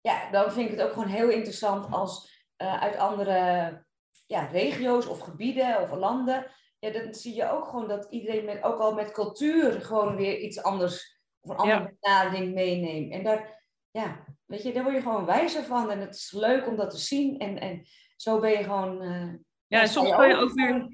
Ja, 0.00 0.30
dan 0.30 0.52
vind 0.52 0.70
ik 0.70 0.78
het 0.78 0.86
ook 0.86 0.92
gewoon 0.92 1.08
heel 1.08 1.28
interessant 1.28 1.92
als 1.92 2.44
uh, 2.62 2.82
uit 2.82 2.96
andere 2.96 3.84
ja, 4.26 4.46
regio's 4.46 5.06
of 5.06 5.20
gebieden 5.20 5.80
of 5.80 5.90
landen 5.90 6.50
ja, 6.78 6.90
dan 6.90 7.14
zie 7.14 7.34
je 7.34 7.50
ook 7.50 7.64
gewoon 7.64 7.88
dat 7.88 8.06
iedereen 8.10 8.44
met, 8.44 8.62
ook 8.62 8.78
al 8.78 8.94
met 8.94 9.12
cultuur 9.12 9.80
gewoon 9.80 10.16
weer 10.16 10.38
iets 10.38 10.62
anders 10.62 11.20
of 11.40 11.50
een 11.50 11.56
andere 11.56 11.78
ja. 11.78 11.92
benadering 12.00 12.54
meeneemt. 12.54 13.12
En 13.12 13.22
daar, 13.22 13.62
ja, 13.90 14.24
weet 14.44 14.62
je, 14.62 14.72
daar 14.72 14.82
word 14.82 14.94
je 14.94 15.02
gewoon 15.02 15.24
wijzer 15.24 15.64
van. 15.64 15.90
En 15.90 16.00
het 16.00 16.14
is 16.14 16.32
leuk 16.32 16.66
om 16.66 16.76
dat 16.76 16.90
te 16.90 16.98
zien. 16.98 17.38
En, 17.38 17.60
en 17.60 17.82
zo 18.16 18.40
ben 18.40 18.50
je 18.50 18.64
gewoon. 18.64 19.02
Uh, 19.02 19.34
ja, 19.66 19.80
en 19.80 19.88
soms 19.88 20.10
kan 20.10 20.28
je 20.28 20.36
ook 20.36 20.52
weer 20.52 20.88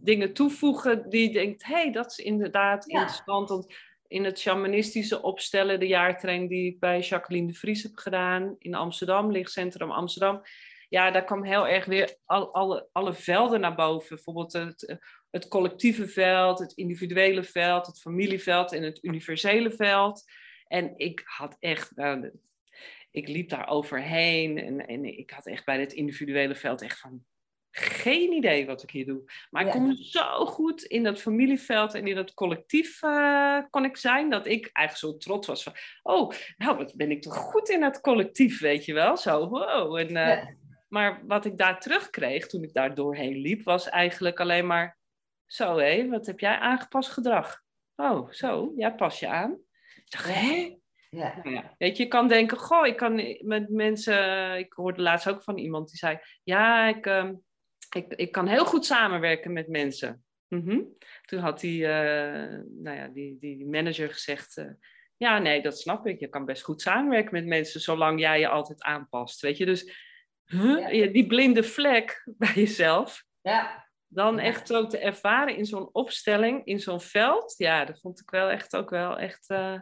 dingen 0.00 0.32
toevoegen 0.32 1.10
die 1.10 1.26
je 1.26 1.32
denkt, 1.32 1.64
hé, 1.64 1.74
hey, 1.74 1.92
dat 1.92 2.10
is 2.10 2.18
inderdaad 2.18 2.84
ja. 2.86 3.00
interessant. 3.00 3.48
Want 3.48 3.74
in 4.08 4.24
het 4.24 4.38
shamanistische 4.38 5.22
opstellen, 5.22 5.80
de 5.80 5.86
jaartraining 5.86 6.48
die 6.48 6.66
ik 6.66 6.80
bij 6.80 7.00
Jacqueline 7.00 7.46
de 7.46 7.54
Vries 7.54 7.82
heb 7.82 7.96
gedaan 7.96 8.56
in 8.58 8.74
Amsterdam, 8.74 9.32
Lichtcentrum 9.32 9.90
Amsterdam 9.90 10.42
ja, 10.92 11.10
daar 11.10 11.24
kwam 11.24 11.44
heel 11.44 11.68
erg 11.68 11.84
weer 11.84 12.16
al, 12.24 12.54
alle, 12.54 12.88
alle 12.92 13.14
velden 13.14 13.60
naar 13.60 13.74
boven. 13.74 14.08
Bijvoorbeeld 14.08 14.52
het, 14.52 14.98
het 15.30 15.48
collectieve 15.48 16.08
veld, 16.08 16.58
het 16.58 16.72
individuele 16.72 17.42
veld, 17.42 17.86
het 17.86 18.00
familieveld 18.00 18.72
en 18.72 18.82
het 18.82 19.04
universele 19.04 19.70
veld. 19.70 20.24
En 20.66 20.92
ik 20.96 21.22
had 21.24 21.56
echt, 21.60 21.96
nou, 21.96 22.30
ik 23.10 23.28
liep 23.28 23.48
daar 23.48 23.68
overheen 23.68 24.58
en, 24.58 24.86
en 24.86 25.04
ik 25.04 25.30
had 25.30 25.46
echt 25.46 25.64
bij 25.64 25.80
het 25.80 25.92
individuele 25.92 26.54
veld 26.54 26.82
echt 26.82 26.98
van, 27.00 27.24
geen 27.72 28.32
idee 28.32 28.66
wat 28.66 28.82
ik 28.82 28.90
hier 28.90 29.06
doe. 29.06 29.22
Maar 29.50 29.66
ik 29.66 29.70
kon 29.70 29.96
zo 29.96 30.46
goed 30.46 30.82
in 30.82 31.02
dat 31.02 31.20
familieveld 31.20 31.94
en 31.94 32.06
in 32.06 32.14
dat 32.14 32.34
collectief 32.34 33.02
uh, 33.02 33.58
kon 33.70 33.84
ik 33.84 33.96
zijn, 33.96 34.30
dat 34.30 34.46
ik 34.46 34.70
eigenlijk 34.72 35.14
zo 35.14 35.30
trots 35.30 35.46
was 35.46 35.62
van, 35.62 35.72
oh, 36.02 36.32
nou, 36.56 36.76
wat 36.76 36.94
ben 36.96 37.10
ik 37.10 37.22
toch 37.22 37.36
goed 37.36 37.68
in 37.68 37.80
dat 37.80 38.00
collectief, 38.00 38.60
weet 38.60 38.84
je 38.84 38.92
wel? 38.92 39.16
Zo, 39.16 39.48
wow. 39.48 39.96
En, 39.96 40.10
uh, 40.10 40.44
Maar 40.88 41.22
wat 41.26 41.44
ik 41.44 41.56
daar 41.56 41.80
terugkreeg 41.80 42.46
toen 42.46 42.62
ik 42.62 42.72
daar 42.72 42.94
doorheen 42.94 43.36
liep, 43.36 43.62
was 43.62 43.88
eigenlijk 43.88 44.40
alleen 44.40 44.66
maar, 44.66 44.98
zo 45.46 45.78
hé, 45.78 46.08
wat 46.08 46.26
heb 46.26 46.40
jij 46.40 46.58
aangepast 46.58 47.10
gedrag? 47.10 47.62
Oh, 47.96 48.30
zo, 48.30 48.72
ja, 48.76 48.90
pas 48.90 49.20
je 49.20 49.28
aan. 49.28 49.52
Ik 49.94 50.10
dacht, 50.10 50.26
hé? 50.26 50.76
Ja. 51.10 51.34
Nou 51.42 51.54
ja. 51.54 51.74
Weet 51.78 51.96
je, 51.96 52.02
je 52.02 52.08
kan 52.08 52.28
denken, 52.28 52.56
goh, 52.58 52.86
ik 52.86 52.96
kan 52.96 53.36
met 53.40 53.68
mensen, 53.68 54.58
ik 54.58 54.72
hoorde 54.72 55.02
laatst 55.02 55.28
ook 55.28 55.42
van 55.42 55.58
iemand 55.58 55.88
die 55.88 55.98
zei, 55.98 56.18
ja, 56.42 56.86
ik... 56.86 57.06
Um, 57.06 57.42
ik, 57.94 58.14
ik 58.14 58.32
kan 58.32 58.46
heel 58.46 58.64
goed 58.64 58.86
samenwerken 58.86 59.52
met 59.52 59.68
mensen. 59.68 60.24
Mhm. 60.48 60.80
Toen 61.24 61.40
had 61.40 61.60
die, 61.60 61.82
uh, 61.82 61.88
nou 62.68 62.96
ja, 62.96 63.08
die, 63.08 63.36
die 63.38 63.66
manager 63.66 64.08
gezegd, 64.12 64.56
uh, 64.56 64.70
ja, 65.16 65.38
nee, 65.38 65.62
dat 65.62 65.78
snap 65.78 66.06
ik. 66.06 66.20
Je 66.20 66.28
kan 66.28 66.44
best 66.44 66.62
goed 66.62 66.80
samenwerken 66.80 67.32
met 67.32 67.46
mensen, 67.46 67.80
zolang 67.80 68.20
jij 68.20 68.40
je 68.40 68.48
altijd 68.48 68.82
aanpast. 68.82 69.40
Weet 69.40 69.56
je, 69.56 69.66
dus 69.66 69.92
huh? 70.44 71.12
die 71.12 71.26
blinde 71.26 71.62
vlek 71.62 72.22
bij 72.38 72.52
jezelf, 72.54 73.24
ja. 73.40 73.88
dan 74.06 74.38
echt 74.38 74.66
zo 74.66 74.86
te 74.86 74.98
ervaren 74.98 75.56
in 75.56 75.66
zo'n 75.66 75.88
opstelling, 75.92 76.64
in 76.64 76.80
zo'n 76.80 77.00
veld, 77.00 77.54
ja, 77.56 77.84
dat 77.84 78.00
vond 78.00 78.20
ik 78.20 78.30
wel 78.30 78.48
echt 78.48 78.76
ook 78.76 78.90
wel 78.90 79.18
echt... 79.18 79.50
Uh, 79.50 79.80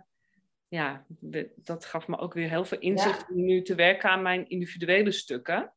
ja, 0.68 1.06
dat 1.56 1.84
gaf 1.84 2.08
me 2.08 2.18
ook 2.18 2.34
weer 2.34 2.48
heel 2.48 2.64
veel 2.64 2.78
inzicht 2.78 3.30
om 3.30 3.44
nu 3.44 3.62
te 3.62 3.74
werken 3.74 4.10
aan 4.10 4.22
mijn 4.22 4.48
individuele 4.48 5.12
stukken. 5.12 5.74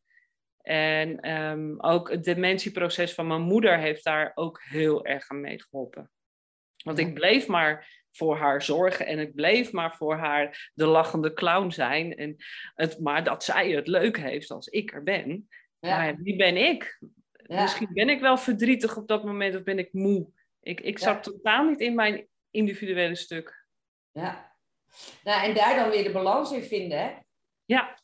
En 0.64 1.32
um, 1.32 1.82
ook 1.82 2.12
het 2.12 2.24
dementieproces 2.24 3.14
van 3.14 3.28
mijn 3.28 3.42
moeder 3.42 3.78
heeft 3.78 4.04
daar 4.04 4.32
ook 4.36 4.62
heel 4.64 5.06
erg 5.06 5.30
aan 5.30 5.42
meegeholpen. 5.42 6.12
Want 6.84 6.98
ik 6.98 7.14
bleef 7.14 7.48
maar 7.48 8.02
voor 8.12 8.38
haar 8.38 8.62
zorgen 8.62 9.06
en 9.06 9.20
ik 9.20 9.36
bleef 9.36 9.72
maar 9.72 9.96
voor 9.96 10.16
haar 10.16 10.72
de 10.74 10.86
lachende 10.86 11.34
clown 11.34 11.70
zijn. 11.70 12.16
En 12.16 12.36
het, 12.76 13.00
maar 13.00 13.24
dat 13.24 13.44
zij 13.44 13.72
het 13.72 13.88
leuk 13.88 14.18
heeft 14.18 14.52
als 14.52 14.68
ik 14.68 14.94
er 14.94 15.04
ben. 15.04 15.50
Ja. 15.80 15.98
Maar 15.98 16.18
wie 16.18 16.36
ben 16.36 16.58
ik? 16.58 17.00
Misschien 17.48 17.94
ben 17.94 18.10
ik 18.10 18.20
wel 18.20 18.38
verdrietig 18.38 18.98
op 18.98 19.08
dat 19.08 19.24
moment 19.24 19.56
of 19.56 19.64
ben 19.64 19.80
ik 19.80 19.94
moe. 19.94 20.32
Ik, 20.62 20.82
ik 20.82 21.00
zat 21.00 21.24
totaal 21.24 21.70
niet 21.70 21.80
in 21.80 21.96
mijn 21.96 22.28
individuele 22.52 23.16
stuk. 23.16 23.66
Ja. 24.12 24.56
Nou, 25.24 25.44
en 25.44 25.54
daar 25.54 25.76
dan 25.76 25.90
weer 25.90 26.04
de 26.04 26.12
balans 26.12 26.52
in 26.52 26.64
vinden, 26.64 27.00
hè? 27.00 27.12
Ja. 27.66 28.00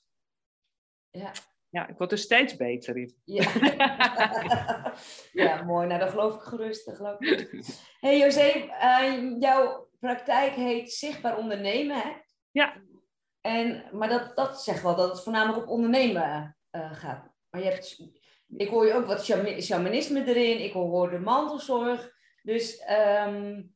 Ja 1.09 1.31
ja, 1.69 1.87
ik 1.87 1.97
word 1.97 2.11
er 2.11 2.17
steeds 2.17 2.55
beter 2.55 2.97
in. 2.97 3.15
Ja, 3.23 3.51
ja 5.43 5.63
mooi. 5.63 5.87
Nou, 5.87 5.99
dat 5.99 6.09
geloof 6.09 6.35
ik 6.35 6.41
gerust. 6.41 6.85
Dat 6.85 6.95
geloof 6.95 7.19
ik. 7.19 7.63
hey, 7.99 8.19
José, 8.19 8.69
uh, 8.81 9.39
jouw 9.39 9.89
praktijk 9.99 10.53
heet 10.53 10.93
Zichtbaar 10.93 11.37
Ondernemen, 11.37 12.01
hè? 12.01 12.09
Ja. 12.51 12.75
En, 13.41 13.83
maar 13.91 14.09
dat, 14.09 14.35
dat 14.35 14.63
zegt 14.63 14.81
wel 14.81 14.95
dat 14.95 15.09
het 15.09 15.23
voornamelijk 15.23 15.63
op 15.63 15.69
ondernemen 15.69 16.57
uh, 16.71 16.93
gaat. 16.93 17.33
Maar 17.49 17.61
je 17.61 17.69
hebt, 17.69 18.03
ik 18.57 18.69
hoor 18.69 18.85
je 18.85 18.93
ook 18.93 19.05
wat 19.05 19.25
shamanisme 19.59 20.25
erin. 20.25 20.63
Ik 20.63 20.73
hoor 20.73 21.09
de 21.09 21.19
mantelzorg. 21.19 22.17
Dus 22.41 22.83
um, 23.27 23.75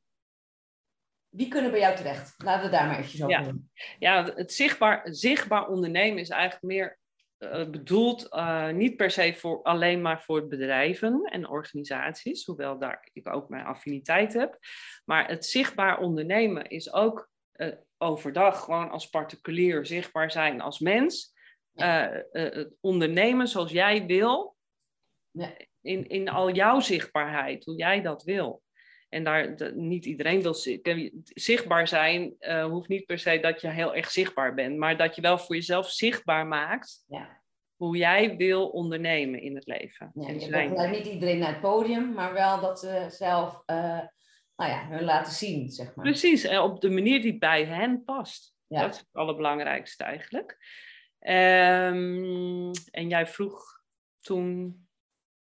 wie 1.30 1.48
kunnen 1.48 1.72
bij 1.72 1.80
jou 1.80 1.96
terecht? 1.96 2.34
Laten 2.38 2.66
we 2.66 2.72
daar 2.72 2.86
maar 2.86 2.98
eventjes 2.98 3.24
over 3.24 3.40
ja. 3.40 3.44
doen. 3.44 3.72
Ja, 4.00 4.24
het 4.36 4.54
zichtbaar, 4.54 5.02
zichtbaar 5.12 5.68
ondernemen 5.68 6.20
is 6.20 6.30
eigenlijk 6.30 6.64
meer 6.64 7.00
bedoeld 7.72 8.28
uh, 8.34 8.70
niet 8.70 8.96
per 8.96 9.12
se 9.12 9.34
voor, 9.34 9.64
alleen 9.64 10.02
maar 10.02 10.22
voor 10.22 10.48
bedrijven 10.48 11.22
en 11.24 11.50
organisaties, 11.50 12.46
hoewel 12.46 12.80
daar 12.80 13.10
ik 13.14 13.30
ook 13.30 13.50
mijn 13.50 13.66
affiniteit 13.66 14.34
heb. 14.34 14.58
Maar 15.06 15.28
het 15.28 15.46
zichtbaar 15.46 16.00
ondernemen 16.00 16.70
is 16.70 16.94
ook 16.94 17.30
uh, 17.56 17.74
overdag 17.98 18.64
gewoon 18.64 18.90
als 18.90 19.10
particulier 19.10 19.86
zichtbaar 19.86 20.32
zijn 20.32 20.62
als 20.62 20.80
mens. 20.80 21.34
het 21.74 22.76
ondernemen 22.80 23.48
zoals 23.48 23.72
jij 23.72 24.06
wil, 24.06 24.56
ja. 25.32 25.56
in, 25.82 26.08
in 26.08 26.30
al 26.30 26.52
jouw 26.52 26.80
zichtbaarheid, 26.80 27.66
hoe 27.66 27.76
jij 27.76 28.02
dat 28.02 28.24
wil. 28.24 28.64
En 29.14 29.24
daar, 29.24 29.56
de, 29.56 29.76
niet 29.76 30.06
iedereen 30.06 30.42
wil 30.42 30.56
zichtbaar 31.34 31.88
zijn, 31.88 32.36
uh, 32.40 32.66
hoeft 32.66 32.88
niet 32.88 33.06
per 33.06 33.20
se 33.20 33.40
dat 33.40 33.62
je 33.62 33.70
heel 33.70 33.96
erg 33.96 34.12
zichtbaar 34.12 34.54
bent, 34.54 34.78
maar 34.78 34.98
dat 34.98 35.16
je 35.16 35.22
wel 35.22 35.38
voor 35.38 35.56
jezelf 35.56 35.90
zichtbaar 35.90 36.48
maakt 36.48 37.04
ja. 37.08 37.42
hoe 37.76 37.98
jij 37.98 38.36
wil 38.36 38.70
ondernemen 38.70 39.42
in 39.42 39.56
het 39.56 39.68
leven. 39.68 40.12
Ja, 40.14 40.28
en 40.28 40.40
je 40.40 40.88
niet 40.88 41.06
iedereen 41.06 41.38
naar 41.38 41.52
het 41.52 41.62
podium, 41.62 42.14
maar 42.14 42.34
wel 42.34 42.60
dat 42.60 42.80
ze 42.80 43.06
zelf 43.10 43.64
uh, 43.66 44.00
nou 44.56 44.72
ja, 44.72 44.88
hun 44.88 45.04
laten 45.04 45.34
zien, 45.34 45.70
zeg 45.70 45.96
maar. 45.96 46.06
Precies, 46.06 46.44
en 46.44 46.60
op 46.60 46.82
de 46.82 46.90
manier 46.90 47.22
die 47.22 47.38
bij 47.38 47.66
hen 47.66 48.04
past. 48.04 48.56
Ja. 48.68 48.82
Dat 48.82 48.94
is 48.94 49.00
het 49.00 49.10
allerbelangrijkste 49.12 50.04
eigenlijk. 50.04 50.58
Um, 51.20 52.72
en 52.92 53.10
jij 53.10 53.28
vroeg 53.28 53.82
toen 54.22 54.82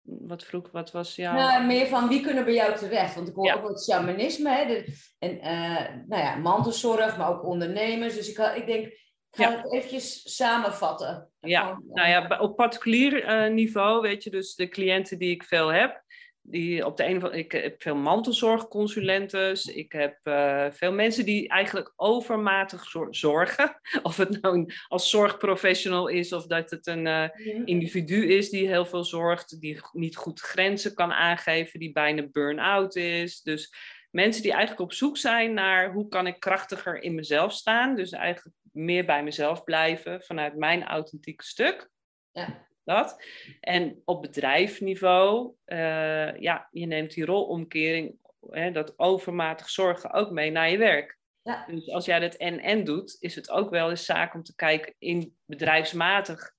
wat 0.05 0.43
vroeg, 0.43 0.71
wat 0.71 0.91
was 0.91 1.15
jouw... 1.15 1.33
Nou, 1.33 1.65
meer 1.65 1.87
van 1.87 2.07
wie 2.07 2.21
kunnen 2.21 2.43
bij 2.43 2.53
jou 2.53 2.77
terecht? 2.77 3.15
Want 3.15 3.27
ik 3.27 3.35
hoor 3.35 3.53
ook 3.53 3.67
het 3.67 3.83
shamanisme 3.83 4.49
hè, 4.49 4.65
de, 4.65 4.93
en 5.19 5.35
uh, 5.35 6.05
nou 6.07 6.21
ja, 6.21 6.35
mantelzorg, 6.35 7.17
maar 7.17 7.29
ook 7.29 7.45
ondernemers. 7.45 8.15
Dus 8.15 8.29
ik, 8.29 8.37
ik 8.55 8.65
denk, 8.65 8.85
ik 8.85 8.97
ga 9.31 9.49
ja. 9.49 9.57
het 9.57 9.73
eventjes 9.73 10.35
samenvatten. 10.35 11.29
Ja, 11.39 11.67
van, 11.67 11.83
nou 11.87 12.09
ja, 12.09 12.39
op 12.39 12.55
particulier 12.55 13.23
uh, 13.23 13.53
niveau, 13.53 14.01
weet 14.01 14.23
je, 14.23 14.29
dus 14.29 14.55
de 14.55 14.67
cliënten 14.67 15.17
die 15.17 15.31
ik 15.31 15.43
veel 15.43 15.73
heb, 15.73 16.03
die 16.47 16.85
op 16.85 16.97
de 16.97 17.03
een 17.03 17.17
of 17.17 17.23
andere, 17.23 17.39
ik 17.39 17.51
heb 17.51 17.81
veel 17.81 17.95
mantelzorgconsulentes. 17.95 19.65
Ik 19.65 19.91
heb 19.91 20.19
uh, 20.23 20.65
veel 20.71 20.91
mensen 20.91 21.25
die 21.25 21.49
eigenlijk 21.49 21.93
overmatig 21.95 22.85
zorgen. 23.09 23.79
Of 24.03 24.17
het 24.17 24.41
nou 24.41 24.57
een, 24.57 24.71
als 24.87 25.09
zorgprofessional 25.09 26.07
is 26.07 26.33
of 26.33 26.47
dat 26.47 26.69
het 26.69 26.87
een 26.87 27.05
uh, 27.05 27.29
individu 27.65 28.27
is 28.27 28.49
die 28.49 28.67
heel 28.67 28.85
veel 28.85 29.03
zorgt, 29.03 29.59
die 29.61 29.79
niet 29.91 30.15
goed 30.15 30.39
grenzen 30.39 30.93
kan 30.93 31.13
aangeven, 31.13 31.79
die 31.79 31.91
bijna 31.91 32.27
burn-out 32.31 32.95
is. 32.95 33.41
Dus 33.41 33.73
mensen 34.11 34.41
die 34.41 34.51
eigenlijk 34.51 34.81
op 34.81 34.93
zoek 34.93 35.17
zijn 35.17 35.53
naar 35.53 35.91
hoe 35.91 36.07
kan 36.07 36.27
ik 36.27 36.39
krachtiger 36.39 37.01
in 37.01 37.15
mezelf 37.15 37.53
staan. 37.53 37.95
Dus 37.95 38.11
eigenlijk 38.11 38.55
meer 38.71 39.05
bij 39.05 39.23
mezelf 39.23 39.63
blijven 39.63 40.21
vanuit 40.21 40.55
mijn 40.55 40.83
authentieke 40.83 41.43
stuk. 41.43 41.89
Ja 42.31 42.65
dat. 42.85 43.23
En 43.59 44.01
op 44.05 44.21
bedrijfsniveau, 44.21 45.53
uh, 45.65 46.39
ja, 46.39 46.67
je 46.71 46.85
neemt 46.85 47.13
die 47.13 47.25
rolomkering, 47.25 48.15
hè, 48.49 48.71
dat 48.71 48.99
overmatig 48.99 49.69
zorgen 49.69 50.11
ook 50.11 50.31
mee 50.31 50.51
naar 50.51 50.69
je 50.69 50.77
werk. 50.77 51.17
Ja. 51.41 51.65
Dus 51.67 51.89
als 51.89 52.05
jij 52.05 52.19
dat 52.19 52.35
en-en 52.35 52.83
doet, 52.83 53.17
is 53.19 53.35
het 53.35 53.49
ook 53.49 53.69
wel 53.69 53.89
eens 53.89 54.05
zaak 54.05 54.33
om 54.33 54.43
te 54.43 54.55
kijken 54.55 54.95
in 54.99 55.35
bedrijfsmatig, 55.45 56.53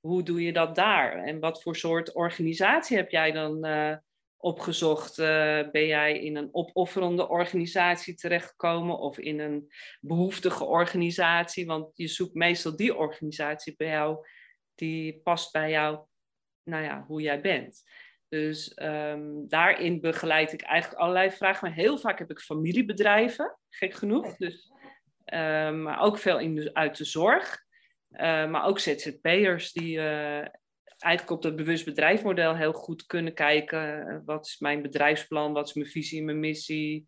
hoe 0.00 0.22
doe 0.22 0.42
je 0.42 0.52
dat 0.52 0.74
daar? 0.74 1.24
En 1.24 1.40
wat 1.40 1.62
voor 1.62 1.76
soort 1.76 2.12
organisatie 2.12 2.96
heb 2.96 3.10
jij 3.10 3.32
dan 3.32 3.66
uh, 3.66 3.96
opgezocht? 4.36 5.18
Uh, 5.18 5.26
ben 5.70 5.86
jij 5.86 6.18
in 6.18 6.36
een 6.36 6.48
opofferende 6.52 7.28
organisatie 7.28 8.14
terechtgekomen 8.14 8.98
of 8.98 9.18
in 9.18 9.40
een 9.40 9.72
behoeftige 10.00 10.64
organisatie? 10.64 11.66
Want 11.66 11.90
je 11.94 12.08
zoekt 12.08 12.34
meestal 12.34 12.76
die 12.76 12.96
organisatie 12.96 13.74
bij 13.76 13.88
jou 13.88 14.26
die 14.80 15.20
past 15.22 15.52
bij 15.52 15.70
jou, 15.70 16.06
nou 16.62 16.84
ja, 16.84 17.04
hoe 17.06 17.20
jij 17.20 17.40
bent. 17.40 17.82
Dus 18.28 18.72
um, 18.82 19.48
daarin 19.48 20.00
begeleid 20.00 20.52
ik 20.52 20.62
eigenlijk 20.62 21.00
allerlei 21.00 21.30
vragen. 21.30 21.68
Maar 21.68 21.76
heel 21.76 21.98
vaak 21.98 22.18
heb 22.18 22.30
ik 22.30 22.40
familiebedrijven, 22.40 23.58
gek 23.68 23.94
genoeg. 23.94 24.36
Dus, 24.36 24.72
um, 25.24 25.82
maar 25.82 26.00
ook 26.00 26.18
veel 26.18 26.38
in 26.38 26.70
uit 26.72 26.96
de 26.96 27.04
zorg. 27.04 27.64
Uh, 28.10 28.50
maar 28.50 28.64
ook 28.64 28.78
ZZP'ers 28.78 29.72
die 29.72 29.96
uh, 29.96 30.46
eigenlijk 30.98 31.30
op 31.30 31.42
het 31.42 31.56
bewust 31.56 31.84
bedrijfsmodel 31.84 32.56
heel 32.56 32.72
goed 32.72 33.06
kunnen 33.06 33.34
kijken. 33.34 34.22
wat 34.24 34.46
is 34.46 34.58
mijn 34.58 34.82
bedrijfsplan? 34.82 35.52
Wat 35.52 35.68
is 35.68 35.74
mijn 35.74 35.88
visie, 35.88 36.24
mijn 36.24 36.40
missie? 36.40 37.06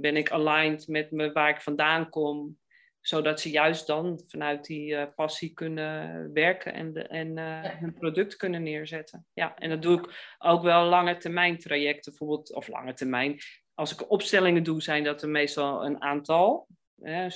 Ben 0.00 0.16
ik 0.16 0.30
aligned 0.30 0.88
met 0.88 1.10
me, 1.10 1.32
waar 1.32 1.48
ik 1.48 1.60
vandaan 1.60 2.08
kom? 2.08 2.58
Zodat 3.02 3.40
ze 3.40 3.50
juist 3.50 3.86
dan 3.86 4.22
vanuit 4.26 4.64
die 4.64 4.92
uh, 4.92 5.04
passie 5.14 5.52
kunnen 5.52 6.32
werken 6.32 6.74
en, 6.74 6.92
de, 6.92 7.02
en 7.02 7.36
uh, 7.36 7.64
hun 7.64 7.92
product 7.92 8.36
kunnen 8.36 8.62
neerzetten. 8.62 9.26
Ja, 9.32 9.54
en 9.58 9.68
dat 9.68 9.82
doe 9.82 9.98
ik 9.98 10.34
ook 10.38 10.62
wel 10.62 10.84
lange 10.84 11.16
termijn 11.16 11.58
trajecten, 11.58 12.10
bijvoorbeeld, 12.10 12.54
of 12.54 12.68
lange 12.68 12.94
termijn. 12.94 13.38
Als 13.74 13.92
ik 13.92 14.10
opstellingen 14.10 14.62
doe, 14.62 14.82
zijn 14.82 15.04
dat 15.04 15.22
er 15.22 15.28
meestal 15.28 15.84
een 15.84 16.02
aantal. 16.02 16.66
Hè, 17.00 17.28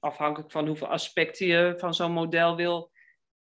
afhankelijk 0.00 0.50
van 0.50 0.66
hoeveel 0.66 0.88
aspecten 0.88 1.46
je 1.46 1.74
van 1.76 1.94
zo'n 1.94 2.12
model 2.12 2.56
wil 2.56 2.90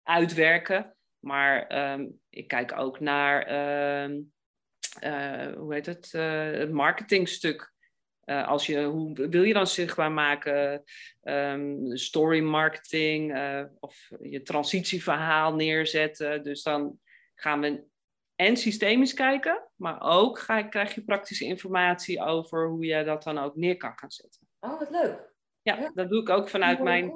uitwerken. 0.03 0.95
Maar 1.19 1.91
um, 1.93 2.19
ik 2.29 2.47
kijk 2.47 2.77
ook 2.77 2.99
naar, 2.99 3.51
uh, 3.51 4.23
hoe 5.55 5.73
heet 5.73 5.85
het, 5.85 6.11
het 6.11 6.71
marketingstuk. 6.71 7.73
Uh, 8.25 8.47
als 8.47 8.65
je, 8.65 8.83
hoe 8.83 9.27
wil 9.29 9.43
je 9.43 9.53
dan 9.53 9.67
zichtbaar 9.67 10.11
maken? 10.11 10.83
Um, 11.23 11.97
story 11.97 12.39
marketing 12.39 13.35
uh, 13.35 13.63
of 13.79 14.11
je 14.21 14.41
transitieverhaal 14.41 15.55
neerzetten. 15.55 16.43
Dus 16.43 16.63
dan 16.63 16.99
gaan 17.35 17.61
we 17.61 17.83
en 18.35 18.57
systemisch 18.57 19.13
kijken, 19.13 19.69
maar 19.75 20.01
ook 20.01 20.39
ga, 20.39 20.63
krijg 20.63 20.95
je 20.95 21.03
praktische 21.03 21.45
informatie 21.45 22.21
over 22.21 22.67
hoe 22.67 22.85
je 22.85 23.03
dat 23.03 23.23
dan 23.23 23.37
ook 23.37 23.55
neer 23.55 23.77
kan 23.77 23.93
gaan 23.95 24.11
zetten. 24.11 24.41
Oh, 24.59 24.79
wat 24.79 24.89
leuk. 24.89 25.33
Ja, 25.61 25.91
dat 25.93 26.09
doe 26.09 26.21
ik 26.21 26.29
ook 26.29 26.49
vanuit 26.49 26.83
mijn, 26.83 27.11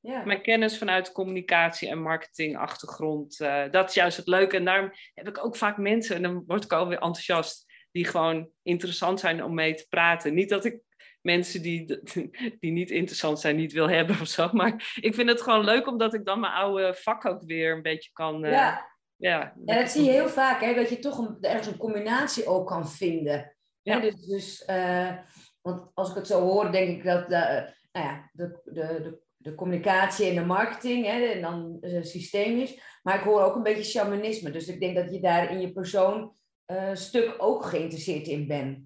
ja. 0.00 0.24
mijn 0.24 0.42
kennis 0.42 0.78
vanuit 0.78 1.12
communicatie 1.12 1.88
en 1.88 2.02
marketingachtergrond. 2.02 3.40
Uh, 3.40 3.70
dat 3.70 3.88
is 3.88 3.94
juist 3.94 4.16
het 4.16 4.26
leuke. 4.26 4.56
En 4.56 4.64
daarom 4.64 4.92
heb 5.14 5.28
ik 5.28 5.44
ook 5.44 5.56
vaak 5.56 5.76
mensen, 5.76 6.16
en 6.16 6.22
dan 6.22 6.44
word 6.46 6.64
ik 6.64 6.72
alweer 6.72 6.98
enthousiast, 6.98 7.69
die 7.90 8.04
gewoon 8.04 8.50
interessant 8.62 9.20
zijn 9.20 9.44
om 9.44 9.54
mee 9.54 9.74
te 9.74 9.86
praten. 9.88 10.34
Niet 10.34 10.48
dat 10.48 10.64
ik 10.64 10.80
mensen 11.20 11.62
die, 11.62 12.00
die 12.60 12.72
niet 12.72 12.90
interessant 12.90 13.40
zijn 13.40 13.56
niet 13.56 13.72
wil 13.72 13.88
hebben 13.88 14.20
of 14.20 14.26
zo. 14.26 14.48
Maar 14.52 14.96
ik 15.00 15.14
vind 15.14 15.28
het 15.28 15.42
gewoon 15.42 15.64
leuk 15.64 15.86
omdat 15.86 16.14
ik 16.14 16.24
dan 16.24 16.40
mijn 16.40 16.52
oude 16.52 16.94
vak 16.94 17.26
ook 17.26 17.42
weer 17.42 17.72
een 17.72 17.82
beetje 17.82 18.10
kan. 18.12 18.44
Uh, 18.44 18.52
ja. 18.52 18.88
Ja, 19.16 19.52
en 19.66 19.76
dat 19.76 19.90
zie 19.90 20.04
je 20.04 20.10
heel 20.10 20.28
vaak, 20.28 20.60
hè, 20.60 20.74
dat 20.74 20.88
je 20.88 20.98
toch 20.98 21.18
een, 21.18 21.36
ergens 21.40 21.66
een 21.66 21.76
combinatie 21.76 22.46
ook 22.46 22.66
kan 22.66 22.88
vinden. 22.88 23.56
Ja. 23.82 23.94
Hè, 23.94 24.00
dus, 24.00 24.26
dus 24.26 24.68
uh, 24.70 25.16
want 25.60 25.90
als 25.94 26.10
ik 26.10 26.14
het 26.14 26.26
zo 26.26 26.40
hoor, 26.40 26.72
denk 26.72 26.88
ik 26.88 27.04
dat 27.04 27.28
de, 27.28 27.72
nou 27.92 28.06
ja, 28.06 28.30
de, 28.32 28.60
de, 28.64 28.72
de, 28.72 29.20
de 29.36 29.54
communicatie 29.54 30.26
en 30.26 30.34
de 30.34 30.44
marketing 30.44 31.06
hè, 31.06 31.22
en 31.22 31.40
dan 31.40 31.78
systemisch. 32.02 32.98
Maar 33.02 33.14
ik 33.14 33.24
hoor 33.24 33.42
ook 33.42 33.54
een 33.54 33.62
beetje 33.62 33.84
shamanisme. 33.84 34.50
Dus 34.50 34.68
ik 34.68 34.80
denk 34.80 34.96
dat 34.96 35.12
je 35.12 35.20
daar 35.20 35.50
in 35.50 35.60
je 35.60 35.72
persoon 35.72 36.34
uh, 36.70 36.94
stuk 36.94 37.34
ook 37.38 37.64
geïnteresseerd 37.64 38.26
in 38.26 38.46
bent. 38.46 38.78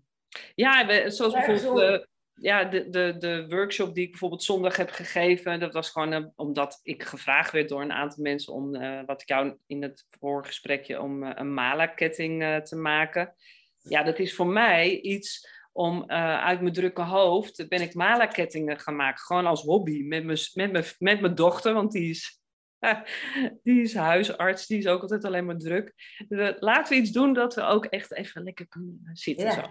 Ja, 0.55 1.11
zoals 1.11 1.33
bijvoorbeeld 1.33 2.07
ja, 2.35 2.65
de, 2.65 2.89
de, 2.89 3.15
de 3.19 3.47
workshop 3.49 3.95
die 3.95 4.05
ik 4.05 4.11
bijvoorbeeld 4.11 4.43
zondag 4.43 4.77
heb 4.77 4.91
gegeven, 4.91 5.61
dat 5.61 5.73
was 5.73 5.91
gewoon 5.91 6.13
uh, 6.13 6.27
omdat 6.37 6.81
ik 6.83 7.03
gevraagd 7.03 7.53
werd 7.53 7.69
door 7.69 7.83
een 7.83 7.93
aantal 7.93 8.23
mensen 8.23 8.53
om, 8.53 8.73
wat 9.07 9.23
ik 9.23 9.29
jou 9.29 9.57
in 9.67 9.83
het 9.83 10.07
vorige 10.11 10.49
gesprekje, 10.49 11.01
om 11.01 11.23
een 11.23 11.55
mala-ketting 11.55 12.63
te 12.65 12.77
maken. 12.77 13.35
Ja, 13.81 14.03
dat 14.03 14.19
is 14.19 14.35
voor 14.35 14.47
mij 14.47 15.01
iets 15.01 15.49
om 15.73 16.05
uit 16.11 16.61
mijn 16.61 16.73
drukke 16.73 17.03
hoofd, 17.03 17.69
ben 17.69 17.83
ik 17.83 17.95
mala-kettingen 17.95 18.81
gaan 18.81 18.97
maken, 18.97 19.25
gewoon 19.25 19.47
als 19.47 19.63
hobby, 19.63 20.03
met 20.03 20.25
mijn, 20.25 20.39
met 20.55 20.73
mijn, 20.73 20.85
met 20.99 21.21
mijn 21.21 21.35
dochter, 21.35 21.75
want 21.75 21.93
die 21.93 22.11
is 22.11 22.43
die 23.63 23.83
is 23.83 23.95
huisarts, 23.95 24.67
die 24.67 24.79
is 24.79 24.87
ook 24.87 25.03
altijd 25.03 25.25
alleen 25.25 25.47
maar 25.47 25.59
druk. 25.59 25.93
Laten 26.59 26.97
we 26.97 27.03
iets 27.03 27.13
doen 27.13 27.33
dat 27.33 27.55
we 27.55 27.63
ook 27.63 27.85
echt 27.85 28.15
even 28.15 28.43
lekker 28.43 28.69
kunnen 28.69 29.11
zitten. 29.13 29.53
Zo, 29.53 29.63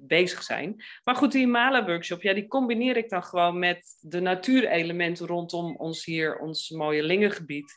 bezig 0.00 0.42
zijn. 0.42 0.84
Maar 1.04 1.16
goed, 1.16 1.32
die 1.32 1.46
Mala-workshop, 1.46 2.22
ja, 2.22 2.34
die 2.34 2.48
combineer 2.48 2.96
ik 2.96 3.08
dan 3.08 3.24
gewoon 3.24 3.58
met 3.58 3.96
de 4.00 4.20
natuurelementen 4.20 5.26
rondom 5.26 5.76
ons 5.76 6.04
hier, 6.04 6.38
ons 6.38 6.70
mooie 6.70 7.02
Lingengebied. 7.02 7.74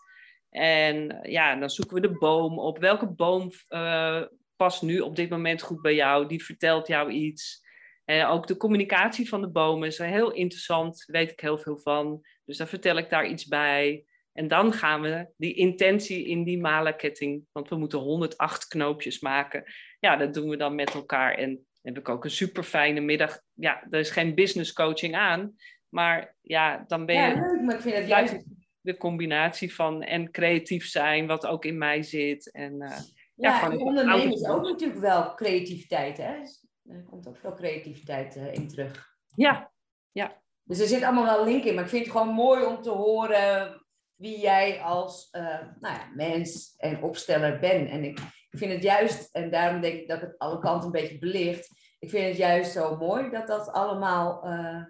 En 0.49 1.20
ja, 1.22 1.55
dan 1.55 1.70
zoeken 1.70 1.95
we 1.95 2.01
de 2.01 2.18
boom 2.18 2.59
op. 2.59 2.78
Welke 2.78 3.07
boom 3.07 3.51
uh, 3.70 4.22
past 4.55 4.82
nu 4.82 4.99
op 4.99 5.16
dit 5.16 5.30
moment 5.30 5.61
goed 5.61 5.82
bij 5.82 5.95
jou? 5.95 6.28
Die 6.28 6.43
vertelt 6.43 6.88
jou 6.88 7.11
iets. 7.11 7.63
En 8.05 8.26
ook 8.26 8.47
de 8.47 8.57
communicatie 8.57 9.30
van 9.30 9.41
de 9.41 9.49
bomen 9.49 9.88
is 9.88 9.97
heel 9.97 10.32
interessant, 10.32 11.03
daar 11.05 11.22
weet 11.22 11.32
ik 11.32 11.39
heel 11.39 11.57
veel 11.57 11.78
van. 11.78 12.26
Dus 12.45 12.57
dan 12.57 12.68
vertel 12.68 12.97
ik 12.97 13.09
daar 13.09 13.28
iets 13.28 13.45
bij. 13.45 14.05
En 14.36 14.48
dan 14.48 14.74
gaan 14.74 15.02
we 15.02 15.28
die 15.38 15.54
intentie 15.54 16.26
in 16.26 16.44
die 16.44 16.60
malenketting, 16.60 17.46
want 17.52 17.70
we 17.70 17.76
moeten 17.76 18.00
108 18.00 18.68
knoopjes 18.68 19.20
maken. 19.20 19.64
Ja, 20.00 20.16
dat 20.16 20.34
doen 20.34 20.50
we 20.50 20.58
dan 20.58 20.76
met 20.76 20.94
elkaar. 20.94 21.34
En 21.34 21.50
dan 21.50 21.94
heb 21.94 21.98
ik 21.98 22.10
ook 22.10 22.24
een 22.24 22.32
super 22.32 22.64
fijne 22.64 23.00
middag. 23.00 23.42
Ja, 23.54 23.88
er 23.90 24.00
is 24.00 24.10
geen 24.10 24.36
business 24.36 24.74
coaching 24.74 25.16
aan, 25.16 25.56
maar 25.90 26.36
ja, 26.42 26.84
dan 26.88 27.06
ben 27.06 27.16
je. 27.16 27.22
Ja, 27.22 27.52
leuk, 27.52 27.62
maar 27.62 27.76
ik 27.76 27.82
vind 27.82 27.96
het 27.96 28.08
juist. 28.08 28.44
De 28.82 28.98
combinatie 28.98 29.74
van 29.74 30.02
en 30.02 30.32
creatief 30.32 30.88
zijn, 30.88 31.28
wat 31.28 31.46
ook 31.46 31.66
in 31.66 31.78
mij 31.78 32.04
zit. 32.04 32.52
En, 32.52 32.74
uh, 32.74 32.90
ja, 33.36 33.50
ja 33.50 33.72
en 33.72 33.78
ondernemen 33.78 34.34
is 34.34 34.48
ook 34.48 34.64
natuurlijk 34.64 35.00
wel 35.00 35.36
creativiteit, 35.36 36.18
hè? 36.18 36.40
Dus 36.40 36.68
er 36.84 37.04
komt 37.04 37.28
ook 37.28 37.38
veel 37.38 37.54
creativiteit 37.54 38.36
uh, 38.36 38.54
in 38.54 38.68
terug. 38.68 39.16
Ja, 39.36 39.72
ja. 40.12 40.42
Dus 40.64 40.80
er 40.80 40.88
zit 40.88 41.04
allemaal 41.04 41.26
wel 41.38 41.46
link 41.46 41.64
in, 41.64 41.74
maar 41.74 41.84
ik 41.84 41.90
vind 41.90 42.04
het 42.06 42.12
gewoon 42.12 42.34
mooi 42.34 42.66
om 42.66 42.82
te 42.82 42.90
horen 42.90 43.85
wie 44.16 44.39
jij 44.39 44.82
als 44.82 45.30
uh, 45.32 45.59
nou 45.80 45.95
ja, 45.95 46.09
mens 46.13 46.74
en 46.78 47.01
opsteller 47.01 47.59
bent. 47.59 47.89
En 47.89 48.03
ik, 48.03 48.20
ik 48.49 48.57
vind 48.57 48.72
het 48.72 48.84
juist, 48.84 49.30
en 49.36 49.51
daarom 49.51 49.82
denk 49.82 49.99
ik 49.99 50.07
dat 50.07 50.22
het 50.22 50.38
alle 50.38 50.59
kanten 50.59 50.86
een 50.86 51.01
beetje 51.01 51.20
belicht. 51.20 51.70
Ik 51.99 52.09
vind 52.09 52.28
het 52.28 52.38
juist 52.38 52.72
zo 52.72 52.97
mooi 52.97 53.30
dat 53.30 53.47
dat 53.47 53.72
allemaal, 53.72 54.47
uh, 54.47 54.84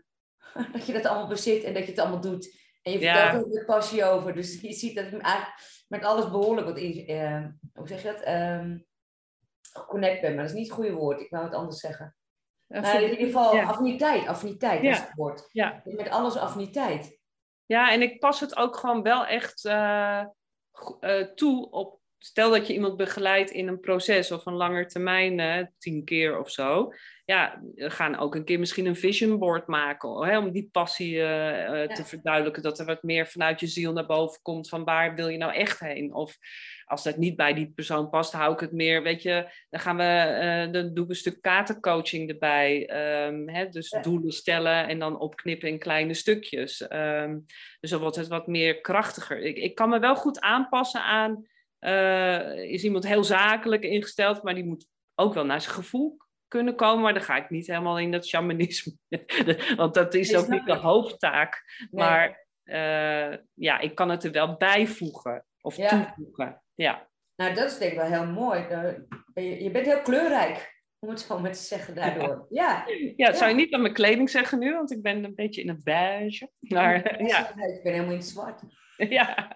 dat 0.74 0.86
je 0.86 0.94
dat 0.94 1.06
allemaal 1.06 1.28
bezit 1.28 1.64
en 1.64 1.74
dat 1.74 1.84
je 1.84 1.90
het 1.90 2.00
allemaal 2.00 2.22
doet. 2.22 2.64
En 2.82 2.92
je 2.92 3.00
vertelt 3.00 3.58
er 3.58 3.66
passie 3.66 4.06
over. 4.06 4.34
Dus 4.34 4.62
je 4.62 4.74
ziet 4.74 4.96
dat 4.96 5.06
ik 5.06 5.12
eigenlijk 5.12 5.84
met 5.88 6.04
alles 6.04 6.32
behoorlijk 6.32 6.68
wat 6.68 6.78
in, 6.78 7.12
uh, 7.12 7.46
hoe 7.74 7.88
zeg 7.88 8.02
je 8.02 8.12
dat? 8.12 8.28
Um, 8.28 8.86
connect 9.88 10.22
ben, 10.22 10.36
maar 10.36 10.44
dat 10.44 10.54
is 10.54 10.58
niet 10.58 10.68
het 10.68 10.76
goede 10.76 10.94
woord. 10.94 11.22
Ik 11.22 11.30
wou 11.30 11.44
het 11.44 11.54
anders 11.54 11.80
zeggen. 11.80 12.16
Nou, 12.68 13.04
in 13.04 13.10
ieder 13.10 13.26
geval 13.26 13.60
affiniteit, 13.60 14.28
affiniteit 14.28 14.84
is 14.84 15.00
het 15.00 15.14
woord. 15.16 15.50
Ja. 15.52 15.82
Met 15.84 16.10
alles 16.10 16.38
affiniteit. 16.38 17.20
Ja, 17.66 17.92
en 17.92 18.02
ik 18.02 18.20
pas 18.20 18.40
het 18.40 18.58
ook 18.58 18.78
gewoon 18.78 19.02
wel 19.04 19.26
echt 19.26 19.66
uh, 19.66 20.24
uh, 21.02 21.22
toe 21.36 21.72
op. 21.72 22.04
Stel 22.18 22.50
dat 22.50 22.68
je 22.68 22.74
iemand 22.74 22.98
begeleidt 22.98 23.52
in 23.52 23.68
een 23.68 23.80
proces 23.80 24.32
of 24.32 24.46
een 24.46 24.54
langer 24.54 24.88
termijn, 24.88 25.40
uh, 25.40 25.68
tien 25.78 26.04
keer 26.04 26.40
of 26.40 26.52
zo. 26.52 26.94
Ja, 27.26 27.62
we 27.76 27.90
gaan 27.90 28.18
ook 28.18 28.36
een 28.36 28.46
keer 28.46 28.60
misschien 28.60 28.86
een 28.86 28.96
vision 28.96 29.40
board 29.40 29.68
maken. 29.68 30.28
Hè, 30.28 30.38
om 30.38 30.52
die 30.52 30.70
passie 30.72 31.12
ja. 31.12 31.88
te 31.88 32.06
verduidelijken. 32.06 32.64
Dat 32.64 32.80
er 32.80 32.86
wat 32.86 33.04
meer 33.04 33.28
vanuit 33.28 33.60
je 33.60 33.68
ziel 33.68 33.94
naar 33.94 34.06
boven 34.06 34.42
komt. 34.42 34.70
Van 34.70 34.84
waar 34.84 35.16
wil 35.16 35.28
je 35.28 35.38
nou 35.38 35.54
echt 35.54 35.80
heen? 35.80 36.14
Of 36.14 36.38
als 36.86 37.04
dat 37.04 37.18
niet 37.18 37.36
bij 37.36 37.54
die 37.54 37.72
persoon 37.76 38.10
past, 38.10 38.32
hou 38.32 38.54
ik 38.54 38.60
het 38.60 38.72
meer. 38.72 39.04
Weet 39.04 39.22
je, 39.22 39.50
dan 39.70 39.80
gaan 39.80 39.98
we, 39.98 40.40
uh, 40.42 40.74
dan 40.74 40.94
doen 40.94 41.04
we 41.04 41.10
een 41.10 41.16
stuk 41.16 41.42
katercoaching 41.42 42.30
erbij. 42.30 42.90
Um, 43.28 43.50
hè, 43.50 43.70
dus 43.70 43.98
doelen 44.02 44.32
stellen 44.32 44.88
en 44.88 45.00
dan 45.00 45.20
opknippen 45.20 45.70
in 45.70 45.80
kleine 45.80 46.14
stukjes. 46.14 46.92
Um, 46.92 47.46
dus 47.80 47.90
dan 47.90 48.00
wordt 48.00 48.16
het 48.16 48.28
wat 48.28 48.48
meer 48.48 48.82
krachtiger. 48.82 49.40
Ik, 49.42 49.58
ik 49.58 49.76
kan 49.76 49.90
me 49.90 50.00
wel 50.00 50.16
goed 50.16 50.40
aanpassen 50.40 51.02
aan. 51.02 51.46
Uh, 51.80 52.72
is 52.72 52.84
iemand 52.84 53.08
heel 53.08 53.24
zakelijk 53.24 53.84
ingesteld, 53.84 54.44
maar 54.44 54.54
die 54.54 54.66
moet 54.66 54.88
ook 55.16 55.34
wel 55.34 55.46
naar 55.46 55.62
zijn 55.62 55.76
gevoel 55.76 56.18
kunnen 56.48 56.76
komen, 56.76 57.04
maar 57.04 57.14
dan 57.14 57.24
ga 57.24 57.36
ik 57.36 57.50
niet 57.50 57.68
helemaal 57.68 58.00
in 58.00 58.12
dat 58.12 58.26
shamanisme. 58.26 58.94
Want 59.76 59.94
dat 59.94 60.14
is 60.14 60.36
ook 60.36 60.48
niet 60.48 60.66
de 60.66 60.76
hoofdtaak. 60.76 61.64
Maar 61.92 62.48
uh, 62.64 63.38
ja, 63.54 63.80
ik 63.80 63.96
kan 63.96 64.10
het 64.10 64.24
er 64.24 64.32
wel 64.32 64.58
bijvoegen 64.58 65.46
of 65.66 65.78
ja. 65.78 66.14
toevoegen. 66.14 66.62
Ja. 66.74 67.10
Nou, 67.36 67.54
dat 67.54 67.72
is 67.72 67.78
denk 67.78 67.92
ik 67.92 67.98
wel 67.98 68.08
heel 68.08 68.26
mooi. 68.26 68.60
Je 69.34 69.70
bent 69.72 69.86
heel 69.86 70.02
kleurrijk, 70.02 70.84
om 71.00 71.10
het 71.10 71.20
zo 71.20 71.40
maar 71.40 71.52
te 71.52 71.60
zeggen 71.60 71.96
daardoor. 71.96 72.46
Ja, 72.50 72.86
ja. 73.16 73.34
zou 73.34 73.50
je 73.50 73.56
niet 73.56 73.74
aan 73.74 73.82
mijn 73.82 73.94
kleding 73.94 74.30
zeggen 74.30 74.60
nu, 74.60 74.74
want 74.74 74.92
ik 74.92 75.02
ben 75.02 75.24
een 75.24 75.36
beetje 75.36 75.62
in 75.62 75.70
het 75.70 75.84
beige. 75.84 76.50
Maar, 76.60 77.24
ja. 77.28 77.50
Ik 77.50 77.84
ben 77.84 77.94
helemaal 77.94 78.12
in 78.12 78.18
het 78.18 78.28
zwart. 78.28 78.62
Ja, 78.98 79.56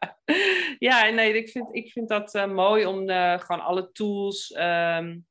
ja 0.80 1.10
nee, 1.10 1.34
ik 1.34 1.49
vind, 1.49 1.68
ik 1.72 1.91
vind 1.91 2.10
dat 2.10 2.36
uh, 2.36 2.45
mooi 2.45 2.86
om 2.86 3.10
uh, 3.10 3.39
gewoon 3.39 3.62
alle 3.62 3.91
tools. 3.91 4.55
Um, 4.57 5.28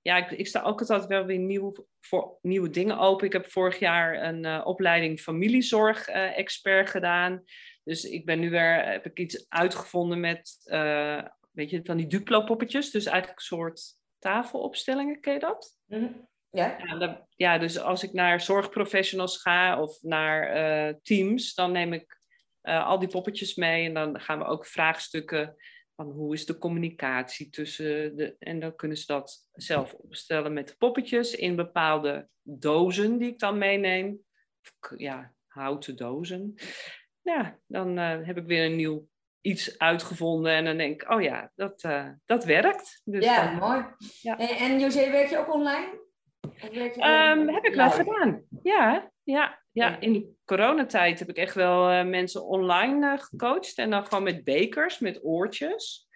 ja, 0.00 0.16
ik, 0.16 0.30
ik 0.30 0.46
sta 0.46 0.62
ook 0.62 0.80
altijd 0.80 1.06
wel 1.06 1.24
weer 1.24 1.38
nieuw, 1.38 1.74
voor 2.00 2.38
nieuwe 2.42 2.70
dingen 2.70 2.98
open. 2.98 3.26
Ik 3.26 3.32
heb 3.32 3.50
vorig 3.50 3.78
jaar 3.78 4.22
een 4.22 4.44
uh, 4.44 4.60
opleiding 4.64 5.20
familiezorg-expert 5.20 6.90
gedaan. 6.90 7.44
Dus 7.84 8.04
ik 8.04 8.24
ben 8.24 8.40
nu 8.40 8.50
weer, 8.50 8.84
heb 8.84 9.06
ik 9.06 9.18
iets 9.18 9.46
uitgevonden 9.48 10.20
met, 10.20 10.60
uh, 10.64 11.22
weet 11.50 11.70
je, 11.70 11.80
van 11.84 11.96
die 11.96 12.06
Duplo-poppetjes. 12.06 12.90
Dus 12.90 13.06
eigenlijk 13.06 13.38
een 13.38 13.46
soort 13.46 13.82
tafelopstellingen, 14.18 15.20
ken 15.20 15.32
je 15.32 15.38
dat? 15.38 15.78
Mm 15.84 16.28
Ja. 16.50 16.76
Ja, 16.78 17.26
ja, 17.36 17.58
dus 17.58 17.78
als 17.78 18.02
ik 18.02 18.12
naar 18.12 18.40
zorgprofessionals 18.40 19.40
ga 19.40 19.80
of 19.80 20.02
naar 20.02 20.56
uh, 20.56 20.94
teams, 21.02 21.54
dan 21.54 21.72
neem 21.72 21.92
ik 21.92 22.18
uh, 22.62 22.86
al 22.86 22.98
die 22.98 23.08
poppetjes 23.08 23.54
mee. 23.54 23.86
En 23.86 23.94
dan 23.94 24.20
gaan 24.20 24.38
we 24.38 24.44
ook 24.44 24.66
vraagstukken 24.66 25.56
van 25.96 26.10
hoe 26.10 26.34
is 26.34 26.46
de 26.46 26.58
communicatie 26.58 27.50
tussen 27.50 28.16
de... 28.16 28.36
En 28.38 28.60
dan 28.60 28.76
kunnen 28.76 28.96
ze 28.96 29.06
dat 29.06 29.48
zelf 29.52 29.92
opstellen 29.92 30.52
met 30.52 30.68
de 30.68 30.74
poppetjes 30.78 31.34
in 31.34 31.56
bepaalde 31.56 32.28
dozen 32.42 33.18
die 33.18 33.28
ik 33.28 33.38
dan 33.38 33.58
meeneem. 33.58 34.18
Ja, 34.96 35.34
houten 35.46 35.96
dozen 35.96 36.54
ja, 37.24 37.58
dan 37.66 37.98
uh, 37.98 38.26
heb 38.26 38.36
ik 38.36 38.46
weer 38.46 38.64
een 38.64 38.76
nieuw 38.76 39.08
iets 39.40 39.78
uitgevonden 39.78 40.52
en 40.52 40.64
dan 40.64 40.76
denk 40.76 41.02
ik, 41.02 41.10
oh 41.10 41.22
ja, 41.22 41.50
dat, 41.54 41.82
uh, 41.82 42.08
dat 42.24 42.44
werkt. 42.44 43.00
Dus 43.04 43.24
ja, 43.24 43.44
dan, 43.44 43.68
mooi. 43.68 43.84
Ja. 44.20 44.38
En, 44.38 44.48
en 44.48 44.80
José, 44.80 45.10
werk 45.10 45.30
je 45.30 45.38
ook 45.38 45.54
online? 45.54 46.02
Um, 46.72 47.48
heb 47.48 47.64
ik 47.64 47.74
wel 47.74 47.90
gedaan. 47.90 48.42
Ja, 48.62 49.10
ja, 49.22 49.60
ja. 49.72 50.00
In 50.00 50.12
de 50.12 50.32
coronatijd 50.44 51.18
heb 51.18 51.28
ik 51.28 51.36
echt 51.36 51.54
wel 51.54 51.92
uh, 51.92 52.04
mensen 52.04 52.44
online 52.44 53.18
gecoacht 53.18 53.78
en 53.78 53.90
dan 53.90 54.06
gewoon 54.06 54.22
met 54.22 54.44
bekers, 54.44 54.98
met 54.98 55.24
oortjes. 55.24 56.08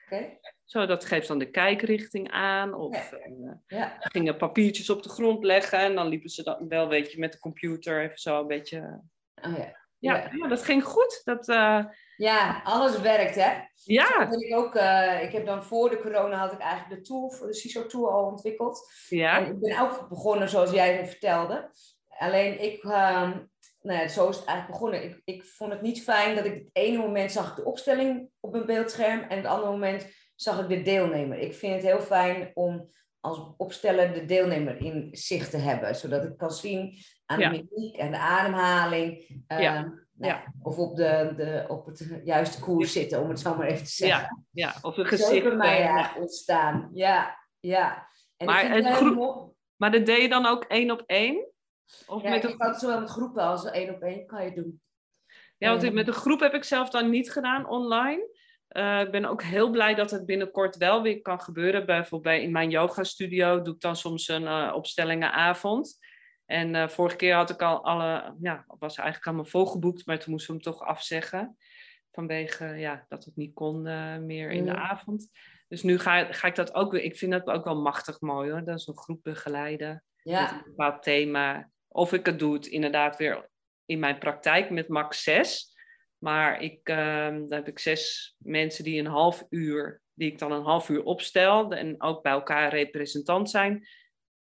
Zo, 0.65 0.87
dat 0.87 1.05
geeft 1.05 1.29
dan 1.29 1.39
de 1.39 1.51
kijkrichting 1.51 2.31
aan. 2.31 2.75
Of 2.75 3.11
Ja. 3.11 3.19
eh, 3.19 3.79
Ja. 3.79 3.97
gingen 3.99 4.37
papiertjes 4.37 4.91
op 4.91 5.03
de 5.03 5.09
grond 5.09 5.45
leggen. 5.45 5.79
En 5.79 5.95
dan 5.95 6.09
liepen 6.09 6.31
ze 6.31 6.43
dan 6.43 6.69
wel, 6.69 6.89
weet 6.89 7.13
je, 7.13 7.19
met 7.19 7.33
de 7.33 7.39
computer 7.39 8.03
even 8.03 8.19
zo 8.19 8.41
een 8.41 8.47
beetje... 8.47 9.03
Oh, 9.43 9.57
ja. 9.57 9.88
Ja, 9.99 10.31
Ja. 10.33 10.49
dat 10.49 10.63
ging 10.63 10.85
goed. 10.85 11.21
Dat, 11.25 11.49
eh, 11.49 11.85
ja, 12.17 12.61
alles 12.65 13.01
werkt, 13.01 13.35
hè? 13.35 13.53
ja, 13.85 14.25
Dat 14.25 14.43
ik, 14.43 14.57
ook, 14.57 14.75
eh, 14.75 15.23
ik 15.23 15.33
heb 15.33 15.47
dan 15.47 15.65
voor 15.65 15.91
de 15.91 16.01
corona 16.01 16.37
had 16.37 16.53
ik 16.53 16.59
eigenlijk 16.59 17.01
de 17.01 17.07
tool 17.09 17.31
voor 17.31 17.47
de 17.47 17.55
CISO 17.55 17.87
tool 17.87 18.11
al 18.11 18.25
ontwikkeld. 18.25 18.93
ja, 19.09 19.39
En 19.39 19.47
ik 19.47 19.61
ben 19.61 19.81
ook 19.81 20.09
begonnen 20.09 20.49
zoals 20.49 20.71
jij 20.71 21.01
me 21.01 21.07
vertelde. 21.07 21.71
Alleen 22.19 22.63
ik, 22.63 22.83
ehm, 22.85 23.39
nou 23.83 24.01
ja, 24.01 24.09
zo 24.09 24.29
is 24.29 24.37
het 24.37 24.45
eigenlijk 24.47 24.79
begonnen. 24.79 25.05
Ik, 25.05 25.21
ik 25.25 25.45
vond 25.45 25.73
het 25.73 25.83
niet 25.83 26.03
fijn 26.03 26.35
dat 26.37 26.45
ik 26.45 26.55
het 26.55 26.69
ene 26.73 26.99
moment 26.99 27.33
zag 27.33 27.51
ik 27.51 27.57
de 27.57 27.65
opstelling 27.65 28.31
op 28.41 28.53
mijn 28.53 28.67
beeldscherm 28.67 29.21
en 29.21 29.37
het 29.37 29.47
andere 29.47 29.71
moment 29.71 30.07
zag 30.35 30.61
ik 30.61 30.69
de 30.69 30.83
deelnemer. 30.83 31.39
Ik 31.39 31.55
vind 31.55 31.75
het 31.75 31.83
heel 31.83 32.01
fijn 32.01 32.51
om 32.55 32.91
als 33.21 33.41
opsteller 33.57 34.13
de 34.13 34.25
deelnemer 34.25 34.77
in 34.81 35.09
zicht 35.13 35.51
te 35.51 35.57
hebben, 35.57 35.95
zodat 35.97 36.25
ik 36.25 36.37
kan 36.37 36.51
zien 36.51 36.95
aan 37.27 37.39
Ja. 37.39 37.51
de 37.51 37.67
mimiek 37.71 37.97
en 37.97 38.11
de 38.11 38.19
ademhaling. 38.19 39.43
ehm, 39.47 39.61
Ja. 39.63 39.73
nou 40.13 40.33
ja, 40.33 40.53
Of 40.63 40.79
op, 40.79 40.97
de, 40.97 41.33
de, 41.37 41.65
op 41.69 41.87
het 41.87 42.21
juiste 42.25 42.61
koers 42.61 42.93
zitten, 42.93 43.21
om 43.21 43.29
het 43.29 43.41
zo 43.41 43.57
maar 43.57 43.67
even 43.67 43.85
te 43.85 43.91
zeggen. 43.91 44.47
ja, 44.51 44.75
of 44.83 44.97
een 44.97 45.05
Zo 45.05 45.11
gezicht. 45.17 45.45
bij 45.45 45.57
mij 45.57 45.83
eh, 45.83 46.17
ontstaan. 46.19 46.91
Ja, 46.93 47.39
ja. 47.61 48.09
En 48.37 48.47
Maar 48.47 48.71
het 48.71 48.87
groep- 48.87 49.55
Maar 49.77 49.91
dat 49.93 50.07
deed 50.07 50.21
je 50.23 50.29
dan 50.29 50.47
ook 50.47 50.65
één 50.65 50.91
op 50.91 51.03
één? 51.07 51.47
Of 52.07 52.23
Ja, 52.23 52.31
met 52.31 52.45
ik 52.45 52.75
zowel 52.79 53.01
met 53.01 53.11
groepen 53.11 53.43
als 53.43 53.65
één 53.71 53.95
op 53.95 54.03
één 54.03 54.27
kan 54.27 54.45
je 54.45 54.55
doen. 54.55 54.81
Ja, 55.59 55.71
want 55.71 55.83
Ehm. 55.83 55.95
met 55.95 56.07
een 56.07 56.13
groep 56.13 56.41
heb 56.41 56.55
ik 56.55 56.65
zelf 56.65 56.91
dan 56.91 57.11
niet 57.11 57.33
gedaan 57.33 57.69
online. 57.69 58.29
Eh, 58.69 59.01
ik 59.01 59.11
ben 59.11 59.25
ook 59.25 59.43
heel 59.43 59.71
blij 59.71 59.95
dat 59.95 60.11
het 60.11 60.27
binnenkort 60.27 60.77
wel 60.77 61.03
weer 61.03 61.21
kan 61.23 61.41
gebeuren. 61.41 61.87
Bijvoorbeeld 61.87 62.23
bij, 62.23 62.43
in 62.43 62.53
mijn 62.53 62.71
yoga 62.71 63.05
studio 63.05 63.63
doe 63.63 63.75
ik 63.75 63.81
dan 63.81 63.97
soms 63.97 64.29
een 64.29 64.47
eh, 64.47 64.73
opstellingenavond. 64.75 65.99
En 66.47 66.75
eh, 66.75 66.89
vorige 66.89 67.17
keer 67.17 67.35
had 67.35 67.51
ik 67.51 67.63
al 67.63 67.85
alle, 67.85 68.37
ja, 68.41 68.65
was 68.67 68.97
eigenlijk 68.97 69.27
allemaal 69.27 69.51
volgeboekt, 69.51 70.07
maar 70.07 70.19
toen 70.19 70.33
moesten 70.33 70.55
we 70.57 70.61
hem 70.63 70.73
toch 70.73 70.87
afzeggen. 70.87 71.57
Vanwege 72.13 72.67
ja, 72.67 73.05
dat 73.09 73.25
het 73.25 73.37
niet 73.37 73.55
kon 73.55 73.83
meer 74.27 74.51
in 74.51 74.65
de 74.65 74.77
avond. 74.77 75.31
Dus 75.69 75.83
nu 75.83 75.99
ga, 75.99 76.33
ga 76.33 76.49
ik 76.49 76.55
dat 76.55 76.75
ook 76.75 76.93
weer. 76.93 77.03
Ik 77.03 77.17
vind 77.17 77.33
dat 77.33 77.47
ook 77.47 77.65
wel 77.65 77.81
machtig 77.81 78.21
mooi 78.21 78.51
hoor. 78.51 78.65
Dat 78.65 78.79
is 78.79 78.87
een 78.87 78.99
groep 78.99 79.23
begeleiden 79.23 80.05
met 80.23 80.35
Ja, 80.35 80.53
een 80.53 80.63
bepaald 80.65 81.03
thema. 81.03 81.71
Of 81.89 82.13
ik 82.13 82.27
het 82.27 82.39
doe 82.39 82.55
het 82.55 82.67
inderdaad 82.67 83.17
weer 83.17 83.51
in 83.85 83.99
mijn 83.99 84.19
praktijk 84.19 84.71
met 84.71 84.89
max 84.89 85.23
6. 85.23 85.77
Maar 86.19 86.63
ik, 86.63 86.89
ehm, 86.89 87.39
dan 87.39 87.53
heb 87.59 87.69
ik 87.69 87.79
zes 87.79 88.35
mensen 88.39 88.85
die 88.85 89.01
een 89.01 89.07
half 89.07 89.45
uur, 89.49 90.03
die 90.15 90.33
ik 90.33 90.39
dan 90.39 90.53
een 90.53 90.63
half 90.63 90.89
uur 90.89 91.03
opstel 91.03 91.75
en 91.75 92.03
ook 92.03 92.23
bij 92.23 92.33
elkaar 92.33 92.71
representant 92.71 93.51
zijn. 93.51 93.89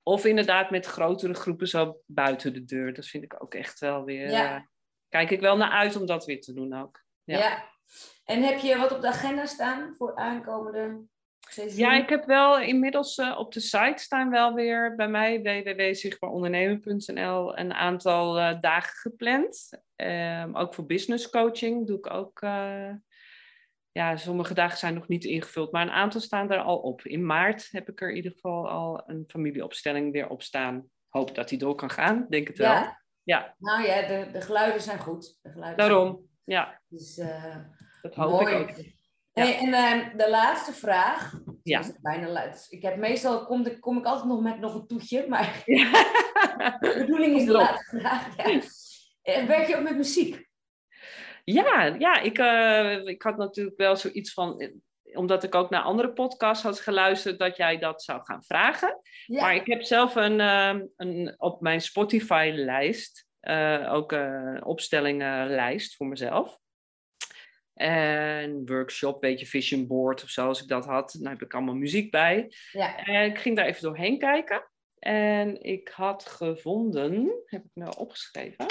Of 0.03 0.25
inderdaad 0.25 0.71
met 0.71 0.87
grotere 0.87 1.35
groepen 1.35 1.69
zo 1.69 2.01
buiten 2.07 2.53
de 2.53 2.65
deur. 2.65 2.95
Dat 2.95 3.07
vind 3.07 3.25
ik 3.25 3.43
ook 3.43 3.55
echt 3.55 3.79
wel 3.79 4.05
weer. 4.05 4.31
Ja. 4.31 4.57
eh, 4.57 4.63
kijk 5.09 5.31
ik 5.31 5.41
wel 5.41 5.57
naar 5.57 5.71
uit 5.71 5.97
om 5.97 6.07
dat 6.07 6.25
weer 6.25 6.41
te 6.41 6.53
doen 6.53 6.75
ook. 6.75 7.03
ja. 7.25 7.39
Ja. 7.39 7.73
En 8.25 8.43
heb 8.43 8.59
je 8.59 8.77
wat 8.77 8.93
op 8.93 9.01
de 9.01 9.09
agenda 9.09 9.47
staan 9.47 9.95
voor 9.97 10.15
aankomende 10.15 11.01
seizoen? 11.49 11.79
Ja, 11.79 11.93
ik 11.93 12.09
heb 12.09 12.25
wel 12.25 12.61
inmiddels 12.61 13.17
eh, 13.17 13.39
op 13.39 13.53
de 13.53 13.61
site 13.61 14.03
staan 14.03 14.31
wel 14.31 14.55
weer 14.55 14.95
bij 14.95 15.09
mij, 15.09 15.43
www.zichtbaarondernemen.nl, 15.43 17.59
een 17.59 17.73
aantal 17.73 18.39
eh, 18.39 18.61
dagen 18.61 18.97
gepland. 18.97 19.71
Ehm, 19.97 20.57
ook 20.57 20.75
voor 20.75 20.87
business 20.87 21.31
coaching 21.31 21.87
doe 21.87 21.99
ik 21.99 22.11
ook. 22.11 22.41
eh, 22.43 22.91
ja, 23.93 24.17
sommige 24.17 24.55
dagen 24.55 24.79
zijn 24.79 24.95
nog 24.95 25.09
niet 25.09 25.25
ingevuld, 25.25 25.73
maar 25.73 25.83
een 25.83 25.91
aantal 25.93 26.21
staan 26.21 26.51
er 26.51 26.59
al 26.61 26.77
op. 26.79 27.03
In 27.03 27.27
maart 27.27 27.69
heb 27.71 27.89
ik 27.89 28.01
er 28.01 28.11
in 28.11 28.17
ieder 28.17 28.33
geval 28.33 28.69
al 28.71 29.03
een 29.07 29.25
familieopstelling 29.27 30.13
weer 30.13 30.29
op 30.29 30.43
staan. 30.43 30.89
Hoop 31.09 31.35
dat 31.35 31.49
die 31.49 31.59
door 31.59 31.75
kan 31.75 31.91
gaan, 31.91 32.27
denk 32.29 32.49
het 32.49 32.59
wel. 32.59 32.87
Ja? 33.23 33.55
Nou 33.59 33.83
ja, 33.87 34.07
de, 34.07 34.29
de 34.33 34.41
geluiden 34.41 34.81
zijn 34.83 34.99
goed. 34.99 35.39
De 35.43 35.51
geluiden 35.51 35.87
daarom. 35.87 36.11
goed. 36.11 36.25
Ja, 36.45 36.81
Dus, 36.89 37.19
eh, 37.19 37.57
dat 38.03 38.15
hoop 38.15 38.31
mooi. 38.41 38.55
ik 38.57 38.61
ook. 38.71 38.77
Hey, 39.33 39.59
en 39.59 39.73
eh, 39.75 40.17
de 40.17 40.31
laatste 40.31 40.73
vraag. 40.73 41.41
Ja. 41.63 41.79
Is 41.79 41.93
bijna 42.01 42.29
laat. 42.29 42.67
Ik 42.71 42.83
heb 42.83 42.97
meestal 42.97 43.45
kom, 43.47 43.67
ik- 43.67 43.81
kom 43.81 43.99
ik 43.99 44.05
altijd 44.05 44.29
nog 44.29 44.43
met 44.43 44.59
nog 44.61 44.75
een 44.75 44.87
toetje, 44.87 45.29
maar 45.29 45.63
Ja. 45.67 45.91
de 46.81 46.95
bedoeling 46.99 47.37
is 47.37 47.45
de 47.45 47.53
laatste 47.53 47.99
vraag. 47.99 48.37
Ja. 48.37 48.45
Eh, 49.25 49.45
Werk 49.47 49.67
je 49.67 49.77
ook 49.77 49.83
met 49.83 49.97
muziek? 49.97 50.49
Ja, 51.45 51.97
ja 51.99 52.21
ik, 52.21 52.39
eh, 52.39 53.07
ik 53.07 53.23
had 53.23 53.37
natuurlijk 53.37 53.77
wel 53.77 53.97
zoiets 53.97 54.33
van, 54.33 54.61
eh, 54.61 54.69
omdat 55.17 55.45
ik 55.45 55.55
ook 55.55 55.71
naar 55.71 55.83
andere 55.83 56.13
podcasts 56.13 56.63
had 56.63 56.81
geluisterd, 56.81 57.39
dat 57.39 57.57
jij 57.57 57.79
dat 57.79 58.03
zou 58.03 58.21
gaan 58.25 58.45
vragen. 58.45 59.01
Ja. 59.27 59.41
Maar 59.41 59.55
ik 59.55 59.67
heb 59.67 59.83
zelf 59.83 60.15
een, 60.15 60.41
eh, 60.41 60.75
een 60.97 61.35
op 61.37 61.61
mijn 61.61 61.81
Spotify-lijst, 61.81 63.27
ook 63.89 64.13
een 64.13 64.65
opstellingenlijst 64.65 65.97
voor 65.97 66.07
mezelf. 66.07 66.59
En 67.75 68.67
workshop, 68.67 69.23
weet 69.23 69.41
je, 69.41 69.47
vision 69.47 69.87
board 69.87 70.23
of 70.23 70.29
zo, 70.29 70.47
als 70.47 70.63
ik 70.63 70.69
dat 70.69 70.85
had. 70.85 71.17
Dan 71.19 71.33
heb 71.33 71.43
ik 71.43 71.55
allemaal 71.55 71.75
muziek 71.75 72.11
bij. 72.11 72.53
ja. 72.73 73.05
En 73.05 73.31
ik 73.31 73.39
ging 73.39 73.57
daar 73.57 73.67
even 73.67 73.83
doorheen 73.83 74.19
kijken. 74.19 74.71
En 74.99 75.63
ik 75.63 75.89
had 75.89 76.27
gevonden, 76.27 77.43
heb 77.45 77.65
ik 77.65 77.71
nou 77.75 77.97
opgeschreven, 77.97 78.67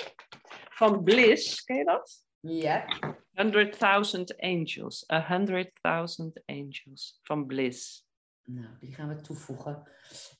van 0.75 1.03
Bliss, 1.03 1.63
ken 1.63 1.75
je 1.77 1.85
dat? 1.85 2.23
Ja. 2.39 2.85
100.000 3.33 4.39
Angels. 4.39 5.09
A 5.11 5.39
100.000 5.39 6.43
Angels 6.45 7.19
van 7.21 7.45
Bliss. 7.45 8.05
Nou, 8.43 8.67
die 8.79 8.93
gaan 8.93 9.07
we 9.07 9.21
toevoegen. 9.21 9.83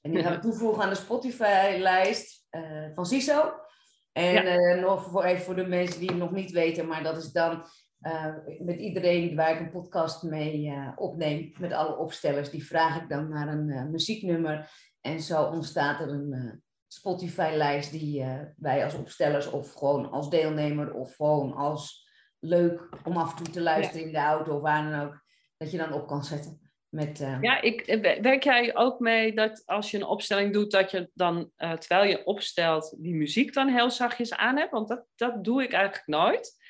En 0.01 0.11
die 0.11 0.23
gaan 0.23 0.33
we 0.35 0.39
toevoegen 0.39 0.83
aan 0.83 0.89
de 0.89 0.95
Spotify-lijst 0.95 2.45
eh, 2.49 2.87
van 2.95 3.05
CISO. 3.05 3.53
En 4.11 4.33
Ja. 4.33 4.43
eh, 4.43 4.81
nog 4.81 5.03
voor, 5.03 5.23
even 5.23 5.43
voor 5.43 5.55
de 5.55 5.67
mensen 5.67 5.99
die 5.99 6.09
het 6.09 6.17
nog 6.17 6.31
niet 6.31 6.51
weten, 6.51 6.87
maar 6.87 7.03
dat 7.03 7.17
is 7.17 7.31
dan 7.31 7.65
eh, 7.99 8.35
met 8.59 8.79
iedereen 8.79 9.35
waar 9.35 9.53
ik 9.53 9.59
een 9.59 9.71
podcast 9.71 10.23
mee 10.23 10.73
opneem, 10.95 11.53
met 11.59 11.71
alle 11.71 11.95
opstellers, 11.97 12.49
die 12.49 12.65
vraag 12.65 13.01
ik 13.01 13.09
dan 13.09 13.29
naar 13.29 13.47
een 13.47 13.91
muzieknummer. 13.91 14.69
En 15.01 15.19
zo 15.19 15.43
ontstaat 15.43 15.99
er 15.99 16.09
een 16.09 16.63
Spotify-lijst 16.93 17.91
die 17.91 18.21
eh, 18.21 18.39
wij 18.57 18.83
als 18.83 18.93
opstellers 18.93 19.49
of 19.49 19.73
gewoon 19.73 20.11
als 20.11 20.29
deelnemer 20.29 20.93
of 20.93 21.15
gewoon 21.15 21.53
als 21.53 22.09
leuk 22.39 22.89
om 23.03 23.17
af 23.17 23.29
en 23.37 23.43
toe 23.43 23.53
te 23.53 23.61
luisteren 23.61 24.05
in 24.05 24.11
de 24.11 24.17
auto 24.17 24.55
of 24.55 24.61
waar 24.61 24.91
dan 24.91 25.01
ook, 25.01 25.23
dat 25.57 25.71
je 25.71 25.77
dan 25.77 25.93
op 25.93 26.07
kan 26.07 26.23
zetten. 26.23 26.71
Met, 26.89 27.19
eh, 27.19 27.37
Ja, 27.41 27.61
ik, 27.61 27.81
eh, 27.81 28.21
werk 28.21 28.43
jij 28.43 28.75
ook 28.75 28.99
mee 28.99 29.33
dat 29.35 29.63
als 29.65 29.91
je 29.91 29.97
een 29.97 30.05
opstelling 30.05 30.53
doet, 30.53 30.71
dat 30.71 30.91
je 30.91 31.09
dan, 31.13 31.51
terwijl 31.55 32.09
je 32.09 32.25
opstelt, 32.25 32.95
die 32.99 33.15
muziek 33.15 33.53
dan 33.53 33.67
heel 33.67 33.91
zachtjes 33.91 34.33
aan 34.33 34.57
hebt? 34.57 34.71
Want 34.71 34.87
dat, 34.87 35.05
dat 35.15 35.43
doe 35.43 35.63
ik 35.63 35.73
eigenlijk 35.73 36.07
nooit. 36.07 36.62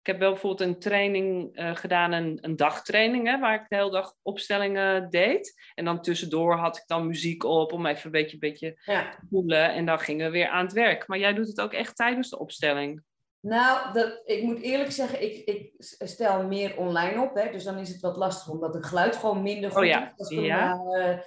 Ik 0.00 0.06
heb 0.06 0.18
wel 0.18 0.30
bijvoorbeeld 0.30 0.68
een 0.68 0.78
training 0.78 1.56
eh, 1.56 1.76
gedaan, 1.76 2.12
een, 2.12 2.38
een 2.40 2.56
dagtraining, 2.56 3.26
hè, 3.26 3.38
waar 3.38 3.54
ik 3.54 3.68
de 3.68 3.76
hele 3.76 3.90
dag 3.90 4.14
opstellingen 4.22 5.10
deed. 5.10 5.70
En 5.74 5.84
dan 5.84 6.02
tussendoor 6.02 6.56
had 6.56 6.76
ik 6.76 6.82
dan 6.86 7.06
muziek 7.06 7.44
op 7.44 7.72
om 7.72 7.86
even 7.86 8.04
een 8.04 8.10
beetje, 8.10 8.32
een 8.32 8.38
beetje 8.38 8.78
ja. 8.84 9.10
te 9.10 9.26
voelen. 9.30 9.72
En 9.72 9.86
dan 9.86 9.98
gingen 9.98 10.26
we 10.26 10.32
weer 10.32 10.48
aan 10.48 10.64
het 10.64 10.72
werk. 10.72 11.06
Maar 11.06 11.18
jij 11.18 11.34
doet 11.34 11.48
het 11.48 11.60
ook 11.60 11.72
echt 11.72 11.96
tijdens 11.96 12.30
de 12.30 12.38
opstelling. 12.38 13.02
Nou, 13.40 13.92
dat, 13.92 14.22
ik 14.24 14.42
moet 14.42 14.60
eerlijk 14.60 14.90
zeggen, 14.90 15.22
ik, 15.22 15.36
ik 15.36 15.72
stel 15.98 16.46
meer 16.46 16.76
online 16.76 17.22
op. 17.22 17.34
Hè, 17.34 17.50
dus 17.50 17.64
dan 17.64 17.78
is 17.78 17.88
het 17.88 18.00
wat 18.00 18.16
lastig, 18.16 18.48
omdat 18.48 18.74
het 18.74 18.86
geluid 18.86 19.16
gewoon 19.16 19.42
minder 19.42 19.70
goed 19.70 19.80
Oh 19.80 19.86
ja, 19.86 20.12
is. 20.16 20.28
ja. 20.28 20.80
eh, 20.94 21.18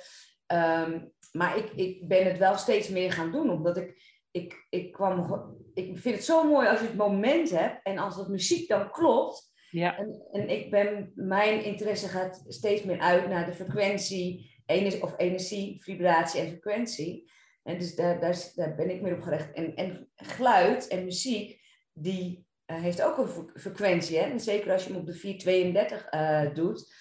ehm, 0.45 0.99
maar 1.31 1.57
ik, 1.57 1.71
ik 1.75 2.07
ben 2.07 2.25
het 2.25 2.37
wel 2.37 2.57
steeds 2.57 2.89
meer 2.89 3.11
gaan 3.11 3.31
doen, 3.31 3.49
omdat 3.49 3.77
ik, 3.77 4.19
ik, 4.31 4.65
ik 4.69 4.91
kwam... 4.91 5.49
Ik 5.73 5.97
vind 5.97 6.15
het 6.15 6.23
zo 6.23 6.43
mooi 6.51 6.67
als 6.67 6.79
je 6.79 6.85
het 6.85 6.95
moment 6.95 7.49
hebt 7.49 7.79
en 7.83 7.97
als 7.97 8.15
dat 8.15 8.27
muziek 8.27 8.67
dan 8.67 8.91
klopt. 8.91 9.49
Ja, 9.69 9.97
En, 9.97 10.27
en 10.31 10.49
ik 10.49 10.71
ben, 10.71 11.11
mijn 11.15 11.63
interesse 11.63 12.07
gaat 12.07 12.43
steeds 12.47 12.83
meer 12.83 12.99
uit 12.99 13.27
naar 13.27 13.45
de 13.45 13.53
frequentie, 13.53 14.61
energie, 14.65 15.03
of 15.03 15.13
energie, 15.17 15.81
vibratie 15.83 16.41
en 16.41 16.47
frequentie. 16.47 17.31
En 17.63 17.79
dus 17.79 17.95
daar, 17.95 18.19
daar, 18.19 18.51
daar 18.55 18.75
ben 18.75 18.89
ik 18.89 19.01
meer 19.01 19.15
op 19.15 19.21
gericht. 19.21 19.51
En, 19.53 19.75
en 19.75 20.11
geluid 20.15 20.87
en 20.87 21.03
muziek, 21.03 21.61
die 21.93 22.45
eh, 22.65 22.81
heeft 22.81 23.01
ook 23.01 23.17
een 23.17 23.27
fre- 23.27 23.59
frequentie. 23.59 24.17
Hè? 24.17 24.23
En 24.23 24.39
zeker 24.39 24.71
als 24.71 24.83
je 24.83 24.89
hem 24.91 24.99
op 24.99 25.05
de 25.05 25.13
432 25.13 26.05
eh 26.05 26.53
doet, 26.53 26.93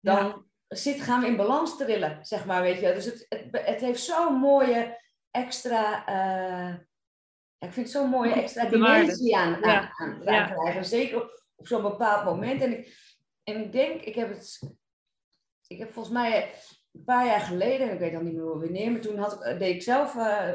dan 0.00 0.46
zit, 0.68 1.00
gaan 1.00 1.20
we 1.20 1.26
in 1.26 1.36
balans 1.36 1.76
trillen, 1.76 2.18
zeg 2.24 2.46
maar. 2.46 2.62
Weet 2.62 2.80
je? 2.80 2.92
Dus 2.94 3.04
het, 3.04 3.26
het, 3.28 3.66
het 3.66 3.80
heeft 3.80 4.02
zo'n 4.02 4.34
mooie 4.34 4.98
extra... 5.30 6.06
eh, 6.06 6.74
ik 7.58 7.72
vind 7.72 7.86
het 7.86 7.90
zo'n 7.96 8.08
mooie 8.10 8.32
extra 8.32 8.64
dimensie 8.64 9.36
aan, 9.36 9.54
aan, 9.54 9.60
Ja. 9.70 9.92
aan, 9.96 10.20
Ja. 10.24 10.48
aan 10.48 10.58
krijgen. 10.58 10.84
Zeker 10.84 11.22
op, 11.22 11.42
op 11.56 11.66
zo'n 11.66 11.82
bepaald 11.82 12.24
moment. 12.24 12.62
En 12.62 12.78
ik, 12.78 12.96
en 13.44 13.64
ik 13.64 13.72
denk, 13.72 14.00
ik 14.02 14.14
heb 14.14 14.28
het... 14.28 14.60
Ik 15.66 15.78
heb 15.78 15.92
volgens 15.92 16.14
mij 16.14 16.54
een 16.92 17.04
paar 17.04 17.26
jaar 17.26 17.40
geleden, 17.40 17.88
en 17.88 17.94
ik 17.94 18.00
weet 18.00 18.12
dan 18.12 18.24
niet 18.24 18.34
meer 18.34 18.58
wanneer, 18.58 18.90
maar 18.92 19.00
toen 19.00 19.18
had 19.18 19.32
ik, 19.46 19.58
deed 19.58 19.74
ik 19.74 19.82
zelf, 19.82 20.16
eh, 20.16 20.52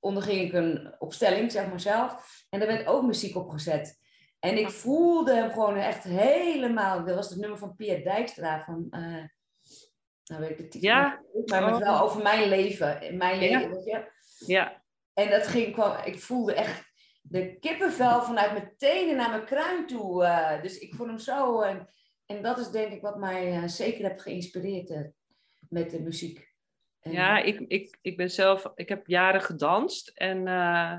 onderging 0.00 0.40
ik 0.40 0.52
een 0.52 0.94
opstelling, 0.98 1.52
zeg 1.52 1.68
maar 1.68 1.80
zelf. 1.80 2.44
En 2.50 2.58
daar 2.58 2.68
werd 2.68 2.86
ook 2.86 3.02
muziek 3.02 3.36
op 3.36 3.50
gezet. 3.50 3.98
En 4.38 4.58
ik 4.58 4.70
voelde 4.70 5.34
hem 5.34 5.50
gewoon 5.52 5.76
echt 5.76 6.04
helemaal. 6.04 7.04
Dat 7.04 7.14
was 7.14 7.28
het 7.28 7.38
nummer 7.38 7.58
van 7.58 7.74
Pia 7.76 7.96
Dijkstra 7.96 8.64
van. 8.64 8.86
Uh, 8.90 9.24
nou 10.24 10.40
weet 10.40 10.50
ik 10.50 10.56
de 10.56 10.68
titel 10.68 10.90
Ja. 10.90 11.20
niet, 11.34 11.48
maar 11.50 11.64
met 11.64 11.72
Oh. 11.74 11.78
wel 11.80 12.00
over 12.00 12.22
mijn 12.22 12.48
leven. 12.48 13.02
in 13.02 13.16
Mijn 13.16 13.38
leven, 13.38 13.60
Ja. 13.60 13.68
weet 13.68 13.84
je. 13.84 14.12
Ja, 14.46 14.82
En 15.14 15.30
dat 15.30 15.46
ging 15.46 15.72
kwam, 15.72 15.96
ik 16.04 16.18
voelde 16.20 16.54
echt 16.54 16.92
de 17.22 17.58
kippenvel 17.58 18.22
vanuit 18.22 18.52
mijn 18.52 18.74
tenen 18.76 19.16
naar 19.16 19.30
mijn 19.30 19.44
kruin 19.44 19.86
toe. 19.86 20.24
eh, 20.24 20.62
dus 20.62 20.78
ik 20.78 20.94
vond 20.94 21.08
hem 21.08 21.18
zo. 21.18 21.60
En, 21.60 21.88
en 22.26 22.42
dat 22.42 22.58
is 22.58 22.68
denk 22.70 22.92
ik 22.92 23.00
wat 23.02 23.18
mij 23.18 23.52
eh, 23.52 23.66
zeker 23.68 24.08
heeft 24.08 24.22
geïnspireerd 24.22 24.90
eh, 24.90 25.00
met 25.68 25.90
de 25.90 26.00
muziek. 26.02 26.52
En, 27.00 27.12
ja 27.12 27.38
ik, 27.38 27.60
ik, 27.68 27.98
ik 28.02 28.16
ben 28.16 28.30
zelf, 28.30 28.72
ik 28.74 28.88
heb 28.88 29.06
jaren 29.06 29.42
gedanst 29.42 30.08
en 30.08 30.46
eh 30.48 30.98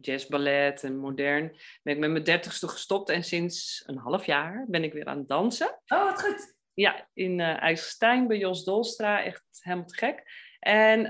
jazzballet 0.00 0.84
en 0.84 0.96
modern. 0.96 1.56
Ben 1.82 1.94
ik 1.94 2.00
met 2.00 2.10
mijn 2.10 2.24
dertigste 2.24 2.68
gestopt 2.68 3.08
en 3.10 3.24
sinds 3.24 3.82
een 3.86 3.98
half 3.98 4.26
jaar 4.26 4.64
ben 4.68 4.84
ik 4.84 4.92
weer 4.92 5.04
aan 5.06 5.18
het 5.18 5.28
dansen. 5.28 5.80
Oh, 5.86 6.04
wat 6.04 6.22
goed. 6.22 6.53
Ja, 6.74 7.08
in 7.12 7.40
eh 7.40 7.62
IJsselstein 7.62 8.26
bij 8.26 8.38
Jos 8.38 8.64
Dolstra, 8.64 9.22
echt 9.22 9.44
helemaal 9.60 9.86
te 9.86 9.96
gek. 9.96 10.22
En 10.60 11.06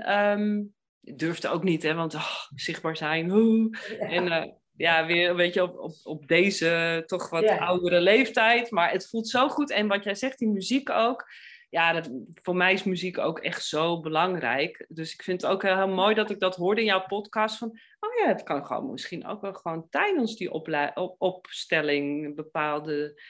ik 1.05 1.19
durfde 1.19 1.49
ook 1.49 1.63
niet, 1.63 1.83
hè, 1.83 1.93
want 1.93 2.15
oh, 2.15 2.35
zichtbaar 2.55 2.97
zijn. 2.97 3.31
En 3.99 4.31
eh, 4.31 4.51
ja, 4.75 5.05
weer 5.05 5.29
een 5.29 5.35
beetje 5.35 5.63
op, 5.63 5.77
op, 5.79 5.93
op 6.03 6.27
deze 6.27 7.03
toch 7.05 7.29
wat 7.29 7.43
Ja. 7.43 7.57
oudere 7.57 8.01
leeftijd. 8.01 8.71
Maar 8.71 8.91
het 8.91 9.09
voelt 9.09 9.27
zo 9.29 9.49
goed. 9.49 9.71
En 9.71 9.87
wat 9.87 10.03
jij 10.03 10.15
zegt, 10.15 10.39
die 10.39 10.49
muziek 10.49 10.89
ook. 10.89 11.29
Ja, 11.69 11.93
dat, 11.93 12.09
voor 12.33 12.55
mij 12.55 12.73
is 12.73 12.83
muziek 12.83 13.17
ook 13.17 13.39
echt 13.39 13.63
zo 13.65 13.99
belangrijk. 13.99 14.85
Dus 14.89 15.13
ik 15.13 15.23
vind 15.23 15.41
het 15.41 15.51
ook 15.51 15.61
heel, 15.61 15.75
heel 15.75 15.87
mooi 15.87 16.15
dat 16.15 16.29
ik 16.29 16.39
dat 16.39 16.55
hoorde 16.55 16.81
in 16.81 16.87
jouw 16.87 17.05
podcast. 17.05 17.57
Van, 17.57 17.69
oh 17.99 18.23
ja, 18.23 18.27
het 18.27 18.43
kan 18.43 18.65
gewoon 18.65 18.91
misschien 18.91 19.27
ook 19.27 19.41
wel 19.41 19.53
gewoon 19.53 19.89
tijdens 19.89 20.35
die 20.35 20.51
opstelling 21.17 22.35
bepaalde 22.35 23.21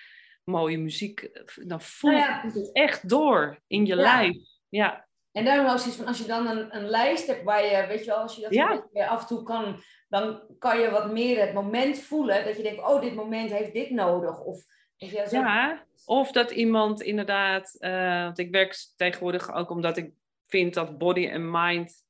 mooie 0.45 0.77
muziek. 0.77 1.19
eh, 1.21 1.43
Dan 1.67 1.81
voel 1.81 2.11
Nou 2.11 2.23
ja. 2.23 2.41
je 2.53 2.59
het 2.59 2.71
echt 2.71 3.09
door 3.09 3.59
in 3.67 3.85
je 3.85 3.95
Ja. 3.95 4.01
lijf. 4.01 4.37
Ja, 4.69 5.07
En 5.31 5.45
daarom 5.45 5.65
was 5.65 5.87
iets 5.87 5.95
van, 5.95 6.05
als 6.05 6.17
je 6.17 6.25
dan 6.27 6.47
een, 6.47 6.75
een 6.75 6.85
lijst 6.89 7.27
hebt 7.27 7.43
waar 7.43 7.63
je, 7.65 7.85
weet 7.87 7.99
je 7.99 8.05
wel, 8.05 8.15
als 8.17 8.35
je 8.35 8.41
dat 8.41 8.53
Ja. 8.53 8.83
af 9.07 9.21
en 9.21 9.27
toe 9.27 9.43
kan, 9.43 9.83
dan 10.09 10.41
kan 10.59 10.79
je 10.79 10.89
wat 10.89 11.11
meer 11.11 11.41
het 11.41 11.53
moment 11.53 11.99
voelen. 11.99 12.45
Dat 12.45 12.57
je 12.57 12.63
denkt, 12.63 12.81
oh, 12.81 13.01
dit 13.01 13.15
moment 13.15 13.51
heeft 13.51 13.73
dit 13.73 13.89
nodig. 13.89 14.39
Of, 14.43 14.63
weet 14.97 15.09
je, 15.09 15.25
zo- 15.29 15.37
Ja, 15.39 15.85
of 16.05 16.31
dat 16.31 16.51
iemand 16.51 17.01
inderdaad, 17.01 17.75
eh, 17.79 18.23
want 18.23 18.37
ik 18.39 18.51
werk 18.51 18.85
tegenwoordig 18.95 19.53
ook 19.53 19.69
omdat 19.69 19.97
ik 19.97 20.11
vind 20.47 20.73
dat 20.73 20.97
body 20.97 21.27
en 21.27 21.51
mind, 21.51 22.04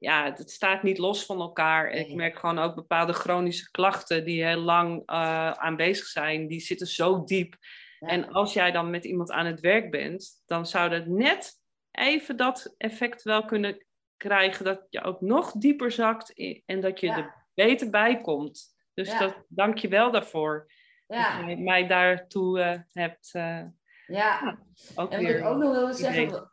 ja, 0.00 0.32
het 0.36 0.50
staat 0.50 0.82
niet 0.82 0.98
los 0.98 1.24
van 1.26 1.40
elkaar. 1.40 1.90
Ik 1.90 2.14
merk 2.14 2.38
gewoon 2.38 2.58
ook 2.58 2.74
bepaalde 2.74 3.12
chronische 3.12 3.70
klachten 3.70 4.24
die 4.24 4.44
heel 4.44 4.60
lang 4.60 5.02
eh, 5.06 5.50
aanwezig 5.50 6.06
zijn, 6.06 6.46
die 6.48 6.60
zitten 6.60 6.86
zo 6.86 7.24
diep. 7.24 7.56
Ja. 7.98 8.08
En 8.08 8.32
als 8.32 8.52
jij 8.52 8.70
dan 8.72 8.90
met 8.90 9.04
iemand 9.04 9.30
aan 9.30 9.46
het 9.46 9.60
werk 9.60 9.90
bent, 9.90 10.42
dan 10.46 10.66
zou 10.66 10.90
dat 10.90 11.06
net 11.06 11.52
even 11.90 12.36
dat 12.36 12.74
effect 12.78 13.22
wel 13.22 13.44
kunnen 13.44 13.86
krijgen, 14.16 14.64
dat 14.64 14.86
je 14.88 15.02
ook 15.02 15.20
nog 15.20 15.52
dieper 15.52 15.90
zakt 15.92 16.32
en 16.66 16.80
dat 16.80 17.00
je 17.00 17.06
Ja. 17.06 17.16
er 17.16 17.46
beter 17.54 17.90
bij 17.90 18.20
komt. 18.20 18.74
Dus 18.94 19.10
Ja. 19.10 19.18
dat, 19.18 19.44
dank 19.48 19.78
je 19.78 19.88
wel 19.88 20.10
daarvoor 20.10 20.66
ja, 21.06 21.40
dat 21.40 21.48
je 21.50 21.56
mij 21.56 21.86
daartoe 21.86 22.60
eh, 22.60 22.78
hebt 22.92 23.30
eh, 23.34 23.62
ja. 24.06 24.58
ook 24.94 25.10
En 25.10 25.16
wat 25.16 25.26
weer. 25.26 25.38
ik 25.38 25.44
ook 25.44 25.58
nog 25.58 25.72
wilde 25.72 25.92
zeggen, 25.94 26.50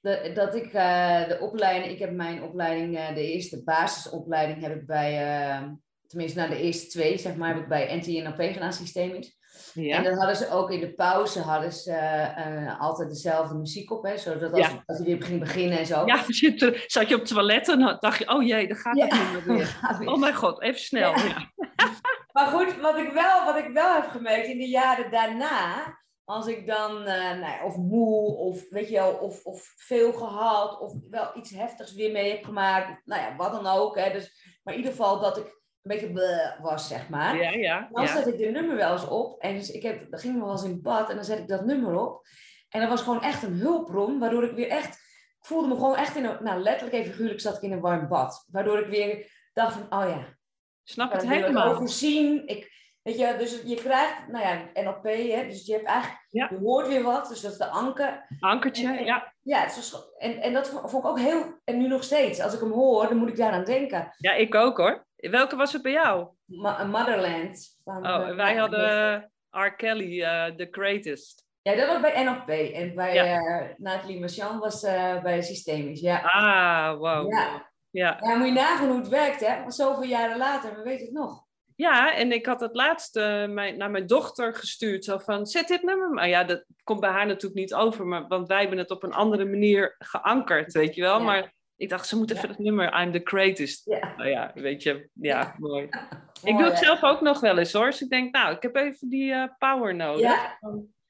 dat, 0.00 0.34
dat 0.34 0.54
ik 0.54 0.72
eh, 0.72 1.28
de 1.28 1.38
opleiding, 1.40 1.92
ik 1.92 1.98
heb 1.98 2.12
mijn 2.12 2.42
opleiding, 2.42 2.98
eh, 2.98 3.14
de 3.14 3.32
eerste 3.32 3.62
basisopleiding 3.64 4.62
heb 4.62 4.74
ik 4.74 4.86
bij, 4.86 5.38
eh, 5.48 5.62
tenminste 6.06 6.38
na 6.38 6.46
de 6.48 6.60
eerste 6.62 6.86
twee, 6.86 7.18
zeg 7.18 7.36
maar, 7.36 7.48
heb 7.48 7.62
ik 7.62 7.68
bij 7.68 7.96
NTNLP 7.96 8.52
gedaan, 8.52 8.72
systemisch. 8.72 9.38
En 9.74 9.82
ja. 9.82 10.02
dan 10.02 10.14
hadden 10.16 10.36
ze 10.36 10.50
ook 10.50 10.70
in 10.70 10.80
de 10.80 10.92
pauze 10.94 11.40
hadden 11.40 11.72
ze, 11.72 11.96
altijd 12.78 13.08
dezelfde 13.08 13.54
muziek 13.54 13.90
op, 13.90 14.04
hè, 14.04 14.18
zodat 14.18 14.52
als, 14.52 14.66
Ja. 14.66 14.82
als 14.86 14.98
je 14.98 15.04
weer 15.04 15.22
ging 15.22 15.40
beginnen 15.40 15.78
en 15.78 15.86
zo. 15.86 16.06
ja, 16.06 16.24
er- 16.58 16.84
zat 16.86 17.08
je 17.08 17.14
op 17.14 17.20
het 17.20 17.28
toilet 17.30 17.68
en 17.68 17.96
dacht 18.00 18.18
je, 18.18 18.28
oh 18.28 18.46
jee, 18.46 18.68
daar 18.68 18.76
gaat 18.76 19.00
het 19.00 19.10
Ja. 19.12 19.16
Gaat 19.64 19.98
weer. 19.98 20.08
Oh 20.08 20.18
mijn 20.18 20.34
god, 20.34 20.62
even 20.62 20.80
snel. 20.80 21.16
Ja. 21.16 21.50
Maar 22.32 22.46
goed, 22.46 22.80
wat 22.80 22.96
ik, 22.98 23.12
wel, 23.12 23.44
wat 23.44 23.56
ik 23.56 23.70
wel 23.72 23.94
heb 23.94 24.08
gemerkt 24.10 24.46
in 24.46 24.58
de 24.58 24.68
jaren 24.68 25.10
daarna, 25.10 25.84
als 26.30 26.46
ik 26.46 26.66
dan, 26.66 27.04
eh, 27.04 27.30
nou 27.30 27.40
ja, 27.40 27.64
of 27.64 27.76
moe, 27.76 28.36
of 28.36 28.68
weet 28.68 28.88
je 28.88 28.94
wel, 28.94 29.12
of, 29.12 29.44
of 29.44 29.72
veel 29.76 30.12
gehad, 30.12 30.80
of 30.80 30.92
wel 31.10 31.30
iets 31.36 31.50
heftigs 31.50 31.94
weer 31.94 32.12
mee 32.12 32.30
heb 32.30 32.44
gemaakt, 32.44 33.06
nou 33.06 33.20
ja, 33.22 33.36
wat 33.36 33.52
dan 33.52 33.66
ook. 33.66 33.98
Hè, 33.98 34.12
dus, 34.12 34.58
maar 34.62 34.74
in 34.74 34.80
ieder 34.80 34.96
geval 34.96 35.20
dat 35.20 35.36
ik 35.36 35.44
een 35.44 35.90
beetje 35.90 36.12
bleh 36.12 36.60
was, 36.60 36.88
zeg 36.88 37.08
maar. 37.08 37.36
Ja, 37.36 37.50
ja, 37.50 37.88
Dan 37.92 38.04
ja. 38.04 38.12
zet 38.16 38.26
ik 38.26 38.38
dit 38.38 38.52
nummer 38.52 38.76
wel 38.76 38.92
eens 38.92 39.08
op. 39.08 39.40
En 39.40 39.54
dus 39.54 39.70
ik 39.70 39.82
heb, 39.82 40.10
dan 40.10 40.20
ging 40.20 40.34
ik 40.34 40.42
wel 40.42 40.50
eens 40.50 40.64
in 40.64 40.82
bad 40.82 41.08
en 41.10 41.14
dan 41.14 41.24
zet 41.24 41.38
ik 41.38 41.48
dat 41.48 41.64
nummer 41.64 41.94
op. 42.00 42.26
En 42.68 42.80
dat 42.80 42.88
was 42.88 43.02
gewoon 43.02 43.22
echt 43.22 43.42
een 43.42 43.54
hulpbron, 43.54 44.18
waardoor 44.18 44.44
ik 44.44 44.54
weer 44.54 44.68
echt, 44.68 44.94
ik 45.40 45.46
voelde 45.46 45.68
me 45.68 45.74
gewoon 45.74 45.96
echt 45.96 46.16
in 46.16 46.24
een, 46.24 46.36
nou 46.44 46.60
letterlijk 46.60 46.96
en 46.96 47.10
figuurlijk 47.10 47.40
zat 47.40 47.56
ik 47.56 47.62
in 47.62 47.72
een 47.72 47.80
warm 47.80 48.08
bad. 48.08 48.46
Waardoor 48.50 48.78
ik 48.78 48.86
weer 48.86 49.26
dacht 49.52 49.72
van, 49.72 50.00
oh 50.00 50.08
ja, 50.08 50.38
Snap 50.84 51.12
het 51.12 51.28
helemaal. 51.28 51.74
overzien. 51.74 52.46
Ik, 52.46 52.79
weet 53.02 53.18
je, 53.18 53.34
dus 53.38 53.62
je 53.64 53.74
krijgt, 53.74 54.28
nou 54.28 54.44
ja, 54.44 54.82
NLP, 54.82 55.04
hè, 55.04 55.44
dus 55.48 55.66
je 55.66 55.72
hebt 55.72 55.86
eigenlijk, 55.86 56.24
Ja. 56.28 56.48
je 56.50 56.58
hoort 56.58 56.88
weer 56.88 57.02
wat, 57.02 57.28
dus 57.28 57.40
dat 57.40 57.52
is 57.52 57.58
de 57.58 57.66
anker. 57.66 58.26
Ankertje, 58.40 59.04
ja. 59.04 59.32
Ja, 59.42 59.60
het 59.60 59.76
is, 59.76 59.90
zo- 59.90 59.98
en, 60.18 60.40
en 60.40 60.52
dat 60.52 60.68
vond 60.68 61.04
ik 61.04 61.10
ook 61.10 61.18
heel, 61.18 61.44
en 61.64 61.78
nu 61.78 61.88
nog 61.88 62.04
steeds, 62.04 62.40
als 62.40 62.54
ik 62.54 62.60
hem 62.60 62.72
hoor, 62.72 63.08
dan 63.08 63.16
moet 63.16 63.28
ik 63.28 63.36
daaraan 63.36 63.64
denken. 63.64 64.14
Ja, 64.16 64.32
ik 64.32 64.54
ook 64.54 64.76
hoor. 64.76 65.06
Welke 65.16 65.56
was 65.56 65.72
het 65.72 65.82
bij 65.82 65.92
jou? 65.92 66.28
Ma- 66.44 66.84
Motherland. 66.84 67.78
Van, 67.84 68.06
Oh, 68.06 68.28
eh, 68.28 68.34
wij 68.36 68.54
ja, 68.54 68.60
hadden 68.60 69.30
R. 69.50 69.74
Kelly, 69.76 70.22
eh, 70.22 70.44
The 70.46 70.68
Greatest. 70.70 71.44
Ja, 71.62 71.74
dat 71.76 71.86
was 71.88 72.00
bij 72.00 72.22
NLP. 72.24 72.48
En 72.74 72.94
bij 72.94 73.14
Ja. 73.14 73.24
eh, 73.24 73.68
Nathalie 73.76 74.20
Marchand 74.20 74.60
was 74.60 74.80
bij 75.22 75.42
Systemisch. 75.42 76.00
Ja. 76.00 76.20
Ah, 76.22 76.98
wow. 76.98 77.32
Ja. 77.32 77.68
Ja. 77.90 78.16
ja, 78.20 78.34
moet 78.36 78.46
je 78.46 78.52
nagaan 78.52 78.88
hoe 78.88 78.98
het 78.98 79.08
werkt, 79.08 79.46
hè? 79.46 79.60
Want 79.60 79.74
zoveel 79.74 80.04
jaren 80.04 80.36
later, 80.38 80.74
we 80.76 80.82
weten 80.82 81.04
het 81.04 81.14
nog. 81.14 81.44
Ja, 81.80 82.14
en 82.14 82.32
ik 82.32 82.46
had 82.46 82.60
het 82.60 82.74
laatst 82.74 83.16
eh, 83.16 83.46
mijn, 83.46 83.76
naar 83.76 83.90
mijn 83.90 84.06
dochter 84.06 84.54
gestuurd. 84.54 85.04
Zo 85.04 85.18
van, 85.18 85.46
zet 85.46 85.68
dit 85.68 85.82
nummer 85.82 86.10
maar. 86.10 86.28
Ja, 86.28 86.44
dat 86.44 86.64
komt 86.84 87.00
bij 87.00 87.10
haar 87.10 87.26
natuurlijk 87.26 87.60
niet 87.60 87.74
over. 87.74 88.06
Maar, 88.06 88.26
want 88.28 88.48
wij 88.48 88.60
hebben 88.60 88.78
het 88.78 88.90
op 88.90 89.02
een 89.02 89.12
andere 89.12 89.44
manier 89.44 89.94
geankerd, 89.98 90.72
weet 90.72 90.94
je 90.94 91.00
wel. 91.00 91.18
Ja. 91.18 91.24
Maar 91.24 91.52
ik 91.76 91.88
dacht, 91.88 92.06
ze 92.08 92.16
moet 92.16 92.30
even 92.30 92.42
Ja. 92.42 92.48
het 92.48 92.58
nummer 92.58 93.00
I'm 93.02 93.12
the 93.12 93.20
greatest. 93.24 93.84
Ja. 93.84 94.14
Nou 94.16 94.28
ja, 94.28 94.50
weet 94.54 94.82
je. 94.82 95.08
Ja, 95.12 95.54
mooi. 95.58 95.88
Ik 96.44 96.56
doe 96.58 96.66
het 96.66 96.78
zelf 96.78 97.02
ook 97.02 97.20
nog 97.20 97.40
wel 97.40 97.58
eens 97.58 97.72
hoor. 97.72 97.86
Dus 97.86 98.00
ik 98.02 98.10
denk, 98.10 98.34
nou, 98.34 98.54
ik 98.56 98.62
heb 98.62 98.76
even 98.76 99.08
die 99.08 99.32
eh, 99.32 99.44
power 99.58 99.94
nodig. 99.94 100.20
Ja. 100.20 100.58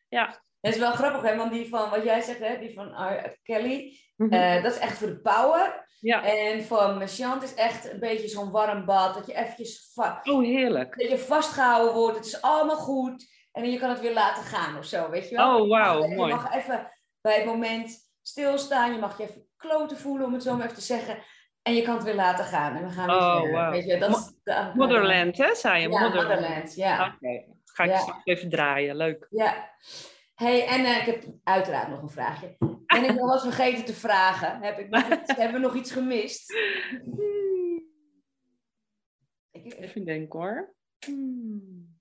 Ja. 0.08 0.26
Dat 0.60 0.72
is 0.72 0.78
wel 0.78 0.92
grappig, 0.92 1.30
hè? 1.30 1.36
Want 1.36 1.52
die 1.52 1.68
van, 1.68 1.90
wat 1.90 2.04
jij 2.04 2.20
zegt, 2.20 2.38
hè? 2.38 2.58
Die 2.58 2.72
van 2.74 2.86
R. 2.86 3.38
Kelly, 3.42 3.98
Mhm. 4.16 4.32
eh, 4.32 4.62
dat 4.62 4.72
is 4.72 4.78
echt 4.78 4.98
voor 4.98 5.06
de 5.08 5.20
power. 5.20 5.88
Ja. 6.00 6.24
En 6.24 6.62
van 6.64 6.98
Marchand 6.98 7.42
is 7.42 7.54
echt 7.54 7.92
een 7.92 7.98
beetje 8.00 8.28
zo'n 8.28 8.50
warm 8.50 8.84
bad. 8.84 9.14
Dat 9.14 9.26
je 9.26 9.34
eventjes 9.34 9.90
Oh, 10.22 10.42
heerlijk. 10.42 10.98
dat 10.98 11.08
je 11.10 11.18
vastgehouden 11.18 11.94
wordt. 11.94 12.16
Het 12.16 12.26
is 12.26 12.42
allemaal 12.42 12.76
goed. 12.76 13.38
En 13.52 13.70
je 13.70 13.78
kan 13.78 13.88
het 13.90 14.00
weer 14.00 14.12
laten 14.12 14.42
gaan 14.42 14.78
of 14.78 14.84
zo, 14.84 15.10
weet 15.10 15.28
je 15.28 15.36
wel? 15.36 15.60
Oh, 15.62 15.68
wauw, 15.68 16.06
mooi. 16.08 16.28
Je 16.30 16.34
mag 16.40 16.54
even 16.54 16.90
bij 17.20 17.36
het 17.36 17.44
moment 17.44 17.98
stilstaan. 18.22 18.92
Je 18.92 18.98
mag 18.98 19.18
je 19.18 19.22
even 19.22 19.46
kloten 19.56 19.96
voelen, 19.96 20.26
om 20.26 20.32
het 20.32 20.42
zo 20.42 20.54
maar 20.56 20.64
even 20.64 20.76
te 20.78 20.82
zeggen. 20.82 21.18
En 21.62 21.74
je 21.74 21.82
kan 21.82 21.94
het 21.94 22.04
weer 22.04 22.14
laten 22.14 22.44
gaan. 22.44 22.76
En 22.76 22.84
we 22.86 22.90
gaan 22.92 23.06
weer 23.06 23.16
Oh, 23.16 23.34
verder. 23.36 23.52
wauw. 23.52 23.70
Weet 23.70 23.84
je, 23.84 23.98
dat 23.98 24.16
is 24.16 24.32
de- 24.42 24.70
Motherland, 24.74 25.38
hè, 25.38 25.54
zei 25.54 25.82
je? 25.82 25.88
Ja, 25.88 26.00
Motherland, 26.00 26.74
ja. 26.74 27.06
Oké, 27.14 27.44
ga 27.64 27.84
ik 27.84 27.90
Ja. 27.90 27.96
straks 27.98 28.20
even 28.24 28.48
draaien. 28.50 28.96
Leuk. 28.96 29.26
ja. 29.30 29.70
hey, 30.34 30.66
en 30.66 30.84
eh, 30.84 30.96
ik 30.96 31.04
heb 31.06 31.24
uiteraard 31.44 31.88
nog 31.88 32.02
een 32.02 32.10
vraagje. 32.10 32.56
Ben 32.94 33.04
ik 33.04 33.14
nog 33.14 33.28
wat 33.28 33.42
vergeten 33.42 33.84
te 33.84 33.94
vragen? 33.94 34.62
Heb 34.62 34.78
ik 34.78 34.88
nog 34.88 35.12
iets, 35.12 35.36
hebben 35.36 35.60
we 35.60 35.66
nog 35.66 35.74
iets 35.74 35.92
gemist? 35.92 36.52
Ik, 39.50 39.74
Even 39.74 40.04
denken 40.04 40.38
hoor. 40.40 40.74
Hmm. 41.06 41.98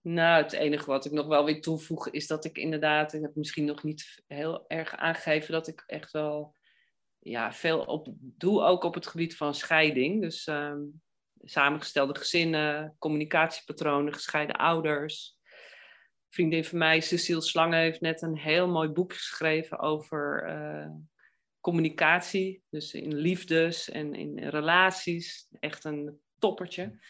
Nou, 0.00 0.42
het 0.42 0.52
enige 0.52 0.86
wat 0.86 1.04
ik 1.04 1.12
nog 1.12 1.26
wel 1.26 1.44
weer 1.44 1.60
toevoeg 1.60 2.08
is 2.08 2.26
dat 2.26 2.44
ik 2.44 2.56
inderdaad, 2.56 3.12
ik 3.12 3.22
heb 3.22 3.34
misschien 3.34 3.64
nog 3.64 3.82
niet 3.82 4.22
heel 4.26 4.64
erg 4.68 4.96
aangegeven 4.96 5.52
dat 5.52 5.68
ik 5.68 5.84
echt 5.86 6.10
wel 6.10 6.54
ja, 7.18 7.52
veel 7.52 7.80
op 7.80 8.08
doe, 8.18 8.62
ook 8.62 8.84
op 8.84 8.94
het 8.94 9.06
gebied 9.06 9.36
van 9.36 9.54
scheiding. 9.54 10.22
Dus 10.22 10.46
ehm, 10.46 10.80
samengestelde 11.42 12.18
gezinnen, 12.18 12.96
communicatiepatronen, 12.98 14.12
gescheiden 14.12 14.56
ouders. 14.56 15.36
Vriendin 16.32 16.64
van 16.64 16.78
mij, 16.78 17.00
Cecile 17.00 17.40
Slange, 17.40 17.76
heeft 17.76 18.00
net 18.00 18.22
een 18.22 18.36
heel 18.36 18.68
mooi 18.68 18.88
boek 18.88 19.12
geschreven 19.12 19.78
over 19.78 20.44
eh, 20.44 20.90
communicatie. 21.60 22.62
Dus 22.70 22.94
in 22.94 23.14
liefdes 23.14 23.90
en 23.90 24.14
in 24.14 24.38
relaties. 24.38 25.48
Echt 25.60 25.84
een 25.84 26.20
toppertje. 26.38 27.00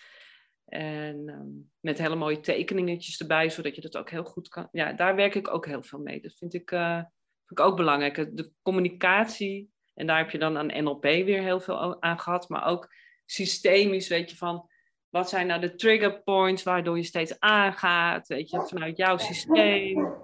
En 0.64 1.28
ehm, 1.28 1.48
met 1.80 1.98
hele 1.98 2.14
mooie 2.14 2.40
tekeningetjes 2.40 3.20
erbij, 3.20 3.50
zodat 3.50 3.74
je 3.74 3.80
dat 3.80 3.96
ook 3.96 4.10
heel 4.10 4.24
goed 4.24 4.48
kan. 4.48 4.68
Ja, 4.72 4.92
daar 4.92 5.16
werk 5.16 5.34
ik 5.34 5.48
ook 5.48 5.66
heel 5.66 5.82
veel 5.82 5.98
mee. 5.98 6.20
Dat 6.20 6.34
vind 6.34 6.54
ik, 6.54 6.70
eh, 6.70 6.96
vind 6.96 7.58
ik 7.58 7.60
ook 7.60 7.76
belangrijk. 7.76 8.36
De 8.36 8.52
communicatie, 8.62 9.70
en 9.94 10.06
daar 10.06 10.18
heb 10.18 10.30
je 10.30 10.38
dan 10.38 10.56
aan 10.58 10.84
NLP 10.84 11.02
weer 11.02 11.42
heel 11.42 11.60
veel 11.60 12.02
aan 12.02 12.20
gehad, 12.20 12.48
maar 12.48 12.64
ook 12.64 12.94
systemisch, 13.24 14.08
weet 14.08 14.30
je 14.30 14.36
van. 14.36 14.70
Wat 15.12 15.28
zijn 15.28 15.46
nou 15.46 15.60
de 15.60 15.74
trigger 15.74 16.22
points 16.22 16.62
waardoor 16.62 16.96
je 16.96 17.02
steeds 17.02 17.40
aangaat, 17.40 18.26
weet 18.28 18.50
je, 18.50 18.60
vanuit 18.60 18.96
jouw 18.96 19.16
systeem. 19.16 20.14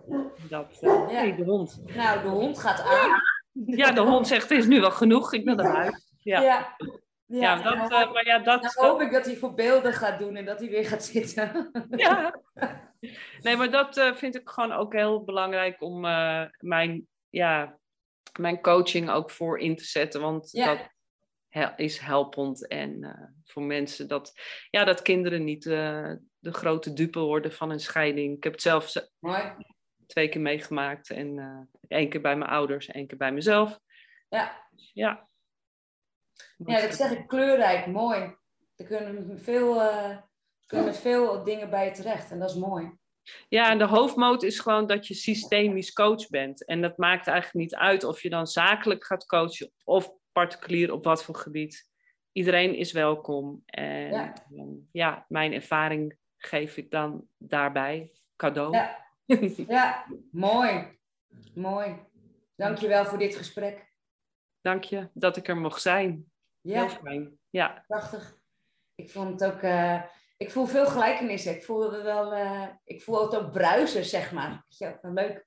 Dat, 0.49 0.79
uh, 0.81 0.91
Ja. 0.91 1.07
hey, 1.09 1.35
de 1.37 1.45
hond. 1.45 1.83
Nou, 1.97 2.23
de 2.23 2.29
hond 2.29 2.59
gaat 2.59 2.81
aan. 2.81 3.21
Ja, 3.67 3.91
de 3.93 4.01
hond 4.01 4.27
zegt, 4.27 4.49
het 4.49 4.59
is 4.59 4.67
nu 4.67 4.81
wel 4.81 4.91
genoeg, 4.91 5.33
ik 5.33 5.45
wil 5.45 5.55
naar 5.55 5.75
huis. 5.77 6.13
Ja, 6.19 6.41
Ja. 6.41 6.77
ja, 7.27 7.57
dat, 7.57 7.91
dan 7.91 8.03
eh, 8.03 8.13
maar 8.13 8.27
ja, 8.27 8.39
dat, 8.39 8.63
dan 8.63 8.87
hoop 8.89 9.01
ik 9.01 9.13
dat 9.13 9.25
hij 9.25 9.37
voor 9.37 9.55
beelden 9.55 9.93
gaat 9.93 10.19
doen 10.19 10.37
en 10.37 10.45
dat 10.45 10.59
hij 10.59 10.69
weer 10.69 10.87
gaat 10.87 11.05
zitten. 11.05 11.71
Ja. 11.97 12.41
Nee, 13.43 13.57
maar 13.57 13.71
dat 13.71 13.97
eh, 13.97 14.15
vind 14.15 14.35
ik 14.35 14.49
gewoon 14.49 14.73
ook 14.73 14.93
heel 14.93 15.25
belangrijk 15.25 15.83
om 15.83 16.05
eh, 16.05 16.43
mijn, 16.59 17.07
ja, 17.29 17.79
mijn 18.39 18.61
coaching 18.61 19.11
ook 19.11 19.31
voor 19.31 19.59
in 19.59 19.77
te 19.77 19.85
zetten. 19.85 20.21
Want 20.21 20.49
Ja. 20.53 20.67
dat 20.67 20.79
is 21.77 21.99
helpend. 21.99 22.67
En 22.67 23.05
eh, 23.05 23.25
voor 23.45 23.63
mensen 23.63 24.09
dat, 24.09 24.33
ja, 24.71 24.85
dat 24.85 25.03
kinderen 25.03 25.45
niet 25.45 25.67
eh, 25.67 26.13
de 26.39 26.53
grote 26.53 26.93
dupe 26.93 27.19
worden 27.19 27.53
van 27.53 27.71
een 27.71 27.81
scheiding. 27.81 28.37
Ik 28.37 28.45
heb 28.45 28.53
het 28.53 28.63
zelf 28.63 28.93
Mooi. 29.19 29.55
twee 30.07 30.29
keer 30.29 30.41
meegemaakt. 30.41 31.11
En 31.11 31.39
eh 31.39 31.61
één 31.89 32.09
keer 32.09 32.21
bij 32.21 32.37
mijn 32.37 32.51
ouders, 32.51 32.87
één 32.87 33.07
keer 33.07 33.19
bij 33.19 33.33
mezelf. 33.33 33.81
Ja. 34.29 34.67
Ja. 34.93 35.29
ja, 36.57 36.81
dat 36.81 36.95
zeg 36.95 37.11
ik 37.11 37.27
kleurrijk, 37.27 37.87
mooi. 37.87 38.37
Er 38.77 38.85
kunnen, 38.85 39.41
veel, 39.41 39.75
kunnen 40.67 40.87
met 40.87 40.99
veel 40.99 41.45
dingen 41.45 41.71
bij 41.71 41.85
je 41.85 41.91
terecht 41.91 42.31
en 42.31 42.39
dat 42.39 42.51
is 42.51 42.57
mooi. 42.57 42.99
Ja, 43.49 43.71
en 43.71 43.79
de 43.79 43.87
hoofdmoot 43.87 44.43
is 44.43 44.59
gewoon 44.61 44.87
dat 44.87 45.07
je 45.07 45.15
systemisch 45.15 45.93
coach 45.93 46.29
bent. 46.29 46.65
En 46.65 46.81
dat 46.81 46.97
maakt 46.97 47.27
eigenlijk 47.27 47.65
niet 47.65 47.75
uit 47.75 48.05
of 48.05 48.23
je 48.23 48.31
dan 48.31 48.47
zakelijk 48.47 49.05
gaat 49.05 49.27
coachen 49.27 49.73
of 49.85 50.13
particulier 50.39 50.93
op 50.93 51.05
wat 51.05 51.25
voor 51.25 51.35
gebied. 51.35 51.91
Iedereen 52.33 52.75
is 52.75 52.93
welkom. 52.93 53.63
En 53.67 54.11
Ja. 54.11 54.33
ja, 54.51 54.65
ja 54.93 55.25
mijn 55.29 55.53
ervaring 55.53 56.17
geef 56.37 56.77
ik 56.77 56.91
dan 56.91 57.29
daarbij 57.37 58.13
cadeau. 58.37 58.73
Ja. 58.73 59.07
Ja, 59.77 60.07
mooi. 60.31 60.99
Mooi. 61.55 61.97
Dankjewel 62.57 63.05
voor 63.05 63.19
dit 63.19 63.37
gesprek. 63.37 63.93
Dank 64.61 64.85
je 64.85 65.09
dat 65.13 65.37
ik 65.37 65.49
er 65.49 65.57
mocht 65.57 65.83
zijn. 65.83 66.31
Heel 66.63 66.75
Ja, 66.75 66.89
fijn. 66.89 67.39
Ja, 67.51 67.85
prachtig. 67.87 68.37
Ik 68.95 69.11
vond 69.11 69.41
het 69.41 69.53
ook, 69.53 69.61
eh, 69.61 70.03
ik 70.37 70.51
voel 70.51 70.67
veel 70.67 70.87
gelijkenissen. 70.87 71.55
Ik 71.55 71.65
voel 71.65 71.93
het 71.93 72.03
wel, 72.03 72.33
eh, 72.33 72.69
ik 72.85 73.03
voel 73.03 73.23
het 73.23 73.37
ook 73.37 73.53
bruisen, 73.53 74.05
zeg 74.05 74.33
maar. 74.33 74.65
Ja, 74.69 74.99
wel 75.03 75.13
leuk. 75.13 75.47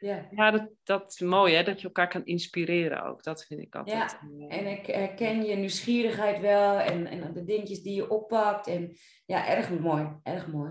Ja. 0.00 0.28
ja 0.30 0.50
dat, 0.50 0.68
dat 0.82 1.10
is 1.12 1.20
mooi 1.20 1.54
hè, 1.54 1.62
dat 1.62 1.80
je 1.80 1.86
elkaar 1.86 2.08
kan 2.08 2.24
inspireren 2.24 3.04
ook. 3.04 3.22
Dat 3.22 3.44
vind 3.44 3.60
ik 3.60 3.74
altijd. 3.74 4.18
eh, 4.48 4.58
En 4.58 4.66
ik 4.66 4.86
herken 4.86 5.44
je 5.44 5.56
nieuwsgierigheid 5.56 6.40
wel 6.40 6.78
en, 6.78 7.06
en 7.06 7.32
de 7.32 7.44
dingetjes 7.44 7.82
die 7.82 7.94
je 7.94 8.10
oppakt. 8.10 8.66
En 8.66 8.96
ja, 9.26 9.48
erg 9.48 9.70
mooi. 9.78 10.08
Erg 10.22 10.46
mooi. 10.46 10.70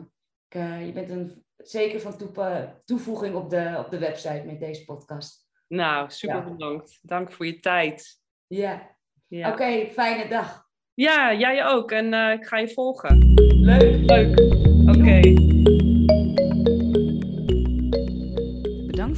Ik, 0.49 0.55
eh, 0.55 0.85
je 0.85 0.91
bent 0.91 1.09
een, 1.09 1.43
zeker 1.57 1.99
van 1.99 2.17
toepa- 2.17 2.81
toevoeging 2.85 3.35
op 3.35 3.49
de, 3.49 3.75
op 3.85 3.89
de 3.91 3.97
website 3.99 4.43
met 4.45 4.59
deze 4.59 4.85
podcast. 4.85 5.47
Nou, 5.67 6.09
super 6.09 6.35
Ja. 6.35 6.43
bedankt. 6.51 6.99
Dank 7.01 7.31
voor 7.31 7.45
je 7.45 7.59
tijd. 7.59 8.21
Ja, 8.47 8.97
Ja, 9.27 9.51
oké, 9.51 9.85
fijne 9.91 10.27
dag. 10.29 10.63
ja 10.93 11.33
jij 11.33 11.65
ook. 11.65 11.91
En 11.91 12.13
eh, 12.13 12.31
ik 12.31 12.45
ga 12.45 12.57
je 12.57 12.69
volgen. 12.69 13.33
Leuk. 13.61 14.09
Leuk. 14.09 14.39
Oké. 14.97 15.47